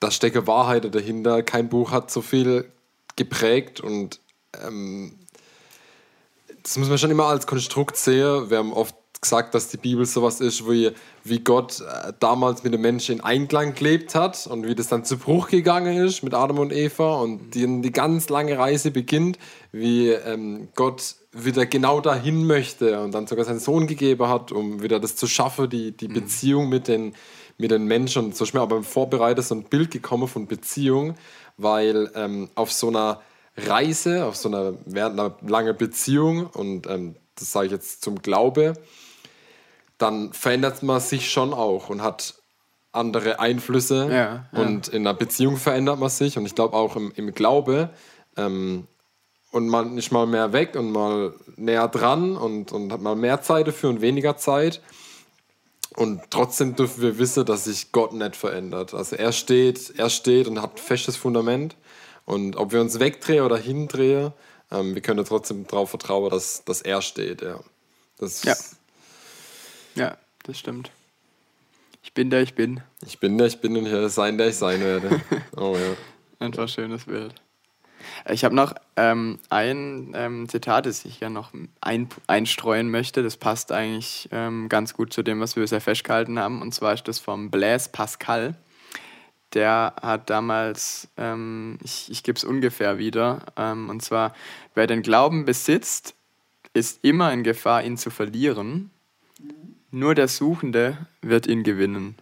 da 0.00 0.10
stecken 0.10 0.46
Wahrheiten 0.46 0.90
dahinter. 0.90 1.42
Kein 1.42 1.68
Buch 1.68 1.90
hat 1.90 2.10
so 2.10 2.22
viel 2.22 2.70
geprägt 3.16 3.80
und 3.80 4.20
ähm, 4.64 5.18
das 6.62 6.76
muss 6.76 6.88
man 6.88 6.98
schon 6.98 7.10
immer 7.10 7.26
als 7.26 7.46
Konstrukt 7.46 7.96
sehen. 7.96 8.50
Wir 8.50 8.58
haben 8.58 8.72
oft 8.72 8.94
gesagt, 9.20 9.54
dass 9.54 9.68
die 9.68 9.78
Bibel 9.78 10.06
sowas 10.06 10.40
ist, 10.40 10.68
wie, 10.68 10.92
wie 11.24 11.40
Gott 11.40 11.80
äh, 11.80 12.12
damals 12.20 12.62
mit 12.62 12.72
den 12.72 12.80
Menschen 12.80 13.16
in 13.16 13.20
Einklang 13.20 13.74
gelebt 13.74 14.14
hat 14.14 14.46
und 14.46 14.66
wie 14.66 14.74
das 14.74 14.88
dann 14.88 15.04
zu 15.04 15.18
Bruch 15.18 15.48
gegangen 15.48 15.96
ist 15.96 16.22
mit 16.22 16.34
Adam 16.34 16.58
und 16.58 16.72
Eva 16.72 17.20
und 17.20 17.54
die, 17.54 17.82
die 17.82 17.92
ganz 17.92 18.28
lange 18.28 18.56
Reise 18.58 18.90
beginnt, 18.90 19.38
wie 19.72 20.10
ähm, 20.10 20.68
Gott 20.76 21.16
wieder 21.32 21.66
genau 21.66 22.00
dahin 22.00 22.46
möchte 22.46 23.00
und 23.00 23.12
dann 23.12 23.26
sogar 23.26 23.44
seinen 23.44 23.60
Sohn 23.60 23.86
gegeben 23.86 24.28
hat, 24.28 24.52
um 24.52 24.82
wieder 24.82 25.00
das 25.00 25.16
zu 25.16 25.26
schaffen, 25.26 25.68
die, 25.68 25.92
die 25.92 26.08
mhm. 26.08 26.14
Beziehung 26.14 26.68
mit 26.68 26.88
den, 26.88 27.14
mit 27.58 27.70
den 27.70 27.84
Menschen. 27.84 28.32
So 28.32 28.44
ist 28.44 28.54
mir 28.54 28.60
aber 28.60 28.76
im 28.76 28.84
Vorbereiter 28.84 29.42
so 29.42 29.54
ein 29.54 29.64
Bild 29.64 29.90
gekommen 29.90 30.28
von 30.28 30.46
Beziehung, 30.46 31.14
weil 31.56 32.10
ähm, 32.14 32.48
auf 32.54 32.72
so 32.72 32.88
einer 32.88 33.20
Reise, 33.56 34.24
auf 34.24 34.36
so 34.36 34.48
einer, 34.48 34.74
während 34.86 35.18
einer 35.18 35.36
langen 35.46 35.76
Beziehung, 35.76 36.46
und 36.46 36.86
ähm, 36.86 37.16
das 37.34 37.52
sage 37.52 37.66
ich 37.66 37.72
jetzt 37.72 38.02
zum 38.02 38.22
Glaube, 38.22 38.74
dann 39.98 40.32
verändert 40.32 40.82
man 40.82 41.00
sich 41.00 41.30
schon 41.30 41.52
auch 41.52 41.90
und 41.90 42.02
hat 42.02 42.34
andere 42.92 43.40
Einflüsse. 43.40 44.08
Ja, 44.08 44.46
ja. 44.52 44.60
Und 44.60 44.88
in 44.88 45.06
einer 45.06 45.14
Beziehung 45.14 45.56
verändert 45.56 45.98
man 45.98 46.08
sich. 46.08 46.38
Und 46.38 46.46
ich 46.46 46.54
glaube 46.54 46.76
auch 46.76 46.96
im, 46.96 47.12
im 47.16 47.34
Glaube. 47.34 47.90
Ähm, 48.36 48.86
und 49.50 49.68
man 49.68 49.96
ist 49.98 50.12
mal 50.12 50.26
mehr 50.26 50.52
weg 50.52 50.76
und 50.76 50.92
mal 50.92 51.34
näher 51.56 51.88
dran 51.88 52.36
und, 52.36 52.72
und 52.72 52.92
hat 52.92 53.00
mal 53.00 53.16
mehr 53.16 53.42
Zeit 53.42 53.66
dafür 53.66 53.90
und 53.90 54.00
weniger 54.00 54.36
Zeit. 54.36 54.82
Und 55.98 56.30
trotzdem 56.30 56.76
dürfen 56.76 57.02
wir 57.02 57.18
wissen, 57.18 57.44
dass 57.44 57.64
sich 57.64 57.90
Gott 57.90 58.12
nicht 58.12 58.36
verändert. 58.36 58.94
Also 58.94 59.16
er 59.16 59.32
steht, 59.32 59.94
er 59.96 60.10
steht 60.10 60.46
und 60.46 60.62
hat 60.62 60.76
ein 60.76 60.78
festes 60.78 61.16
Fundament. 61.16 61.74
Und 62.24 62.54
ob 62.54 62.70
wir 62.70 62.80
uns 62.80 63.00
wegdrehen 63.00 63.42
oder 63.42 63.56
hindrehen, 63.56 64.32
ähm, 64.70 64.94
wir 64.94 65.02
können 65.02 65.24
trotzdem 65.24 65.66
darauf 65.66 65.90
vertrauen, 65.90 66.30
dass, 66.30 66.62
dass 66.64 66.82
er 66.82 67.02
steht. 67.02 67.42
Ja. 67.42 67.58
Das, 68.16 68.44
ja. 68.44 68.54
Ja, 69.96 70.16
das 70.44 70.60
stimmt. 70.60 70.92
Ich 72.04 72.14
bin 72.14 72.30
der 72.30 72.42
ich 72.42 72.54
bin. 72.54 72.80
Ich 73.04 73.18
bin 73.18 73.36
der 73.36 73.48
ich 73.48 73.60
bin 73.60 73.76
und 73.76 73.86
ich 73.86 73.92
werde 73.92 74.08
sein, 74.08 74.38
der 74.38 74.50
ich 74.50 74.56
sein 74.56 74.80
werde. 74.80 75.20
Oh 75.56 75.76
ja. 75.76 75.96
Einfach 76.38 76.62
ein 76.62 76.68
schönes 76.68 77.06
Bild. 77.06 77.34
Ich 78.28 78.44
habe 78.44 78.54
noch 78.54 78.74
ähm, 78.96 79.38
ein 79.48 80.12
ähm, 80.14 80.48
Zitat, 80.48 80.86
das 80.86 81.04
ich 81.04 81.20
ja 81.20 81.30
noch 81.30 81.52
ein, 81.80 82.08
einstreuen 82.26 82.90
möchte. 82.90 83.22
Das 83.22 83.36
passt 83.36 83.72
eigentlich 83.72 84.28
ähm, 84.32 84.68
ganz 84.68 84.94
gut 84.94 85.12
zu 85.12 85.22
dem, 85.22 85.40
was 85.40 85.56
wir 85.56 85.62
bisher 85.62 85.80
festgehalten 85.80 86.38
haben. 86.38 86.62
Und 86.62 86.72
zwar 86.74 86.94
ist 86.94 87.08
das 87.08 87.18
vom 87.18 87.50
Blaise 87.50 87.90
Pascal. 87.90 88.54
Der 89.54 89.94
hat 90.02 90.28
damals, 90.28 91.08
ähm, 91.16 91.78
ich, 91.82 92.10
ich 92.10 92.22
gebe 92.22 92.36
es 92.36 92.44
ungefähr 92.44 92.98
wieder, 92.98 93.46
ähm, 93.56 93.88
und 93.88 94.02
zwar, 94.02 94.34
wer 94.74 94.86
den 94.86 95.02
Glauben 95.02 95.46
besitzt, 95.46 96.14
ist 96.74 97.02
immer 97.02 97.32
in 97.32 97.44
Gefahr, 97.44 97.82
ihn 97.82 97.96
zu 97.96 98.10
verlieren. 98.10 98.90
Nur 99.90 100.14
der 100.14 100.28
Suchende 100.28 100.98
wird 101.22 101.46
ihn 101.46 101.62
gewinnen. 101.62 102.16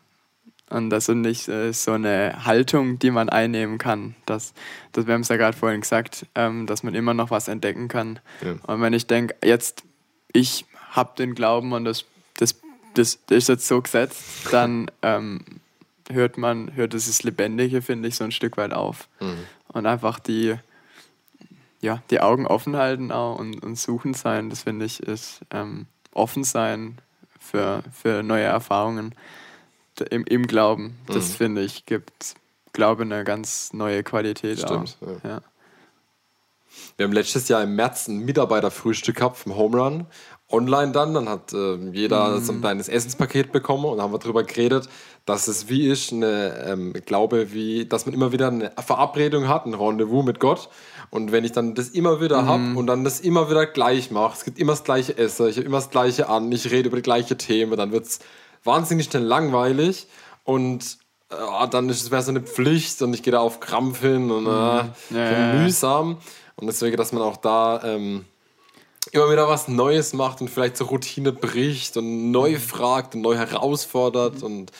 Und 0.69 0.91
das 0.91 1.09
ist 1.09 1.15
nicht 1.15 1.49
äh, 1.49 1.73
so 1.73 1.93
eine 1.93 2.45
Haltung, 2.45 2.99
die 2.99 3.13
man 3.13 3.29
einnehmen 3.29 3.79
kann. 3.79 4.17
Das, 4.27 4.53
das 4.93 5.07
wir 5.07 5.15
haben 5.15 5.21
es 5.21 5.29
ja 5.29 5.37
gerade 5.37 5.57
vorhin 5.57 5.83
gesagt, 5.83 6.27
ähm, 6.35 6.67
dass 6.67 6.83
man 6.83 6.95
immer 6.95 7.15
noch 7.15 7.31
was 7.31 7.47
entdecken 7.49 7.89
kann. 7.89 8.19
Ja. 8.45 8.57
Und 8.67 8.81
wenn 8.81 8.93
ich 8.93 9.07
denke, 9.07 9.37
jetzt, 9.45 9.85
ich 10.33 10.67
habe 10.91 11.13
den 11.17 11.35
Glauben 11.35 11.73
und 11.73 11.85
das, 11.85 12.05
das, 12.37 12.57
das, 12.95 13.19
das, 13.27 13.39
ist 13.39 13.49
jetzt 13.49 13.69
so 13.69 13.81
gesetzt, 13.81 14.23
dann 14.51 14.91
ähm, 15.03 15.45
hört 16.11 16.37
man, 16.37 16.75
hört 16.75 16.95
dieses 16.95 17.23
Lebendige, 17.23 17.81
finde 17.81 18.09
ich, 18.09 18.17
so 18.17 18.25
ein 18.25 18.33
Stück 18.33 18.57
weit 18.57 18.73
auf. 18.73 19.09
Mhm. 19.21 19.47
Und 19.69 19.87
einfach 19.87 20.19
die, 20.19 20.57
ja, 21.81 22.03
die 22.11 22.21
Augen 22.21 22.47
offen 22.47 22.77
halten 22.77 23.13
auch 23.13 23.39
und, 23.39 23.63
und 23.63 23.79
suchen 23.79 24.15
sein, 24.15 24.51
das 24.51 24.65
finde 24.65 24.87
ich, 24.87 25.01
ist 25.01 25.43
ähm, 25.53 25.87
offen 26.13 26.43
sein 26.43 26.99
für, 27.39 27.85
für 27.93 28.25
neue 28.25 28.45
Erfahrungen 28.45 29.15
im, 30.01 30.25
im 30.25 30.47
Glauben. 30.47 30.99
Das 31.07 31.29
mhm. 31.31 31.35
finde 31.35 31.63
ich, 31.63 31.87
gibt 31.87 32.35
Glaube 32.73 33.03
eine 33.03 33.25
ganz 33.25 33.73
neue 33.73 34.03
Qualität. 34.03 34.61
Stimmt. 34.61 34.99
Ja. 35.01 35.31
ja. 35.31 35.41
Wir 36.97 37.05
haben 37.05 37.13
letztes 37.13 37.49
Jahr 37.49 37.63
im 37.63 37.75
März 37.75 38.09
ein 38.09 38.25
Mitarbeiterfrühstück 38.25 39.17
gehabt 39.17 39.39
vom 39.39 39.57
Home 39.57 39.77
Run. 39.79 40.07
Online 40.49 40.93
dann, 40.93 41.13
dann 41.13 41.29
hat 41.29 41.53
äh, 41.53 41.77
jeder 41.93 42.37
mhm. 42.37 42.45
so 42.45 42.53
ein 42.53 42.61
kleines 42.61 42.89
Essenspaket 42.89 43.51
bekommen 43.51 43.87
und 43.87 44.01
haben 44.01 44.13
wir 44.13 44.19
darüber 44.19 44.45
geredet, 44.45 44.89
dass 45.25 45.49
es 45.49 45.69
wie 45.69 45.89
ist, 45.89 46.13
eine 46.13 46.65
ähm, 46.67 46.93
Glaube, 47.05 47.53
wie, 47.53 47.85
dass 47.85 48.07
man 48.07 48.15
immer 48.15 48.31
wieder 48.31 48.49
eine 48.49 48.71
Verabredung 48.79 49.49
hat, 49.49 49.67
ein 49.67 49.75
Rendezvous 49.75 50.25
mit 50.25 50.39
Gott. 50.39 50.69
Und 51.11 51.33
wenn 51.33 51.45
ich 51.45 51.53
dann 51.53 51.75
das 51.75 51.89
immer 51.89 52.21
wieder 52.21 52.43
mhm. 52.43 52.47
habe 52.47 52.79
und 52.79 52.87
dann 52.87 53.03
das 53.03 53.21
immer 53.21 53.51
wieder 53.51 53.67
gleich 53.67 54.11
mache, 54.13 54.37
es 54.37 54.45
gibt 54.45 54.59
immer 54.59 54.73
das 54.73 54.85
gleiche 54.85 55.19
Essen, 55.19 55.49
ich 55.49 55.57
habe 55.57 55.67
immer 55.67 55.79
das 55.79 55.91
gleiche 55.91 56.29
an, 56.29 56.51
ich 56.53 56.71
rede 56.71 56.89
über 56.89 56.97
die 56.97 57.03
gleiche 57.03 57.37
Themen, 57.37 57.77
dann 57.77 57.91
wird 57.91 58.07
es 58.07 58.21
wahnsinnig 58.67 59.07
schnell 59.07 59.23
langweilig 59.23 60.07
und 60.45 60.99
äh, 61.31 61.69
dann 61.69 61.89
ist 61.89 62.11
es 62.11 62.25
so 62.25 62.31
eine 62.31 62.41
Pflicht 62.41 63.03
und 63.03 63.15
ich 63.15 63.23
gehe 63.23 63.33
da 63.33 63.41
auf 63.41 63.61
Krampf 63.61 64.01
hin 64.01 64.31
und 64.31 64.47
äh, 64.47 64.49
ja, 64.49 64.91
ja, 65.11 65.53
mühsam. 65.55 66.19
Und 66.57 66.67
deswegen, 66.67 66.97
dass 66.97 67.13
man 67.13 67.23
auch 67.23 67.37
da 67.37 67.83
ähm, 67.85 68.25
immer 69.13 69.31
wieder 69.31 69.49
was 69.49 69.69
Neues 69.69 70.13
macht 70.13 70.41
und 70.41 70.49
vielleicht 70.49 70.77
zur 70.77 70.89
Routine 70.89 71.33
bricht 71.33 71.97
und 71.97 72.31
neu 72.31 72.53
mhm. 72.53 72.59
fragt 72.59 73.15
und 73.15 73.23
neu 73.23 73.37
herausfordert 73.37 74.43
und 74.43 74.73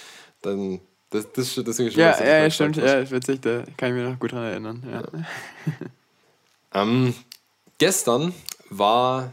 dann 0.43 0.81
das, 1.11 1.33
das, 1.33 1.55
deswegen 1.55 1.91
ja, 1.99 2.19
ja, 2.19 2.43
ja, 2.43 2.51
stimmt, 2.51 2.77
ja, 2.77 3.09
witzig, 3.11 3.41
da 3.43 3.63
kann 3.77 3.91
ich 3.91 3.95
mich 4.03 4.11
noch 4.11 4.19
gut 4.19 4.33
dran 4.33 4.43
erinnern. 4.43 4.83
Ja. 4.91 6.83
ähm, 6.83 7.15
gestern 7.79 8.35
war 8.71 9.33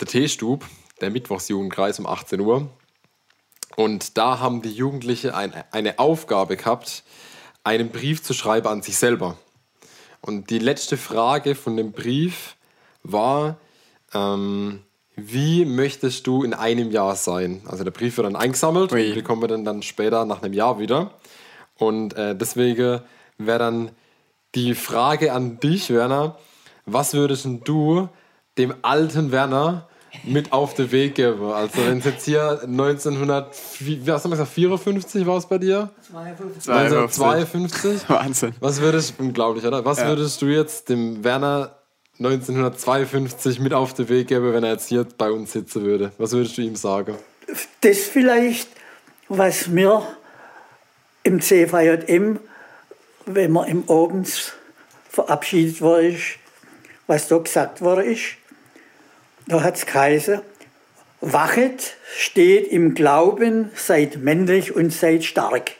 der 0.00 0.06
Teestub, 0.06 0.64
der 1.00 1.10
Mittwochsjugendkreis 1.10 1.98
um 1.98 2.06
18 2.06 2.40
Uhr. 2.40 2.68
Und 3.76 4.16
da 4.18 4.38
haben 4.38 4.62
die 4.62 4.72
Jugendlichen 4.72 5.30
ein, 5.30 5.52
eine 5.70 5.98
Aufgabe 5.98 6.56
gehabt, 6.56 7.02
einen 7.64 7.90
Brief 7.90 8.22
zu 8.22 8.34
schreiben 8.34 8.68
an 8.68 8.82
sich 8.82 8.96
selber. 8.96 9.36
Und 10.20 10.50
die 10.50 10.58
letzte 10.58 10.96
Frage 10.96 11.54
von 11.54 11.76
dem 11.76 11.92
Brief 11.92 12.56
war, 13.02 13.56
ähm, 14.12 14.82
wie 15.16 15.64
möchtest 15.64 16.26
du 16.26 16.42
in 16.42 16.54
einem 16.54 16.90
Jahr 16.90 17.14
sein? 17.14 17.62
Also 17.66 17.84
der 17.84 17.90
Brief 17.90 18.16
wird 18.16 18.26
dann 18.26 18.36
eingesammelt 18.36 18.92
Ui. 18.92 19.08
und 19.08 19.14
bekommen 19.14 19.42
wir 19.42 19.48
dann, 19.48 19.64
dann 19.64 19.82
später 19.82 20.24
nach 20.24 20.42
einem 20.42 20.54
Jahr 20.54 20.78
wieder. 20.78 21.12
Und 21.76 22.14
äh, 22.14 22.34
deswegen 22.36 23.00
wäre 23.38 23.58
dann 23.58 23.90
die 24.54 24.74
Frage 24.74 25.32
an 25.32 25.60
dich, 25.60 25.90
Werner, 25.90 26.38
was 26.86 27.14
würdest 27.14 27.46
du 27.64 28.08
dem 28.58 28.74
alten 28.82 29.32
Werner 29.32 29.88
mit 30.22 30.52
auf 30.52 30.74
den 30.74 30.90
Weg 30.92 31.16
geben. 31.16 31.50
Also 31.52 31.86
wenn 31.86 31.98
es 31.98 32.04
jetzt 32.04 32.24
hier 32.24 32.60
1900, 32.62 33.54
wie 33.80 34.00
hast 34.10 34.24
du 34.24 34.30
gesagt, 34.30 34.50
54 34.50 35.26
war 35.26 35.38
es 35.38 35.46
bei 35.46 35.58
dir? 35.58 35.90
52. 36.10 36.72
1952? 36.72 38.08
Wahnsinn. 38.08 38.54
Was 38.60 38.80
würdest, 38.80 39.14
unglaublich, 39.18 39.64
oder? 39.64 39.84
Was 39.84 39.98
ja. 39.98 40.08
würdest 40.08 40.40
du 40.40 40.46
jetzt 40.46 40.88
dem 40.88 41.24
Werner 41.24 41.76
1952 42.18 43.58
mit 43.58 43.74
auf 43.74 43.92
den 43.94 44.08
Weg 44.08 44.28
geben, 44.28 44.52
wenn 44.52 44.62
er 44.62 44.72
jetzt 44.72 44.88
hier 44.88 45.06
bei 45.18 45.30
uns 45.30 45.52
sitzen 45.52 45.82
würde? 45.82 46.12
Was 46.18 46.32
würdest 46.32 46.56
du 46.56 46.62
ihm 46.62 46.76
sagen? 46.76 47.16
Das 47.80 47.98
vielleicht, 47.98 48.68
was 49.28 49.66
mir 49.66 50.06
im 51.24 51.40
CVJM, 51.40 52.38
wenn 53.26 53.52
man 53.52 53.68
im 53.68 53.90
Abends 53.90 54.52
verabschiedet 55.08 55.80
wurde, 55.80 56.16
was 57.06 57.28
da 57.28 57.38
gesagt 57.38 57.80
worden 57.80 58.04
ist, 58.04 58.36
da 59.46 59.62
hat 59.62 59.76
es 59.76 59.86
geheißen, 59.86 60.40
wachet, 61.20 61.96
steht 62.16 62.68
im 62.68 62.94
Glauben, 62.94 63.70
seid 63.74 64.16
männlich 64.16 64.74
und 64.74 64.92
seid 64.92 65.24
stark. 65.24 65.72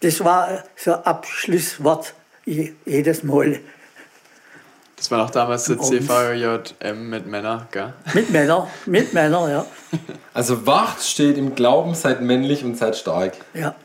Das 0.00 0.22
war 0.24 0.64
so 0.76 0.94
ein 0.94 1.04
Abschlusswort 1.04 2.14
jedes 2.44 3.22
Mal. 3.22 3.60
Das 4.96 5.10
war 5.12 5.24
auch 5.24 5.30
damals 5.30 5.64
der 5.64 5.78
CVJM 5.78 7.08
mit 7.08 7.26
Männern, 7.26 7.68
gell? 7.70 7.92
Mit 8.14 8.30
Männern, 8.30 8.66
mit 8.86 9.12
Männern, 9.12 9.50
ja. 9.50 9.66
Also 10.34 10.66
wacht 10.66 11.02
steht 11.02 11.38
im 11.38 11.54
Glauben, 11.54 11.94
seid 11.94 12.20
männlich 12.20 12.64
und 12.64 12.76
seid 12.76 12.96
stark. 12.96 13.34
Ja. 13.54 13.76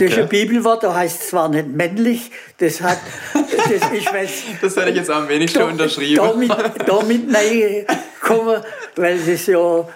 Das 0.00 0.16
ist 0.16 0.18
ein 0.18 0.28
Bibelwort, 0.28 0.82
da 0.82 0.94
heißt 0.94 1.20
es 1.20 1.28
zwar 1.28 1.48
nicht 1.48 1.68
männlich, 1.68 2.30
das 2.58 2.80
hat, 2.80 2.98
das 3.34 3.90
ist 3.92 4.06
was, 4.12 4.30
Das 4.60 4.76
hätte 4.76 4.90
ich 4.90 4.96
jetzt 4.96 5.10
am 5.10 5.28
wenigsten 5.28 5.62
unterschrieben. 5.62 6.16
Damit, 6.16 6.52
damit 6.86 7.34
reinkommen, 7.36 8.62
weil 8.96 9.18
das 9.18 9.46
ja, 9.46 9.88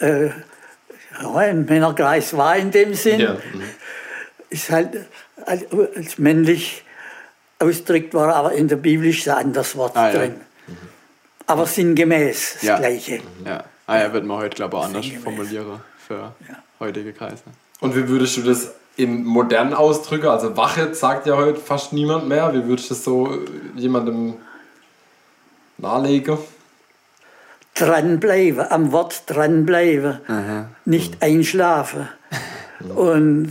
äh, 0.00 0.26
ja 0.26 1.34
ein 1.34 1.64
Männerkreis 1.64 2.36
war 2.36 2.56
in 2.56 2.70
dem 2.70 2.94
Sinn. 2.94 3.20
Ja. 3.20 3.32
Mhm. 3.34 3.62
Ist 4.50 4.70
halt 4.70 5.06
als, 5.46 6.18
männlich 6.18 6.84
ausgedrückt 7.58 8.14
war, 8.14 8.34
aber 8.34 8.52
in 8.52 8.68
der 8.68 8.76
Bibel 8.76 9.06
ist 9.06 9.28
ein 9.28 9.46
anderes 9.46 9.76
Wort 9.76 9.96
ah, 9.96 10.10
drin. 10.10 10.34
Ja. 10.36 10.72
Mhm. 10.72 10.78
Aber 11.46 11.66
sinngemäß 11.66 12.58
das. 12.62 12.78
Gleiche. 12.78 13.20
Ja, 13.44 13.64
ah, 13.86 13.98
ja 13.98 14.12
wird 14.12 14.24
man 14.24 14.38
heute, 14.38 14.56
glaube 14.56 14.76
ich, 14.76 14.82
anders 14.84 15.06
formulieren 15.22 15.80
für 16.06 16.34
heutige 16.78 17.12
Kreise. 17.12 17.42
Und 17.80 17.96
wie 17.96 18.08
würdest 18.08 18.36
du 18.36 18.42
das 18.42 18.74
in 18.96 19.24
modernen 19.24 19.72
Ausdrücken, 19.72 20.26
also 20.26 20.56
Wache 20.56 20.94
sagt 20.94 21.26
ja 21.26 21.36
heute 21.36 21.58
fast 21.58 21.92
niemand 21.92 22.28
mehr, 22.28 22.52
wie 22.52 22.66
würdest 22.66 22.90
du 22.90 22.94
das 22.94 23.04
so 23.04 23.38
jemandem 23.74 24.34
nahelegen? 25.78 26.38
Dranbleiben, 27.74 28.70
am 28.70 28.92
Wort 28.92 29.22
dranbleiben, 29.26 30.20
Aha. 30.28 30.68
nicht 30.84 31.22
einschlafen 31.22 32.08
und 32.94 33.50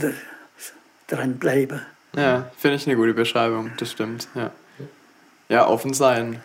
dranbleiben. 1.08 1.82
Ja, 2.14 2.50
finde 2.56 2.76
ich 2.76 2.86
eine 2.86 2.96
gute 2.96 3.14
Beschreibung, 3.14 3.72
das 3.78 3.90
stimmt. 3.90 4.28
Ja, 4.34 4.50
ja 5.48 5.66
offen 5.66 5.94
sein. 5.94 6.40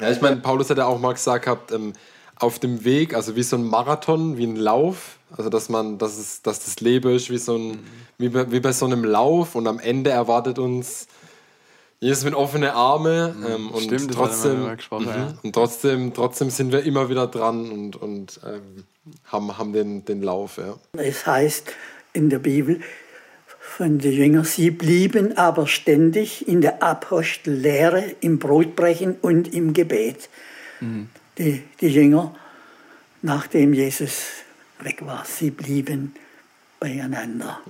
Ja, 0.00 0.10
ich 0.10 0.20
meine, 0.20 0.36
Paulus 0.36 0.70
hat 0.70 0.78
ja 0.78 0.86
auch 0.86 0.98
mal 0.98 1.12
gesagt 1.12 1.44
gehabt, 1.44 1.72
ähm, 1.72 1.92
auf 2.36 2.58
dem 2.58 2.84
Weg, 2.84 3.14
also 3.14 3.36
wie 3.36 3.42
so 3.42 3.56
ein 3.56 3.64
Marathon, 3.64 4.38
wie 4.38 4.46
ein 4.46 4.56
Lauf, 4.56 5.17
also 5.36 5.50
dass 5.50 5.68
man, 5.68 5.98
dass, 5.98 6.18
es, 6.18 6.42
dass 6.42 6.64
das 6.64 6.80
Leben 6.80 7.14
ist 7.14 7.30
wie, 7.30 7.38
so 7.38 7.56
ein, 7.56 7.68
mhm. 7.68 7.78
wie, 8.18 8.28
bei, 8.28 8.50
wie 8.50 8.60
bei 8.60 8.72
so 8.72 8.86
einem 8.86 9.04
Lauf 9.04 9.54
und 9.54 9.66
am 9.66 9.78
Ende 9.78 10.10
erwartet 10.10 10.58
uns 10.58 11.06
Jesus 12.00 12.24
mit 12.24 12.34
offenen 12.34 12.70
Armen 12.70 13.40
mhm. 13.40 13.46
ähm, 13.46 13.70
und 13.70 13.82
Stimmt, 13.84 14.14
trotzdem, 14.14 14.60
mhm. 14.60 15.06
ja. 15.06 15.34
und 15.42 15.52
trotzdem, 15.52 16.14
trotzdem 16.14 16.50
sind 16.50 16.72
wir 16.72 16.84
immer 16.84 17.08
wieder 17.10 17.26
dran 17.26 17.70
und, 17.70 17.96
und 17.96 18.40
ähm, 18.46 18.84
haben, 19.24 19.58
haben 19.58 19.72
den, 19.72 20.04
den 20.04 20.22
Lauf. 20.22 20.58
Ja. 20.58 20.76
Es 20.92 21.26
heißt 21.26 21.72
in 22.12 22.30
der 22.30 22.38
Bibel 22.38 22.80
von 23.58 23.98
den 23.98 24.12
Jüngern, 24.12 24.44
sie 24.44 24.70
blieben 24.70 25.36
aber 25.36 25.66
ständig 25.66 26.48
in 26.48 26.60
der 26.60 26.82
Apostellehre, 26.82 28.14
im 28.20 28.38
Brotbrechen 28.38 29.16
und 29.20 29.52
im 29.52 29.72
Gebet. 29.72 30.28
Mhm. 30.80 31.08
Die, 31.36 31.62
die 31.80 31.88
Jünger, 31.88 32.34
nachdem 33.22 33.74
Jesus 33.74 34.26
weg 34.80 35.04
war. 35.04 35.24
Sie 35.24 35.50
blieben 35.50 36.14
beieinander, 36.80 37.60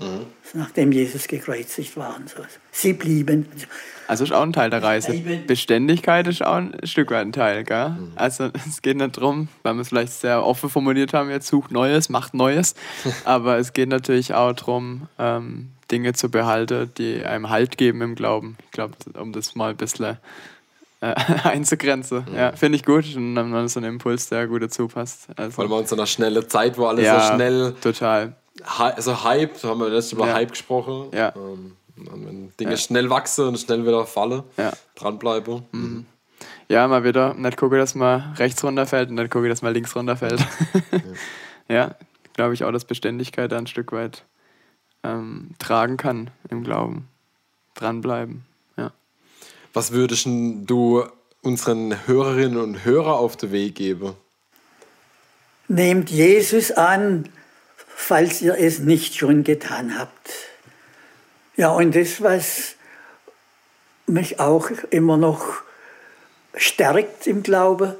nachdem 0.52 0.92
Jesus 0.92 1.28
gekreuzigt 1.28 1.96
war 1.96 2.16
und 2.16 2.28
so. 2.28 2.42
Sie 2.70 2.92
blieben. 2.92 3.46
Also 4.06 4.24
ist 4.24 4.32
auch 4.32 4.42
ein 4.42 4.52
Teil 4.52 4.70
der 4.70 4.82
Reise. 4.82 5.12
Bleiben. 5.12 5.46
Beständigkeit 5.46 6.26
ist 6.26 6.42
auch 6.42 6.56
ein 6.56 6.76
Stück 6.84 7.10
weit 7.10 7.26
ein 7.26 7.32
Teil, 7.32 7.64
gell? 7.64 7.96
Also 8.16 8.50
es 8.66 8.82
geht 8.82 8.96
nicht 8.98 9.16
darum, 9.16 9.48
weil 9.62 9.74
wir 9.74 9.80
es 9.80 9.88
vielleicht 9.88 10.12
sehr 10.12 10.44
offen 10.44 10.68
formuliert 10.68 11.14
haben, 11.14 11.30
jetzt 11.30 11.48
sucht 11.48 11.70
Neues, 11.70 12.08
macht 12.08 12.34
Neues. 12.34 12.74
Aber 13.24 13.58
es 13.58 13.72
geht 13.72 13.88
natürlich 13.88 14.34
auch 14.34 14.52
darum, 14.52 15.08
ähm, 15.18 15.68
Dinge 15.90 16.12
zu 16.12 16.30
behalten, 16.30 16.90
die 16.98 17.24
einem 17.24 17.48
Halt 17.48 17.78
geben 17.78 18.02
im 18.02 18.14
Glauben. 18.14 18.58
Ich 18.66 18.70
glaube, 18.72 18.94
um 19.18 19.32
das 19.32 19.54
mal 19.54 19.70
ein 19.70 19.76
bisschen 19.76 20.18
äh, 21.00 21.14
einzugrenzen. 21.44 22.26
Ja, 22.34 22.52
finde 22.52 22.76
ich 22.76 22.84
gut. 22.84 23.04
Und 23.16 23.34
dann 23.34 23.52
haben 23.52 23.62
wir 23.62 23.68
so 23.68 23.80
einen 23.80 23.94
Impuls, 23.94 24.28
der 24.28 24.46
gut 24.46 24.62
dazu 24.62 24.88
passt. 24.88 25.28
Also, 25.36 25.50
Vor 25.52 25.64
allem 25.64 25.80
in 25.80 25.86
so 25.86 25.96
einer 25.96 26.06
schnellen 26.06 26.48
Zeit, 26.48 26.76
wo 26.78 26.86
alles 26.86 27.04
ja, 27.04 27.20
so 27.20 27.34
schnell, 27.34 27.74
total. 27.80 28.34
also 28.64 29.22
Hype, 29.24 29.60
da 29.60 29.68
haben 29.68 29.80
wir 29.80 29.88
letztes 29.88 30.14
Mal 30.14 30.24
über 30.24 30.28
Ja. 30.28 30.34
Hype 30.34 30.50
gesprochen. 30.50 31.08
Ja. 31.12 31.32
Ähm, 31.36 31.72
wenn 31.96 32.52
Dinge 32.60 32.76
schnell 32.76 33.10
wachsen 33.10 33.48
und 33.48 33.58
schnell 33.58 33.84
wieder 33.84 34.06
fallen, 34.06 34.42
Ja. 34.56 34.72
dranbleiben. 34.94 35.62
Mhm. 35.72 36.06
Ja, 36.68 36.86
mal 36.86 37.02
wieder 37.02 37.34
nicht 37.34 37.56
gucke, 37.56 37.78
dass 37.78 37.94
man 37.94 38.34
rechts 38.34 38.62
runterfällt 38.62 39.08
und 39.08 39.16
nicht 39.16 39.30
gucke, 39.30 39.48
dass 39.48 39.62
man 39.62 39.72
links 39.74 39.96
runterfällt. 39.96 40.44
ja, 41.68 41.94
glaube 42.34 42.54
ich 42.54 42.62
auch, 42.64 42.70
dass 42.72 42.84
Beständigkeit 42.84 43.50
da 43.50 43.56
ein 43.58 43.66
Stück 43.66 43.90
weit 43.92 44.24
ähm, 45.02 45.50
tragen 45.58 45.96
kann 45.96 46.30
im 46.50 46.62
Glauben. 46.64 47.08
Dranbleiben. 47.74 48.44
Was 49.72 49.92
würdest 49.92 50.26
du 50.26 51.04
unseren 51.42 52.06
Hörerinnen 52.06 52.58
und 52.58 52.84
Hörern 52.84 53.18
auf 53.18 53.36
den 53.36 53.52
Weg 53.52 53.74
geben? 53.74 54.14
Nehmt 55.68 56.10
Jesus 56.10 56.72
an, 56.72 57.28
falls 57.86 58.40
ihr 58.40 58.56
es 58.58 58.78
nicht 58.78 59.16
schon 59.16 59.44
getan 59.44 59.98
habt. 59.98 60.30
Ja, 61.56 61.70
und 61.70 61.94
das, 61.94 62.22
was 62.22 62.76
mich 64.06 64.40
auch 64.40 64.70
immer 64.90 65.16
noch 65.16 65.62
stärkt 66.54 67.26
im 67.26 67.42
Glaube, 67.42 67.98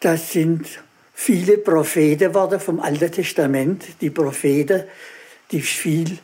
das 0.00 0.32
sind 0.32 0.66
viele 1.12 1.58
Propheten 1.58 2.34
worden 2.34 2.60
vom 2.60 2.80
Alten 2.80 3.12
Testament, 3.12 3.84
die 4.00 4.10
Propheten, 4.10 4.84
die 5.50 5.60
viel 5.60 6.18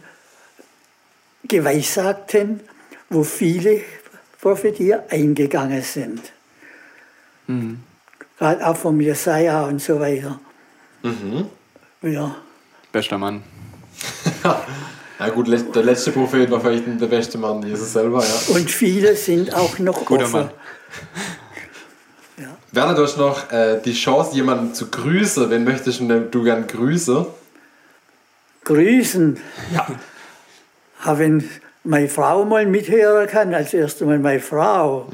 geweissagten, 1.45 2.61
wo 3.11 3.25
viele 3.25 3.83
Prophetien 4.43 5.01
eingegangen 5.09 5.83
sind. 5.83 6.21
Gerade 8.39 8.67
auch 8.67 8.77
vom 8.77 9.01
Jesaja 9.01 9.65
und 9.65 9.81
so 9.81 9.99
weiter. 9.99 10.39
Ja, 12.03 12.37
Bester 12.93 13.19
Mann. 13.19 13.43
Ja 15.19 15.29
gut, 15.29 15.47
der 15.47 15.85
letzte 15.85 16.11
Prophet 16.11 16.51
war 16.51 16.61
vielleicht 16.61 17.01
der 17.01 17.07
beste 17.07 17.39
Mann, 17.39 17.63
Jesus 17.63 17.93
selber, 17.93 18.25
ja. 18.25 18.57
und 18.57 18.69
viele 18.69 19.15
sind 19.15 19.55
auch 19.55 19.79
noch 19.79 20.05
Guter 20.05 20.25
offen. 20.25 20.41
Mann. 20.41 20.51
Werner, 22.73 22.95
du 22.95 23.03
hast 23.03 23.19
noch 23.19 23.53
äh, 23.53 23.81
die 23.85 23.93
Chance, 23.93 24.35
jemanden 24.35 24.75
zu 24.75 24.91
grüßen. 24.91 25.49
Wen 25.49 25.63
möchtest 25.63 26.01
du 26.01 26.09
denn 26.09 26.31
du 26.33 26.43
gern 26.43 26.67
grüßen? 26.67 27.27
Grüßen. 28.65 29.37
Ja. 29.73 29.87
wenn 31.19 31.49
meine 31.85 32.09
Frau 32.09 32.45
mal 32.45 32.65
mithören 32.67 33.27
kann, 33.29 33.53
als 33.55 33.75
erstes 33.75 34.07
Mal 34.07 34.19
meine 34.19 34.41
Frau, 34.41 35.09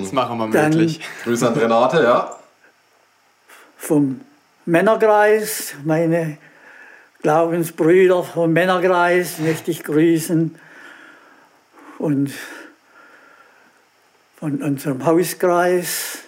Das 0.00 0.12
machen 0.12 0.38
wir 0.38 0.48
Dann- 0.50 0.70
möglich. 0.70 1.00
Grüße 1.24 1.46
an 1.46 1.54
Renate, 1.54 2.02
ja. 2.02 2.36
vom 3.76 4.20
Männerkreis, 4.64 5.74
meine 5.84 6.38
Glaubensbrüder 7.22 8.22
vom 8.24 8.52
Männerkreis 8.52 9.38
möchte 9.38 9.70
ich 9.70 9.82
grüßen 9.84 10.56
und 11.98 12.32
von 14.38 14.60
unserem 14.62 15.04
Hauskreis 15.04 16.18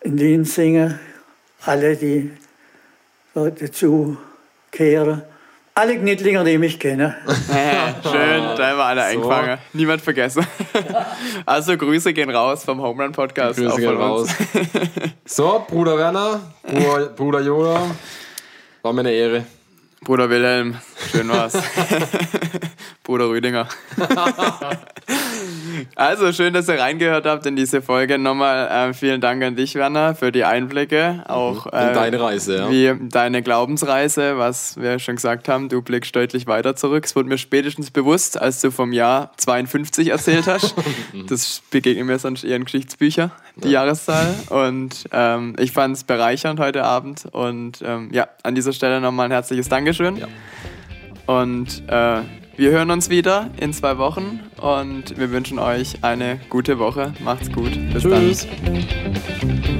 in 0.00 0.16
Linsingen, 0.16 0.98
alle, 1.64 1.96
die 1.96 2.32
dazu 3.34 4.16
kehren. 4.72 5.22
Alle 5.80 5.96
Knittlinger, 5.98 6.44
die 6.44 6.58
mich 6.58 6.78
kennen. 6.78 7.14
Schön, 8.02 8.42
da 8.54 8.68
haben 8.68 8.76
wir 8.76 8.84
alle 8.84 9.02
eingefangen. 9.02 9.56
Niemand 9.72 10.02
vergessen. 10.02 10.46
Also 11.46 11.74
Grüße 11.78 12.12
gehen 12.12 12.28
raus 12.28 12.64
vom 12.64 12.82
Home 12.82 13.02
Run 13.02 13.12
Podcast. 13.12 13.58
Grüße 13.58 13.72
auch 13.72 13.76
gehen 13.78 13.86
von 13.88 13.96
raus. 13.96 14.28
uns. 14.28 14.60
So, 15.24 15.64
Bruder 15.66 15.96
Werner, 15.96 16.40
Bruder, 16.62 17.06
Bruder 17.06 17.40
Joda, 17.40 17.80
war 18.82 18.92
mir 18.92 19.00
eine 19.00 19.12
Ehre. 19.12 19.46
Bruder 20.04 20.28
Wilhelm, 20.28 20.76
schön 21.10 21.28
war's. 21.28 21.54
Bruder 23.02 23.28
Rüdinger. 23.28 23.66
also 25.96 26.32
schön, 26.32 26.52
dass 26.52 26.68
ihr 26.68 26.78
reingehört 26.78 27.26
habt 27.26 27.46
in 27.46 27.56
diese 27.56 27.82
Folge. 27.82 28.18
Nochmal 28.18 28.90
äh, 28.90 28.94
vielen 28.94 29.20
Dank 29.20 29.42
an 29.42 29.56
dich, 29.56 29.74
Werner, 29.74 30.14
für 30.14 30.30
die 30.30 30.44
Einblicke. 30.44 31.24
Auch 31.26 31.66
In 31.66 31.72
äh, 31.72 31.92
deine 31.92 32.20
Reise, 32.20 32.56
ja. 32.56 32.70
wie 32.70 33.08
deine 33.08 33.42
Glaubensreise, 33.42 34.38
was 34.38 34.76
wir 34.80 34.98
schon 34.98 35.16
gesagt 35.16 35.48
haben, 35.48 35.68
du 35.68 35.82
blickst 35.82 36.14
deutlich 36.14 36.46
weiter 36.46 36.76
zurück. 36.76 37.04
Es 37.04 37.16
wurde 37.16 37.28
mir 37.28 37.38
spätestens 37.38 37.90
bewusst, 37.90 38.40
als 38.40 38.60
du 38.60 38.70
vom 38.70 38.92
Jahr 38.92 39.32
52 39.38 40.10
erzählt 40.10 40.46
hast. 40.46 40.74
das 41.28 41.62
begegnet 41.70 42.06
mir 42.06 42.18
sonst 42.18 42.44
eher 42.44 42.56
in 42.56 42.64
Geschichtsbücher, 42.64 43.32
die 43.56 43.70
Jahreszahl. 43.70 44.34
Und 44.50 45.08
ähm, 45.12 45.56
ich 45.58 45.72
fand 45.72 45.96
es 45.96 46.04
bereichernd 46.04 46.60
heute 46.60 46.84
Abend. 46.84 47.24
Und 47.32 47.80
ähm, 47.82 48.10
ja, 48.12 48.28
an 48.42 48.54
dieser 48.54 48.72
Stelle 48.72 49.00
nochmal 49.00 49.26
ein 49.26 49.32
herzliches 49.32 49.68
Dankeschön. 49.68 50.16
Ja. 50.16 50.28
Und 51.38 51.84
äh, 51.86 52.22
wir 52.56 52.70
hören 52.72 52.90
uns 52.90 53.08
wieder 53.08 53.50
in 53.56 53.72
zwei 53.72 53.98
Wochen 53.98 54.40
und 54.60 55.16
wir 55.16 55.30
wünschen 55.30 55.60
euch 55.60 56.02
eine 56.02 56.40
gute 56.48 56.80
Woche. 56.80 57.12
Macht's 57.20 57.52
gut. 57.52 57.70
Bis 57.92 58.02
Tschüss. 58.02 58.48
dann. 58.64 59.79